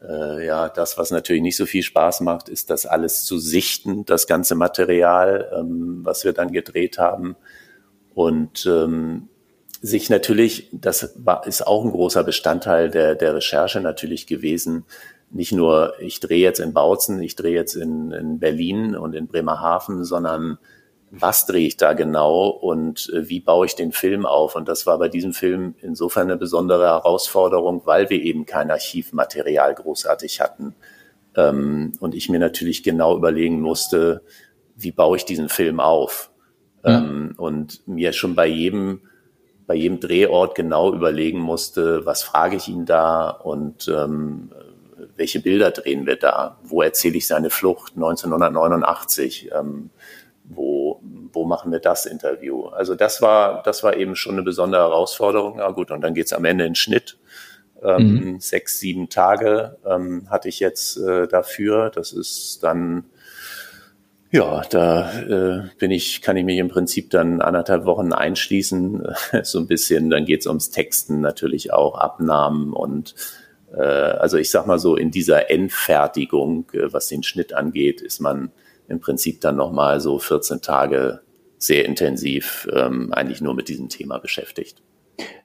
äh, 0.01 0.45
ja, 0.45 0.69
das, 0.69 0.97
was 0.97 1.11
natürlich 1.11 1.41
nicht 1.41 1.57
so 1.57 1.65
viel 1.65 1.83
Spaß 1.83 2.21
macht, 2.21 2.49
ist 2.49 2.69
das 2.69 2.85
alles 2.85 3.23
zu 3.23 3.37
sichten, 3.37 4.05
das 4.05 4.27
ganze 4.27 4.55
Material, 4.55 5.51
ähm, 5.57 6.01
was 6.03 6.23
wir 6.23 6.33
dann 6.33 6.51
gedreht 6.51 6.97
haben. 6.97 7.35
Und 8.13 8.65
ähm, 8.65 9.29
sich 9.81 10.09
natürlich, 10.09 10.69
das 10.71 11.13
war, 11.17 11.45
ist 11.45 11.65
auch 11.65 11.83
ein 11.85 11.91
großer 11.91 12.23
Bestandteil 12.23 12.89
der, 12.89 13.15
der 13.15 13.35
Recherche 13.35 13.79
natürlich 13.79 14.27
gewesen, 14.27 14.85
nicht 15.29 15.51
nur, 15.51 15.93
ich 15.99 16.19
drehe 16.19 16.41
jetzt 16.41 16.59
in 16.59 16.73
Bautzen, 16.73 17.21
ich 17.21 17.35
drehe 17.35 17.53
jetzt 17.53 17.75
in, 17.75 18.11
in 18.11 18.39
Berlin 18.39 18.95
und 18.95 19.13
in 19.13 19.27
Bremerhaven, 19.27 20.05
sondern 20.05 20.57
was 21.09 21.45
drehe 21.45 21.67
ich 21.67 21.77
da 21.77 21.93
genau 21.93 22.47
und 22.47 23.09
äh, 23.13 23.29
wie 23.29 23.39
baue 23.39 23.65
ich 23.65 23.75
den 23.75 23.91
Film 23.91 24.25
auf? 24.25 24.55
Und 24.55 24.67
das 24.67 24.85
war 24.85 24.97
bei 24.99 25.07
diesem 25.07 25.33
Film 25.33 25.75
insofern 25.81 26.27
eine 26.27 26.37
besondere 26.37 26.85
Herausforderung, 26.85 27.83
weil 27.85 28.09
wir 28.09 28.21
eben 28.21 28.45
kein 28.45 28.71
Archivmaterial 28.71 29.73
großartig 29.75 30.41
hatten. 30.41 30.75
Ähm, 31.35 31.93
und 31.99 32.13
ich 32.13 32.29
mir 32.29 32.39
natürlich 32.39 32.83
genau 32.83 33.15
überlegen 33.15 33.61
musste, 33.61 34.21
wie 34.75 34.91
baue 34.91 35.17
ich 35.17 35.25
diesen 35.25 35.49
Film 35.49 35.79
auf? 35.79 36.29
Ähm, 36.83 37.33
und 37.37 37.87
mir 37.87 38.13
schon 38.13 38.35
bei 38.35 38.47
jedem, 38.47 39.01
bei 39.65 39.75
jedem 39.75 39.99
Drehort 39.99 40.55
genau 40.55 40.93
überlegen 40.93 41.39
musste, 41.39 42.05
was 42.05 42.23
frage 42.23 42.57
ich 42.57 42.67
ihn 42.67 42.85
da 42.85 43.29
und 43.29 43.87
ähm, 43.87 44.51
welche 45.17 45.39
Bilder 45.39 45.71
drehen 45.71 46.05
wir 46.05 46.15
da? 46.15 46.57
Wo 46.63 46.81
erzähle 46.81 47.17
ich 47.17 47.27
seine 47.27 47.49
Flucht 47.49 47.93
1989? 47.95 49.49
Ähm, 49.53 49.89
wo, 50.43 51.01
wo 51.33 51.45
machen 51.45 51.71
wir 51.71 51.79
das 51.79 52.05
Interview? 52.05 52.67
Also 52.67 52.95
das 52.95 53.21
war, 53.21 53.63
das 53.63 53.83
war 53.83 53.97
eben 53.97 54.15
schon 54.15 54.33
eine 54.33 54.43
besondere 54.43 54.81
Herausforderung. 54.81 55.57
Ja 55.57 55.71
gut, 55.71 55.91
und 55.91 56.01
dann 56.01 56.13
geht's 56.13 56.33
am 56.33 56.45
Ende 56.45 56.65
in 56.65 56.75
Schnitt. 56.75 57.17
Ähm, 57.83 58.13
mhm. 58.13 58.39
Sechs, 58.39 58.79
sieben 58.79 59.09
Tage 59.09 59.77
ähm, 59.85 60.29
hatte 60.29 60.49
ich 60.49 60.59
jetzt 60.59 60.97
äh, 60.97 61.27
dafür. 61.27 61.91
Das 61.93 62.11
ist 62.11 62.63
dann, 62.63 63.05
ja, 64.31 64.61
da 64.69 65.11
äh, 65.21 65.63
bin 65.77 65.91
ich, 65.91 66.21
kann 66.21 66.37
ich 66.37 66.45
mich 66.45 66.57
im 66.57 66.69
Prinzip 66.69 67.09
dann 67.09 67.41
anderthalb 67.41 67.85
Wochen 67.85 68.13
einschließen, 68.13 69.15
so 69.43 69.59
ein 69.59 69.67
bisschen. 69.67 70.09
Dann 70.09 70.25
geht's 70.25 70.47
ums 70.47 70.69
Texten 70.69 71.21
natürlich 71.21 71.73
auch, 71.73 71.97
Abnahmen 71.97 72.73
und 72.73 73.15
also 73.81 74.37
ich 74.37 74.49
sag 74.49 74.65
mal 74.65 74.79
so, 74.79 74.95
in 74.95 75.11
dieser 75.11 75.49
Endfertigung, 75.49 76.65
äh, 76.73 76.91
was 76.91 77.07
den 77.07 77.23
Schnitt 77.23 77.53
angeht, 77.53 78.01
ist 78.01 78.19
man 78.19 78.51
im 78.87 78.99
Prinzip 78.99 79.41
dann 79.41 79.55
nochmal 79.55 79.99
so 79.99 80.19
14 80.19 80.61
Tage 80.61 81.21
sehr 81.57 81.85
intensiv 81.85 82.67
ähm, 82.71 83.11
eigentlich 83.13 83.41
nur 83.41 83.53
mit 83.53 83.67
diesem 83.67 83.89
Thema 83.89 84.19
beschäftigt. 84.19 84.81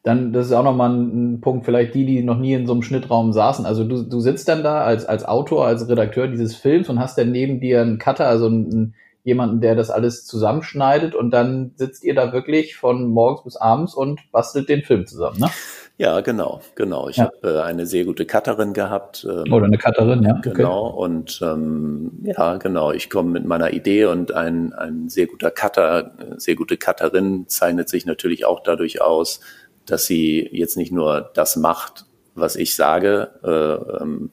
Dann, 0.02 0.32
das 0.32 0.46
ist 0.46 0.52
auch 0.52 0.64
nochmal 0.64 0.90
ein, 0.90 1.40
Punkt, 1.40 1.64
vielleicht 1.64 1.94
die, 1.94 2.04
die 2.04 2.22
noch 2.22 2.38
nie 2.38 2.52
in 2.52 2.66
so 2.66 2.72
einem 2.72 2.82
Schnittraum 2.82 3.32
saßen. 3.32 3.64
Also 3.64 3.84
du, 3.84 4.02
du 4.02 4.20
sitzt 4.20 4.48
dann 4.48 4.62
da 4.62 4.82
als, 4.82 5.06
als 5.06 5.24
Autor, 5.24 5.66
als 5.66 5.88
Redakteur 5.88 6.28
dieses 6.28 6.54
Films 6.54 6.88
und 6.88 6.98
hast 6.98 7.16
dann 7.16 7.32
neben 7.32 7.60
dir 7.60 7.80
einen 7.80 7.98
Cutter, 7.98 8.26
also 8.26 8.46
einen, 8.46 8.94
jemanden, 9.24 9.60
der 9.60 9.74
das 9.74 9.90
alles 9.90 10.26
zusammenschneidet 10.26 11.14
und 11.14 11.30
dann 11.30 11.72
sitzt 11.76 12.04
ihr 12.04 12.14
da 12.14 12.32
wirklich 12.32 12.76
von 12.76 13.08
morgens 13.08 13.44
bis 13.44 13.56
abends 13.56 13.94
und 13.94 14.20
bastelt 14.32 14.68
den 14.68 14.82
Film 14.82 15.06
zusammen, 15.06 15.38
ne? 15.38 15.50
Ja, 15.98 16.20
genau, 16.20 16.60
genau. 16.74 17.08
Ich 17.08 17.18
ja. 17.18 17.24
habe 17.24 17.58
äh, 17.58 17.60
eine 17.60 17.86
sehr 17.86 18.04
gute 18.04 18.26
Cutterin 18.26 18.72
gehabt. 18.72 19.26
Ähm, 19.28 19.52
Oder 19.52 19.66
eine 19.66 19.78
Cutterin, 19.78 20.22
ja. 20.22 20.34
Genau, 20.40 20.86
okay. 20.86 21.04
und 21.04 21.40
ähm, 21.42 22.10
ja, 22.24 22.56
genau. 22.56 22.92
Ich 22.92 23.10
komme 23.10 23.30
mit 23.30 23.44
meiner 23.44 23.72
Idee 23.72 24.06
und 24.06 24.32
ein, 24.32 24.72
ein 24.72 25.08
sehr 25.08 25.26
guter 25.26 25.50
Cutter, 25.50 26.12
sehr 26.38 26.56
gute 26.56 26.76
Cutterin 26.76 27.46
zeichnet 27.48 27.88
sich 27.88 28.06
natürlich 28.06 28.46
auch 28.46 28.60
dadurch 28.62 29.02
aus, 29.02 29.40
dass 29.86 30.06
sie 30.06 30.48
jetzt 30.50 30.76
nicht 30.76 30.92
nur 30.92 31.30
das 31.34 31.56
macht, 31.56 32.06
was 32.34 32.56
ich 32.56 32.74
sage, 32.74 33.30
äh, 33.44 34.02
ähm, 34.02 34.30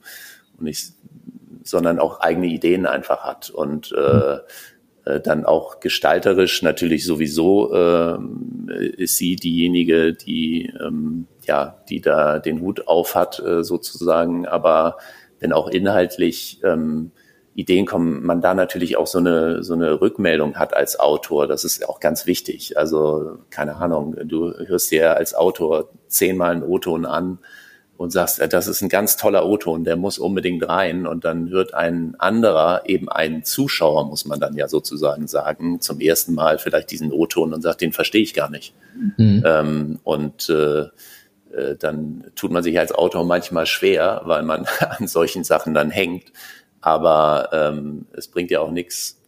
und 0.58 0.68
ich, 0.68 0.94
sondern 1.64 2.00
auch 2.00 2.22
eigene 2.22 2.48
Ideen 2.48 2.86
einfach 2.86 3.26
hat 3.26 3.50
und 3.50 3.92
äh, 3.92 4.36
mhm 4.36 4.40
äh, 5.06 5.20
dann 5.22 5.46
auch 5.46 5.80
gestalterisch 5.80 6.62
natürlich 6.62 7.06
sowieso 7.06 7.74
äh, 7.74 8.18
ist 8.98 9.18
sie 9.18 9.36
diejenige, 9.36 10.14
die 10.14 10.74
ähm, 10.80 11.26
ja, 11.50 11.76
die 11.90 12.00
da 12.00 12.38
den 12.38 12.62
Hut 12.62 12.88
auf 12.88 13.16
hat, 13.16 13.40
äh, 13.40 13.64
sozusagen. 13.64 14.48
Aber 14.48 14.98
wenn 15.40 15.52
auch 15.52 15.68
inhaltlich 15.68 16.62
ähm, 16.64 17.12
Ideen 17.56 17.88
kommen, 17.88 18.24
man 18.24 18.40
da 18.40 18.54
natürlich 18.54 18.98
auch 18.98 19.08
so 19.08 19.18
eine, 19.18 19.64
so 19.64 19.74
eine 19.74 20.00
Rückmeldung 20.00 20.56
hat 20.56 20.76
als 20.76 21.00
Autor. 21.00 21.48
Das 21.48 21.64
ist 21.64 21.90
auch 21.90 22.00
ganz 22.00 22.28
wichtig. 22.28 22.78
Also, 22.78 23.40
keine 23.50 23.78
Ahnung, 23.78 24.16
du 24.24 24.54
hörst 24.68 24.92
dir 24.92 25.18
als 25.18 25.34
Autor 25.34 25.90
zehnmal 26.08 26.52
einen 26.52 26.64
O-Ton 26.64 27.06
an 27.06 27.40
und 27.98 28.12
sagst, 28.12 28.42
das 28.54 28.68
ist 28.68 28.82
ein 28.82 28.88
ganz 28.88 29.18
toller 29.18 29.46
O-Ton, 29.46 29.84
der 29.84 29.98
muss 29.98 30.20
unbedingt 30.20 30.70
rein. 30.70 31.08
Und 31.08 31.26
dann 31.26 31.50
hört 31.50 31.74
ein 31.74 32.16
anderer, 32.18 32.84
eben 32.86 33.10
ein 33.10 33.44
Zuschauer, 33.44 34.06
muss 34.06 34.24
man 34.24 34.40
dann 34.40 34.56
ja 34.56 34.68
sozusagen 34.68 35.28
sagen, 35.28 35.82
zum 35.82 36.00
ersten 36.00 36.36
Mal 36.36 36.60
vielleicht 36.60 36.92
diesen 36.92 37.12
O-Ton 37.12 37.54
und 37.54 37.62
sagt, 37.62 37.82
den 37.82 37.92
verstehe 37.92 38.22
ich 38.22 38.34
gar 38.36 38.50
nicht. 38.50 38.74
Mhm. 39.18 39.44
Ähm, 39.46 40.00
und 40.04 40.50
äh, 40.50 40.86
äh, 41.56 41.76
dann 41.76 42.32
tut 42.36 42.52
man 42.52 42.64
sich 42.64 42.78
als 42.80 42.92
Autor 42.92 43.26
manchmal 43.26 43.66
schwer, 43.66 44.22
weil 44.26 44.44
man 44.44 44.66
an 44.80 45.08
solchen 45.08 45.44
Sachen 45.44 45.74
dann 45.74 45.92
hängt. 45.92 46.32
Aber 46.82 47.50
ähm, 47.52 48.06
es 48.14 48.28
bringt 48.30 48.52
ja 48.52 48.62
auch 48.62 48.72
nichts, 48.72 49.22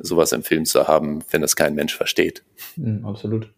sowas 0.00 0.32
im 0.32 0.42
Film 0.42 0.64
zu 0.64 0.86
haben, 0.88 1.20
wenn 1.30 1.40
das 1.40 1.56
kein 1.56 1.74
Mensch 1.74 1.94
versteht. 1.96 2.44
Mhm, 2.76 3.04
absolut. 3.04 3.50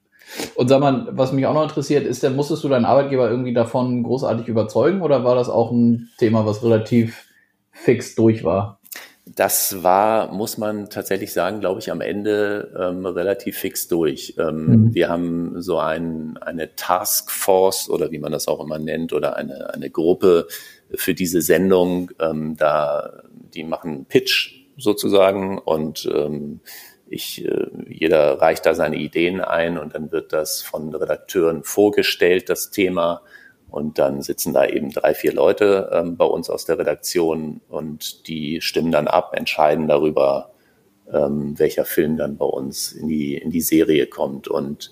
Und 0.55 0.69
sag 0.69 0.81
mal, 0.81 1.09
was 1.11 1.33
mich 1.33 1.47
auch 1.47 1.55
noch 1.55 1.63
interessiert, 1.63 2.07
ist, 2.07 2.23
denn 2.23 2.37
musstest 2.37 2.63
du 2.63 2.69
deinen 2.69 2.85
Arbeitgeber 2.85 3.29
irgendwie 3.29 3.53
davon 3.53 4.03
großartig 4.03 4.47
überzeugen 4.47 5.03
oder 5.03 5.25
war 5.25 5.35
das 5.35 5.49
auch 5.49 5.71
ein 5.73 6.11
Thema, 6.19 6.47
was 6.47 6.63
relativ 6.63 7.25
fix 7.73 8.15
durch 8.15 8.45
war? 8.45 8.80
Das 9.37 9.83
war, 9.85 10.33
muss 10.33 10.59
man 10.59 10.91
tatsächlich 10.91 11.33
sagen, 11.33 11.61
glaube 11.61 11.79
ich, 11.81 11.91
am 11.93 12.01
Ende 12.01 12.75
ähm, 12.77 13.07
relativ 13.07 13.59
fix 13.59 13.87
durch. 13.87 14.35
Ähm, 14.39 14.67
mhm. 14.67 14.95
Wir 14.95 15.09
haben 15.09 15.63
so 15.63 15.79
ein, 15.79 16.37
eine 16.39 16.75
Taskforce 16.75 17.89
oder 17.91 18.11
wie 18.11 18.19
man 18.19 18.33
das 18.33 18.49
auch 18.49 18.61
immer 18.61 18.79
nennt 18.79 19.13
oder 19.13 19.37
eine, 19.37 19.73
eine 19.73 19.89
Gruppe 19.89 20.49
für 20.95 21.15
diese 21.15 21.43
Sendung. 21.43 22.11
Ähm, 22.19 22.57
da, 22.57 23.23
die 23.55 23.63
machen 23.63 24.07
Pitch 24.07 24.65
sozusagen 24.77 25.59
und 25.59 26.11
ähm, 26.13 26.61
ich, 27.09 27.45
äh, 27.45 27.67
jeder 27.89 28.41
reicht 28.41 28.67
da 28.67 28.75
seine 28.75 28.97
Ideen 28.97 29.41
ein 29.41 29.79
und 29.79 29.95
dann 29.95 30.11
wird 30.13 30.33
das 30.33 30.63
von 30.63 30.95
Redakteuren 30.95 31.63
vorgestellt, 31.63 32.49
das 32.49 32.71
Thema. 32.71 33.23
Und 33.71 33.99
dann 33.99 34.23
sitzen 34.23 34.53
da 34.53 34.67
eben 34.67 34.91
drei, 34.91 35.15
vier 35.15 35.33
Leute 35.33 35.91
ähm, 35.93 36.17
bei 36.17 36.25
uns 36.25 36.51
aus 36.51 36.65
der 36.65 36.79
Redaktion 36.79 37.61
und 37.69 38.27
die 38.29 38.61
stimmen 38.61 38.93
dann 38.93 39.09
ab, 39.09 39.35
entscheiden 39.35 39.89
darüber, 39.89 40.51
ähm, 41.13 41.59
welcher 41.59 41.85
Film 41.85 42.17
dann 42.17 42.37
bei 42.37 42.47
uns 42.47 42.93
in 42.93 43.09
die, 43.09 43.37
in 43.37 43.51
die 43.51 43.61
Serie 43.61 44.07
kommt. 44.07 44.49
Und 44.49 44.91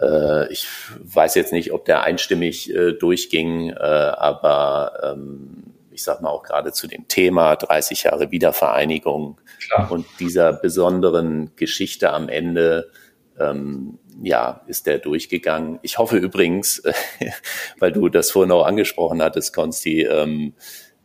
äh, 0.00 0.50
ich 0.52 0.66
weiß 1.02 1.34
jetzt 1.34 1.52
nicht, 1.52 1.72
ob 1.72 1.84
der 1.84 2.02
einstimmig 2.02 2.74
äh, 2.74 2.92
durchging, 2.92 3.70
äh, 3.70 3.74
aber 3.74 4.92
ähm, 5.02 5.74
ich 5.90 6.02
sag 6.02 6.22
mal 6.22 6.30
auch 6.30 6.42
gerade 6.42 6.72
zu 6.72 6.86
dem 6.86 7.08
Thema 7.08 7.56
30 7.56 8.04
Jahre 8.04 8.30
Wiedervereinigung 8.30 9.38
Klar. 9.66 9.90
und 9.90 10.06
dieser 10.18 10.52
besonderen 10.52 11.52
Geschichte 11.56 12.10
am 12.12 12.28
Ende, 12.28 12.90
ähm, 13.38 13.98
ja, 14.22 14.62
ist 14.66 14.86
der 14.86 14.98
durchgegangen. 14.98 15.78
Ich 15.82 15.98
hoffe 15.98 16.18
übrigens, 16.18 16.82
weil 17.78 17.92
du 17.92 18.08
das 18.08 18.30
vorhin 18.30 18.52
auch 18.52 18.66
angesprochen 18.66 19.22
hattest, 19.22 19.54
Konsti, 19.54 20.02
ähm, 20.02 20.54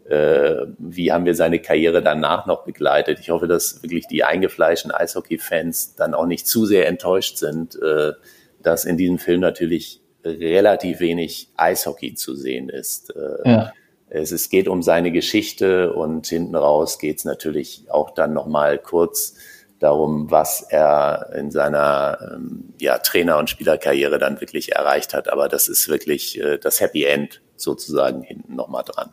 äh, 0.07 0.67
wie 0.77 1.11
haben 1.11 1.25
wir 1.25 1.33
seine 1.33 1.59
Karriere 1.59 2.01
danach 2.01 2.45
noch 2.45 2.63
begleitet? 2.63 3.19
Ich 3.19 3.29
hoffe, 3.31 3.47
dass 3.47 3.81
wirklich 3.81 4.07
die 4.07 4.23
eingefleischten 4.23 4.91
Eishockey-Fans 4.91 5.95
dann 5.95 6.13
auch 6.13 6.27
nicht 6.27 6.47
zu 6.47 6.65
sehr 6.65 6.87
enttäuscht 6.87 7.37
sind, 7.37 7.75
äh, 7.81 8.13
dass 8.61 8.85
in 8.85 8.97
diesem 8.97 9.17
Film 9.17 9.41
natürlich 9.41 10.01
relativ 10.23 10.99
wenig 10.99 11.49
Eishockey 11.55 12.13
zu 12.13 12.35
sehen 12.35 12.69
ist. 12.69 13.15
Äh, 13.15 13.49
ja. 13.49 13.73
Es, 14.09 14.31
es 14.31 14.49
geht 14.49 14.67
um 14.67 14.83
seine 14.83 15.11
Geschichte 15.11 15.93
und 15.93 16.27
hinten 16.27 16.55
raus 16.55 16.99
geht 16.99 17.17
es 17.17 17.25
natürlich 17.25 17.85
auch 17.89 18.11
dann 18.11 18.33
nochmal 18.33 18.77
kurz 18.77 19.35
darum, 19.79 20.31
was 20.31 20.61
er 20.61 21.31
in 21.35 21.51
seiner 21.51 22.17
ähm, 22.33 22.73
ja, 22.79 22.97
Trainer- 22.97 23.37
und 23.37 23.49
Spielerkarriere 23.49 24.19
dann 24.19 24.41
wirklich 24.41 24.73
erreicht 24.73 25.13
hat. 25.13 25.31
Aber 25.31 25.49
das 25.49 25.67
ist 25.67 25.89
wirklich 25.89 26.39
äh, 26.39 26.57
das 26.57 26.79
Happy 26.79 27.03
End 27.03 27.41
sozusagen 27.55 28.21
hinten 28.21 28.55
nochmal 28.55 28.83
dran. 28.85 29.11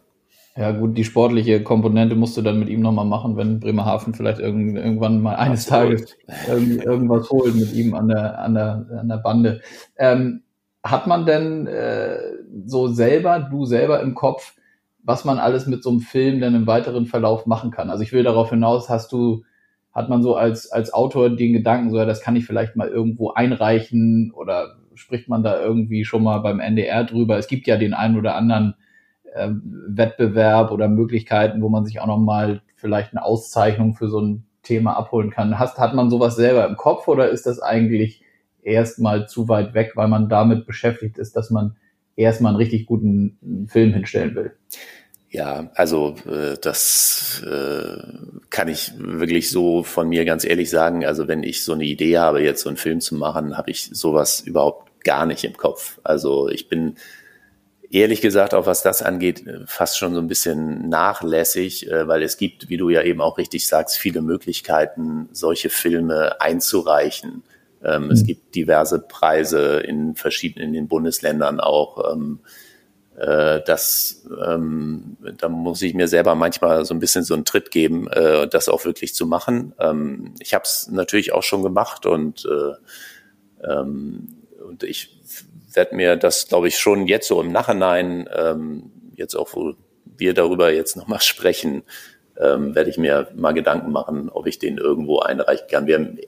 Ja 0.56 0.70
gut, 0.70 0.98
die 0.98 1.04
sportliche 1.04 1.62
Komponente 1.62 2.14
musst 2.14 2.36
du 2.36 2.42
dann 2.42 2.58
mit 2.58 2.68
ihm 2.68 2.80
nochmal 2.80 3.06
machen, 3.06 3.38
wenn 3.38 3.58
Bremerhaven 3.58 4.12
vielleicht 4.12 4.38
irgend, 4.38 4.76
irgendwann 4.76 5.22
mal 5.22 5.36
eines 5.36 5.70
Absolut. 5.72 5.98
Tages 5.98 6.16
irgend, 6.48 6.84
irgendwas 6.84 7.30
holt 7.30 7.54
mit 7.54 7.72
ihm 7.72 7.94
an 7.94 8.08
der, 8.08 8.38
an 8.38 8.54
der, 8.54 8.86
an 9.00 9.08
der 9.08 9.16
Bande. 9.16 9.62
Ähm, 9.96 10.42
hat 10.84 11.06
man 11.06 11.24
denn 11.24 11.66
äh, 11.66 12.18
so 12.66 12.88
selber, 12.88 13.40
du 13.40 13.64
selber 13.64 14.00
im 14.00 14.14
Kopf, 14.14 14.54
was 15.02 15.24
man 15.24 15.38
alles 15.38 15.66
mit 15.66 15.82
so 15.82 15.90
einem 15.90 16.00
Film 16.00 16.40
dann 16.40 16.54
im 16.54 16.66
weiteren 16.66 17.06
Verlauf 17.06 17.46
machen 17.46 17.70
kann. 17.70 17.88
Also 17.88 18.02
ich 18.02 18.12
will 18.12 18.22
darauf 18.22 18.50
hinaus, 18.50 18.90
hast 18.90 19.12
du, 19.12 19.44
hat 19.93 20.09
man 20.09 20.22
so 20.22 20.34
als, 20.36 20.70
als 20.70 20.93
Autor 20.93 21.30
den 21.30 21.53
Gedanken, 21.53 21.90
so 21.90 21.99
ja, 21.99 22.05
das 22.05 22.22
kann 22.22 22.36
ich 22.36 22.47
vielleicht 22.47 22.76
mal 22.76 22.88
irgendwo 22.88 23.30
einreichen 23.30 24.32
oder 24.34 24.76
spricht 24.95 25.28
man 25.28 25.43
da 25.43 25.61
irgendwie 25.61 26.05
schon 26.05 26.22
mal 26.22 26.38
beim 26.38 26.61
NDR 26.61 27.05
drüber? 27.05 27.38
Es 27.38 27.47
gibt 27.47 27.66
ja 27.66 27.76
den 27.76 27.95
einen 27.95 28.18
oder 28.18 28.34
anderen 28.34 28.74
äh, 29.34 29.49
Wettbewerb 29.53 30.70
oder 30.70 30.88
Möglichkeiten, 30.88 31.62
wo 31.62 31.68
man 31.68 31.84
sich 31.84 32.01
auch 32.01 32.07
noch 32.07 32.18
mal 32.18 32.62
vielleicht 32.76 33.12
eine 33.12 33.24
Auszeichnung 33.24 33.95
für 33.95 34.09
so 34.09 34.20
ein 34.20 34.45
Thema 34.62 34.97
abholen 34.97 35.30
kann. 35.30 35.59
Hast, 35.59 35.78
hat 35.78 35.95
man 35.95 36.11
sowas 36.11 36.36
selber 36.36 36.66
im 36.66 36.76
Kopf 36.76 37.09
oder 37.09 37.28
ist 37.28 37.47
das 37.47 37.61
eigentlich 37.61 38.22
erstmal 38.62 39.28
zu 39.28 39.49
weit 39.49 39.74
weg, 39.74 39.93
weil 39.95 40.09
man 40.09 40.28
damit 40.28 40.66
beschäftigt 40.66 41.18
ist, 41.18 41.36
dass 41.36 41.51
man 41.51 41.76
erstmal 42.16 42.51
einen 42.51 42.59
richtig 42.59 42.86
guten 42.86 43.66
Film 43.68 43.93
hinstellen 43.93 44.34
will. 44.34 44.53
Ja, 45.33 45.70
also 45.76 46.14
äh, 46.30 46.59
das 46.61 47.43
äh, 47.47 47.97
kann 48.51 48.68
ich 48.68 48.93
wirklich 48.99 49.51
so 49.51 49.83
von 49.83 50.11
mir 50.11 50.26
ganz 50.26 50.45
ehrlich 50.45 50.68
sagen. 50.68 51.07
Also 51.07 51.26
wenn 51.26 51.43
ich 51.43 51.64
so 51.64 51.72
eine 51.72 51.85
Idee 51.85 52.18
habe, 52.18 52.43
jetzt 52.43 52.62
so 52.62 52.68
einen 52.68 52.76
Film 52.76 53.01
zu 53.01 53.14
machen, 53.14 53.57
habe 53.57 53.70
ich 53.70 53.89
sowas 53.95 54.43
überhaupt 54.43 55.03
gar 55.05 55.24
nicht 55.24 55.43
im 55.45 55.57
Kopf. 55.57 55.99
Also 56.05 56.51
ich 56.51 56.68
bin 56.68 56.97
ehrlich 57.91 58.20
gesagt, 58.20 58.53
auch 58.53 58.66
was 58.66 58.83
das 58.83 59.01
angeht, 59.01 59.43
fast 59.64 59.97
schon 59.97 60.12
so 60.12 60.20
ein 60.20 60.28
bisschen 60.28 60.91
nachlässig, 60.91 61.91
äh, 61.91 62.07
weil 62.07 62.22
es 62.22 62.37
gibt, 62.37 62.68
wie 62.68 62.76
du 62.76 62.91
ja 62.91 63.01
eben 63.01 63.22
auch 63.22 63.39
richtig 63.39 63.66
sagst, 63.66 63.97
viele 63.97 64.20
Möglichkeiten, 64.20 65.30
solche 65.33 65.70
Filme 65.70 66.43
einzureichen. 66.43 67.43
Ähm, 67.83 68.05
mhm. 68.05 68.11
Es 68.11 68.26
gibt 68.26 68.55
diverse 68.55 68.99
Preise 68.99 69.80
in 69.80 70.14
verschiedenen 70.14 70.68
in 70.68 70.74
den 70.74 70.89
Bundesländern 70.89 71.59
auch. 71.59 72.12
Ähm, 72.12 72.41
äh, 73.22 73.62
das, 73.64 74.24
ähm, 74.44 75.16
da 75.38 75.48
muss 75.48 75.80
ich 75.82 75.94
mir 75.94 76.08
selber 76.08 76.34
manchmal 76.34 76.84
so 76.84 76.92
ein 76.92 76.98
bisschen 76.98 77.22
so 77.22 77.34
einen 77.34 77.44
Tritt 77.44 77.70
geben, 77.70 78.08
äh, 78.08 78.48
das 78.48 78.68
auch 78.68 78.84
wirklich 78.84 79.14
zu 79.14 79.26
machen. 79.26 79.74
Ähm, 79.78 80.34
ich 80.40 80.54
habe 80.54 80.64
es 80.64 80.88
natürlich 80.90 81.32
auch 81.32 81.44
schon 81.44 81.62
gemacht 81.62 82.04
und, 82.04 82.44
äh, 82.44 83.70
ähm, 83.70 84.28
und 84.68 84.82
ich 84.82 85.20
werde 85.72 85.94
mir 85.94 86.16
das, 86.16 86.48
glaube 86.48 86.66
ich, 86.66 86.78
schon 86.78 87.06
jetzt 87.06 87.28
so 87.28 87.40
im 87.40 87.52
Nachhinein, 87.52 88.28
ähm, 88.34 88.90
jetzt 89.14 89.36
auch, 89.36 89.54
wo 89.54 89.74
wir 90.04 90.34
darüber 90.34 90.72
jetzt 90.72 90.96
nochmal 90.96 91.20
sprechen, 91.20 91.84
ähm, 92.40 92.74
werde 92.74 92.90
ich 92.90 92.98
mir 92.98 93.28
mal 93.36 93.52
Gedanken 93.52 93.92
machen, 93.92 94.30
ob 94.30 94.48
ich 94.48 94.58
den 94.58 94.78
irgendwo 94.78 95.20
einreichen 95.20 95.68
kann. 95.70 95.86
Wir 95.86 95.94
haben 95.94 96.18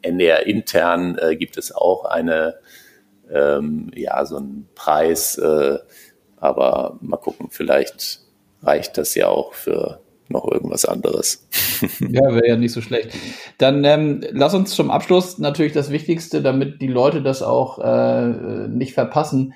NDR 0.00 0.46
intern 0.46 1.18
äh, 1.18 1.36
gibt 1.36 1.58
es 1.58 1.74
auch 1.74 2.06
eine, 2.06 2.54
ähm, 3.30 3.90
ja, 3.94 4.24
so 4.24 4.38
einen 4.38 4.68
Preis, 4.74 5.36
äh, 5.36 5.78
aber 6.40 6.98
mal 7.00 7.16
gucken, 7.16 7.48
vielleicht 7.50 8.20
reicht 8.62 8.98
das 8.98 9.14
ja 9.14 9.28
auch 9.28 9.54
für 9.54 10.00
noch 10.28 10.46
irgendwas 10.50 10.84
anderes. 10.84 11.48
ja, 12.00 12.34
wäre 12.34 12.48
ja 12.48 12.56
nicht 12.56 12.72
so 12.72 12.82
schlecht. 12.82 13.10
Dann 13.56 13.84
ähm, 13.84 14.22
lass 14.30 14.54
uns 14.54 14.74
zum 14.74 14.90
Abschluss 14.90 15.38
natürlich 15.38 15.72
das 15.72 15.90
Wichtigste, 15.90 16.42
damit 16.42 16.82
die 16.82 16.88
Leute 16.88 17.22
das 17.22 17.42
auch 17.42 17.78
äh, 17.78 18.68
nicht 18.68 18.92
verpassen, 18.92 19.54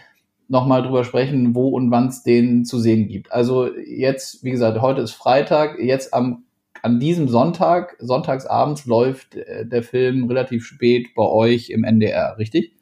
nochmal 0.49 0.83
drüber 0.83 1.05
sprechen, 1.05 1.55
wo 1.55 1.69
und 1.69 1.91
wann 1.91 2.09
es 2.09 2.23
den 2.23 2.65
zu 2.65 2.79
sehen 2.79 3.09
gibt. 3.09 3.33
Also 3.33 3.69
jetzt, 3.75 4.45
wie 4.45 4.51
gesagt, 4.51 4.81
heute 4.81 5.03
ist 5.03 5.13
Freitag, 5.13 5.79
jetzt 5.79 6.15
am 6.15 6.45
an 6.83 6.99
diesem 6.99 7.29
Sonntag, 7.29 7.97
sonntagsabends 8.01 8.87
läuft 8.87 9.37
äh, 9.37 9.65
der 9.65 9.85
Film 9.85 10.25
relativ 10.27 10.67
spät 10.67 11.15
bei 11.15 11.23
euch 11.23 11.71
im 11.71 11.85
NDR, 11.85 12.37
richtig? 12.39 12.73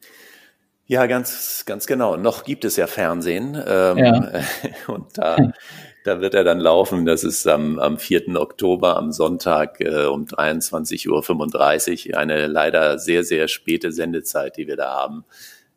Ja, 0.91 1.05
ganz, 1.05 1.63
ganz 1.65 1.87
genau. 1.87 2.17
Noch 2.17 2.43
gibt 2.43 2.65
es 2.65 2.75
ja 2.75 2.85
Fernsehen 2.85 3.55
ähm, 3.65 3.97
ja. 3.97 4.29
und 4.87 5.17
da, 5.17 5.37
da 6.03 6.19
wird 6.19 6.33
er 6.33 6.43
dann 6.43 6.59
laufen. 6.59 7.05
Das 7.05 7.23
ist 7.23 7.47
am, 7.47 7.79
am 7.79 7.97
4. 7.97 8.35
Oktober, 8.35 8.97
am 8.97 9.13
Sonntag 9.13 9.79
äh, 9.79 10.07
um 10.07 10.25
23.35 10.25 12.09
Uhr. 12.09 12.17
Eine 12.17 12.47
leider 12.47 12.99
sehr, 12.99 13.23
sehr 13.23 13.47
späte 13.47 13.93
Sendezeit, 13.93 14.57
die 14.57 14.67
wir 14.67 14.75
da 14.75 14.93
haben. 14.93 15.23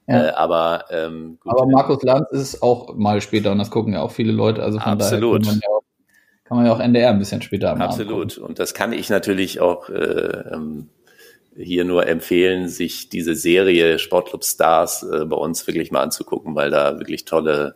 Ja. 0.09 0.25
Äh, 0.25 0.31
aber 0.31 0.87
ähm, 0.91 1.39
gut. 1.39 1.53
aber 1.53 1.67
Markus 1.67 2.03
Lanz 2.03 2.27
ist 2.33 2.61
auch 2.61 2.97
mal 2.97 3.21
später 3.21 3.53
und 3.53 3.59
das 3.59 3.71
gucken 3.71 3.93
ja 3.93 4.03
auch 4.03 4.11
viele 4.11 4.33
Leute. 4.33 4.65
Also 4.65 4.81
von 4.81 4.95
Absolut. 4.95 5.47
daher 5.47 5.53
kann 5.53 5.61
man, 5.61 5.61
ja 5.62 5.69
auch, 5.77 5.85
kann 6.43 6.57
man 6.57 6.67
ja 6.67 6.73
auch 6.73 6.81
NDR 6.81 7.11
ein 7.11 7.21
bisschen 7.21 7.41
später 7.41 7.71
am 7.71 7.81
Absolut. 7.81 8.37
Und 8.37 8.59
das 8.59 8.75
kann 8.75 8.93
ich 8.93 9.11
natürlich 9.11 9.61
auch 9.61 9.89
äh, 9.91 9.95
ähm, 9.95 10.89
hier 11.57 11.85
nur 11.85 12.07
empfehlen, 12.07 12.69
sich 12.69 13.09
diese 13.09 13.35
Serie 13.35 13.99
Sportclub 13.99 14.45
Stars 14.45 15.03
äh, 15.03 15.25
bei 15.25 15.37
uns 15.37 15.67
wirklich 15.67 15.91
mal 15.91 16.03
anzugucken, 16.03 16.55
weil 16.55 16.71
da 16.71 16.99
wirklich 16.99 17.25
tolle, 17.25 17.75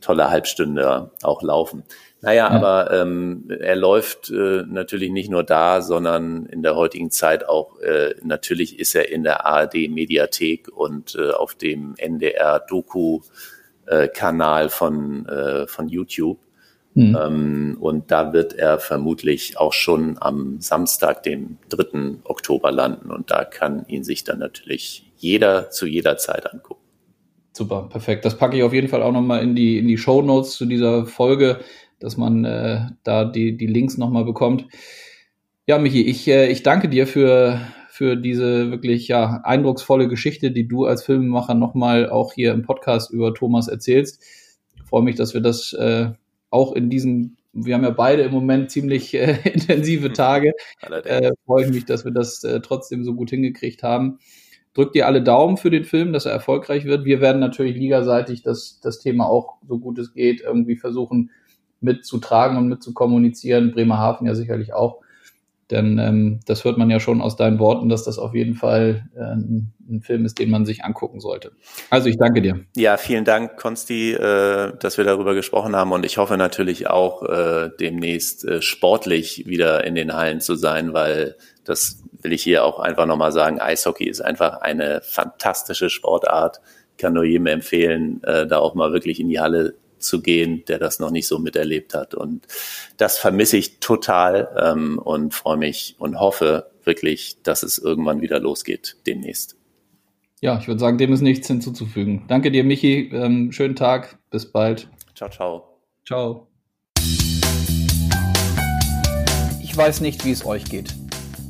tolle 0.00 0.30
Halbstünder 0.30 1.12
auch 1.22 1.42
laufen. 1.42 1.84
Naja, 2.22 2.48
ja. 2.48 2.50
aber 2.50 2.92
ähm, 2.92 3.48
er 3.48 3.76
läuft 3.76 4.28
äh, 4.30 4.64
natürlich 4.66 5.10
nicht 5.10 5.30
nur 5.30 5.42
da, 5.42 5.80
sondern 5.80 6.44
in 6.46 6.62
der 6.62 6.76
heutigen 6.76 7.10
Zeit 7.10 7.48
auch, 7.48 7.80
äh, 7.80 8.14
natürlich 8.22 8.78
ist 8.78 8.94
er 8.94 9.10
in 9.10 9.22
der 9.22 9.46
ARD-Mediathek 9.46 10.68
und 10.68 11.14
äh, 11.14 11.30
auf 11.30 11.54
dem 11.54 11.94
NDR-Doku-Kanal 11.96 14.68
von, 14.68 15.24
äh, 15.26 15.66
von 15.66 15.88
YouTube. 15.88 16.38
Mhm. 16.94 17.16
Ähm, 17.20 17.76
und 17.80 18.10
da 18.10 18.32
wird 18.32 18.54
er 18.54 18.78
vermutlich 18.78 19.58
auch 19.58 19.72
schon 19.72 20.16
am 20.20 20.60
Samstag, 20.60 21.22
dem 21.22 21.58
3. 21.68 22.18
Oktober 22.24 22.72
landen. 22.72 23.10
Und 23.10 23.30
da 23.30 23.44
kann 23.44 23.84
ihn 23.86 24.04
sich 24.04 24.24
dann 24.24 24.40
natürlich 24.40 25.10
jeder 25.16 25.70
zu 25.70 25.86
jeder 25.86 26.16
Zeit 26.16 26.52
angucken. 26.52 26.80
Super, 27.52 27.88
perfekt. 27.90 28.24
Das 28.24 28.38
packe 28.38 28.56
ich 28.56 28.62
auf 28.62 28.72
jeden 28.72 28.88
Fall 28.88 29.02
auch 29.02 29.12
nochmal 29.12 29.42
in 29.42 29.54
die, 29.54 29.78
in 29.78 29.86
die 29.86 29.98
Show 29.98 30.22
Notes 30.22 30.52
zu 30.52 30.66
dieser 30.66 31.06
Folge, 31.06 31.60
dass 31.98 32.16
man 32.16 32.44
äh, 32.44 32.86
da 33.04 33.24
die, 33.24 33.56
die 33.56 33.66
Links 33.66 33.98
nochmal 33.98 34.24
bekommt. 34.24 34.66
Ja, 35.66 35.78
Michi, 35.78 36.02
ich, 36.02 36.26
äh, 36.26 36.48
ich 36.50 36.62
danke 36.62 36.88
dir 36.88 37.06
für, 37.06 37.60
für 37.88 38.16
diese 38.16 38.70
wirklich 38.70 39.08
ja, 39.08 39.40
eindrucksvolle 39.44 40.08
Geschichte, 40.08 40.50
die 40.52 40.66
du 40.66 40.86
als 40.86 41.04
Filmemacher 41.04 41.54
nochmal 41.54 42.08
auch 42.08 42.32
hier 42.32 42.52
im 42.52 42.62
Podcast 42.62 43.10
über 43.12 43.34
Thomas 43.34 43.68
erzählst. 43.68 44.22
Ich 44.76 44.82
freue 44.88 45.02
mich, 45.02 45.16
dass 45.16 45.34
wir 45.34 45.40
das 45.40 45.72
äh, 45.74 46.10
auch 46.50 46.72
in 46.74 46.90
diesen, 46.90 47.36
wir 47.52 47.74
haben 47.74 47.84
ja 47.84 47.90
beide 47.90 48.22
im 48.22 48.32
Moment 48.32 48.70
ziemlich 48.70 49.14
äh, 49.14 49.38
intensive. 49.52 50.12
Tage. 50.12 50.52
Äh, 51.04 51.32
freue 51.46 51.66
ich 51.66 51.70
mich, 51.70 51.84
dass 51.84 52.04
wir 52.04 52.12
das 52.12 52.42
äh, 52.44 52.60
trotzdem 52.60 53.04
so 53.04 53.14
gut 53.14 53.30
hingekriegt 53.30 53.82
haben. 53.82 54.18
Drückt 54.74 54.94
dir 54.94 55.06
alle 55.06 55.22
Daumen 55.22 55.56
für 55.56 55.70
den 55.70 55.84
Film, 55.84 56.12
dass 56.12 56.26
er 56.26 56.32
erfolgreich 56.32 56.84
wird. 56.84 57.04
Wir 57.04 57.20
werden 57.20 57.40
natürlich 57.40 57.76
ligaseitig 57.76 58.42
das, 58.42 58.80
das 58.82 59.00
Thema 59.00 59.26
auch, 59.26 59.56
so 59.66 59.78
gut 59.78 59.98
es 59.98 60.12
geht, 60.14 60.40
irgendwie 60.40 60.76
versuchen 60.76 61.30
mitzutragen 61.80 62.56
und 62.56 62.68
mitzukommunizieren. 62.68 63.72
Bremerhaven 63.72 64.26
ja 64.26 64.34
sicherlich 64.34 64.72
auch. 64.72 65.00
Denn 65.70 65.98
ähm, 65.98 66.40
das 66.46 66.64
hört 66.64 66.78
man 66.78 66.90
ja 66.90 66.98
schon 66.98 67.20
aus 67.20 67.36
deinen 67.36 67.58
Worten, 67.58 67.88
dass 67.88 68.04
das 68.04 68.18
auf 68.18 68.34
jeden 68.34 68.54
Fall 68.54 69.08
äh, 69.14 69.20
ein, 69.20 69.74
Film 70.02 70.24
ist, 70.24 70.38
den 70.38 70.50
man 70.50 70.66
sich 70.66 70.84
angucken 70.84 71.18
sollte. 71.18 71.50
Also 71.90 72.08
ich 72.08 72.16
danke 72.16 72.40
dir. 72.40 72.60
Ja, 72.76 72.96
vielen 72.96 73.24
Dank, 73.24 73.56
Konsti, 73.56 74.12
äh, 74.12 74.72
dass 74.78 74.98
wir 74.98 75.04
darüber 75.04 75.34
gesprochen 75.34 75.74
haben. 75.74 75.90
Und 75.90 76.06
ich 76.06 76.16
hoffe 76.16 76.36
natürlich 76.36 76.88
auch 76.88 77.24
äh, 77.24 77.70
demnächst 77.80 78.44
äh, 78.44 78.62
sportlich 78.62 79.46
wieder 79.46 79.84
in 79.84 79.96
den 79.96 80.14
Hallen 80.14 80.40
zu 80.40 80.54
sein, 80.54 80.92
weil 80.92 81.36
das 81.64 82.04
will 82.22 82.32
ich 82.32 82.44
hier 82.44 82.64
auch 82.64 82.78
einfach 82.78 83.06
nochmal 83.06 83.32
sagen. 83.32 83.60
Eishockey 83.60 84.08
ist 84.08 84.20
einfach 84.20 84.60
eine 84.60 85.00
fantastische 85.02 85.90
Sportart. 85.90 86.60
Ich 86.92 86.98
kann 86.98 87.14
nur 87.14 87.24
jedem 87.24 87.46
empfehlen, 87.46 88.22
äh, 88.22 88.46
da 88.46 88.58
auch 88.58 88.74
mal 88.74 88.92
wirklich 88.92 89.18
in 89.18 89.28
die 89.28 89.40
Halle 89.40 89.74
zu 90.02 90.22
gehen, 90.22 90.64
der 90.66 90.78
das 90.78 90.98
noch 90.98 91.10
nicht 91.10 91.26
so 91.26 91.38
miterlebt 91.38 91.94
hat. 91.94 92.14
Und 92.14 92.46
das 92.96 93.18
vermisse 93.18 93.56
ich 93.56 93.80
total 93.80 94.48
ähm, 94.60 94.98
und 94.98 95.34
freue 95.34 95.56
mich 95.56 95.96
und 95.98 96.18
hoffe 96.18 96.70
wirklich, 96.84 97.36
dass 97.42 97.62
es 97.62 97.78
irgendwann 97.78 98.20
wieder 98.20 98.40
losgeht 98.40 98.96
demnächst. 99.06 99.56
Ja, 100.40 100.58
ich 100.58 100.68
würde 100.68 100.80
sagen, 100.80 100.96
dem 100.96 101.12
ist 101.12 101.20
nichts 101.20 101.46
hinzuzufügen. 101.46 102.24
Danke 102.26 102.50
dir, 102.50 102.64
Michi. 102.64 103.10
Ähm, 103.12 103.52
schönen 103.52 103.76
Tag. 103.76 104.18
Bis 104.30 104.50
bald. 104.50 104.88
Ciao, 105.14 105.28
ciao. 105.28 105.78
Ciao. 106.06 106.46
Ich 109.62 109.76
weiß 109.76 110.00
nicht, 110.00 110.24
wie 110.24 110.32
es 110.32 110.46
euch 110.46 110.64
geht. 110.64 110.94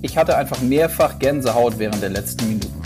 Ich 0.02 0.16
hatte 0.18 0.36
einfach 0.36 0.60
mehrfach 0.60 1.18
Gänsehaut 1.18 1.78
während 1.78 2.02
der 2.02 2.10
letzten 2.10 2.48
Minuten. 2.48 2.82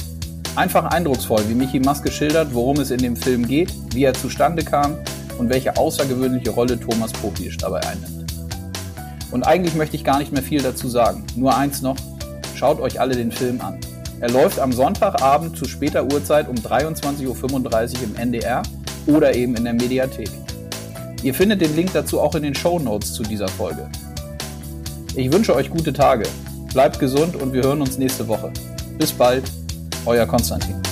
Einfach 0.57 0.85
eindrucksvoll, 0.85 1.49
wie 1.49 1.55
Michi 1.55 1.81
Maske 1.81 2.11
schildert, 2.11 2.55
worum 2.55 2.79
es 2.81 2.91
in 2.91 2.99
dem 2.99 3.17
Film 3.17 3.47
geht, 3.47 3.73
wie 3.95 4.05
er 4.05 4.15
zustande 4.15 4.63
kam 4.63 4.99
und 5.39 5.51
welche 5.51 5.77
außergewöhnliche 5.77 6.51
Rolle 6.51 6.79
Thomas 6.79 7.13
Popisch 7.13 7.57
dabei 7.57 7.81
einnimmt. 7.81 8.33
Und 9.31 9.43
eigentlich 9.43 9.75
möchte 9.75 9.97
ich 9.97 10.05
gar 10.05 10.19
nicht 10.19 10.33
mehr 10.33 10.43
viel 10.43 10.63
dazu 10.63 10.89
sagen. 10.89 11.25
Nur 11.35 11.57
eins 11.57 11.83
noch, 11.83 11.97
schaut 12.55 12.81
euch 12.81 13.01
alle 13.01 13.17
den 13.17 13.33
Film 13.33 13.61
an. 13.61 13.79
Er 14.21 14.31
läuft 14.31 14.59
am 14.61 14.73
Sonntagabend 14.73 15.57
zu 15.57 15.65
später 15.65 16.05
Uhrzeit 16.05 16.49
um 16.49 16.55
23.35 16.55 17.27
Uhr 17.27 18.03
im 18.05 18.17
NDR 18.17 18.63
oder 19.07 19.35
eben 19.35 19.57
in 19.57 19.65
der 19.65 19.75
Mediathek. 19.75 20.31
Ihr 21.23 21.35
findet 21.35 21.61
den 21.61 21.75
Link 21.75 21.93
dazu 21.93 22.21
auch 22.21 22.35
in 22.35 22.43
den 22.43 22.55
Show 22.55 22.79
Notes 22.79 23.13
zu 23.13 23.23
dieser 23.23 23.49
Folge. 23.49 23.89
Ich 25.17 25.33
wünsche 25.33 25.55
euch 25.55 25.71
gute 25.71 25.93
Tage, 25.93 26.25
bleibt 26.73 26.99
gesund 26.99 27.37
und 27.37 27.53
wir 27.53 27.63
hören 27.63 27.81
uns 27.81 27.99
nächste 27.99 28.29
Woche. 28.29 28.53
Bis 28.99 29.13
bald, 29.13 29.45
euer 30.07 30.27
Konstantin. 30.27 30.84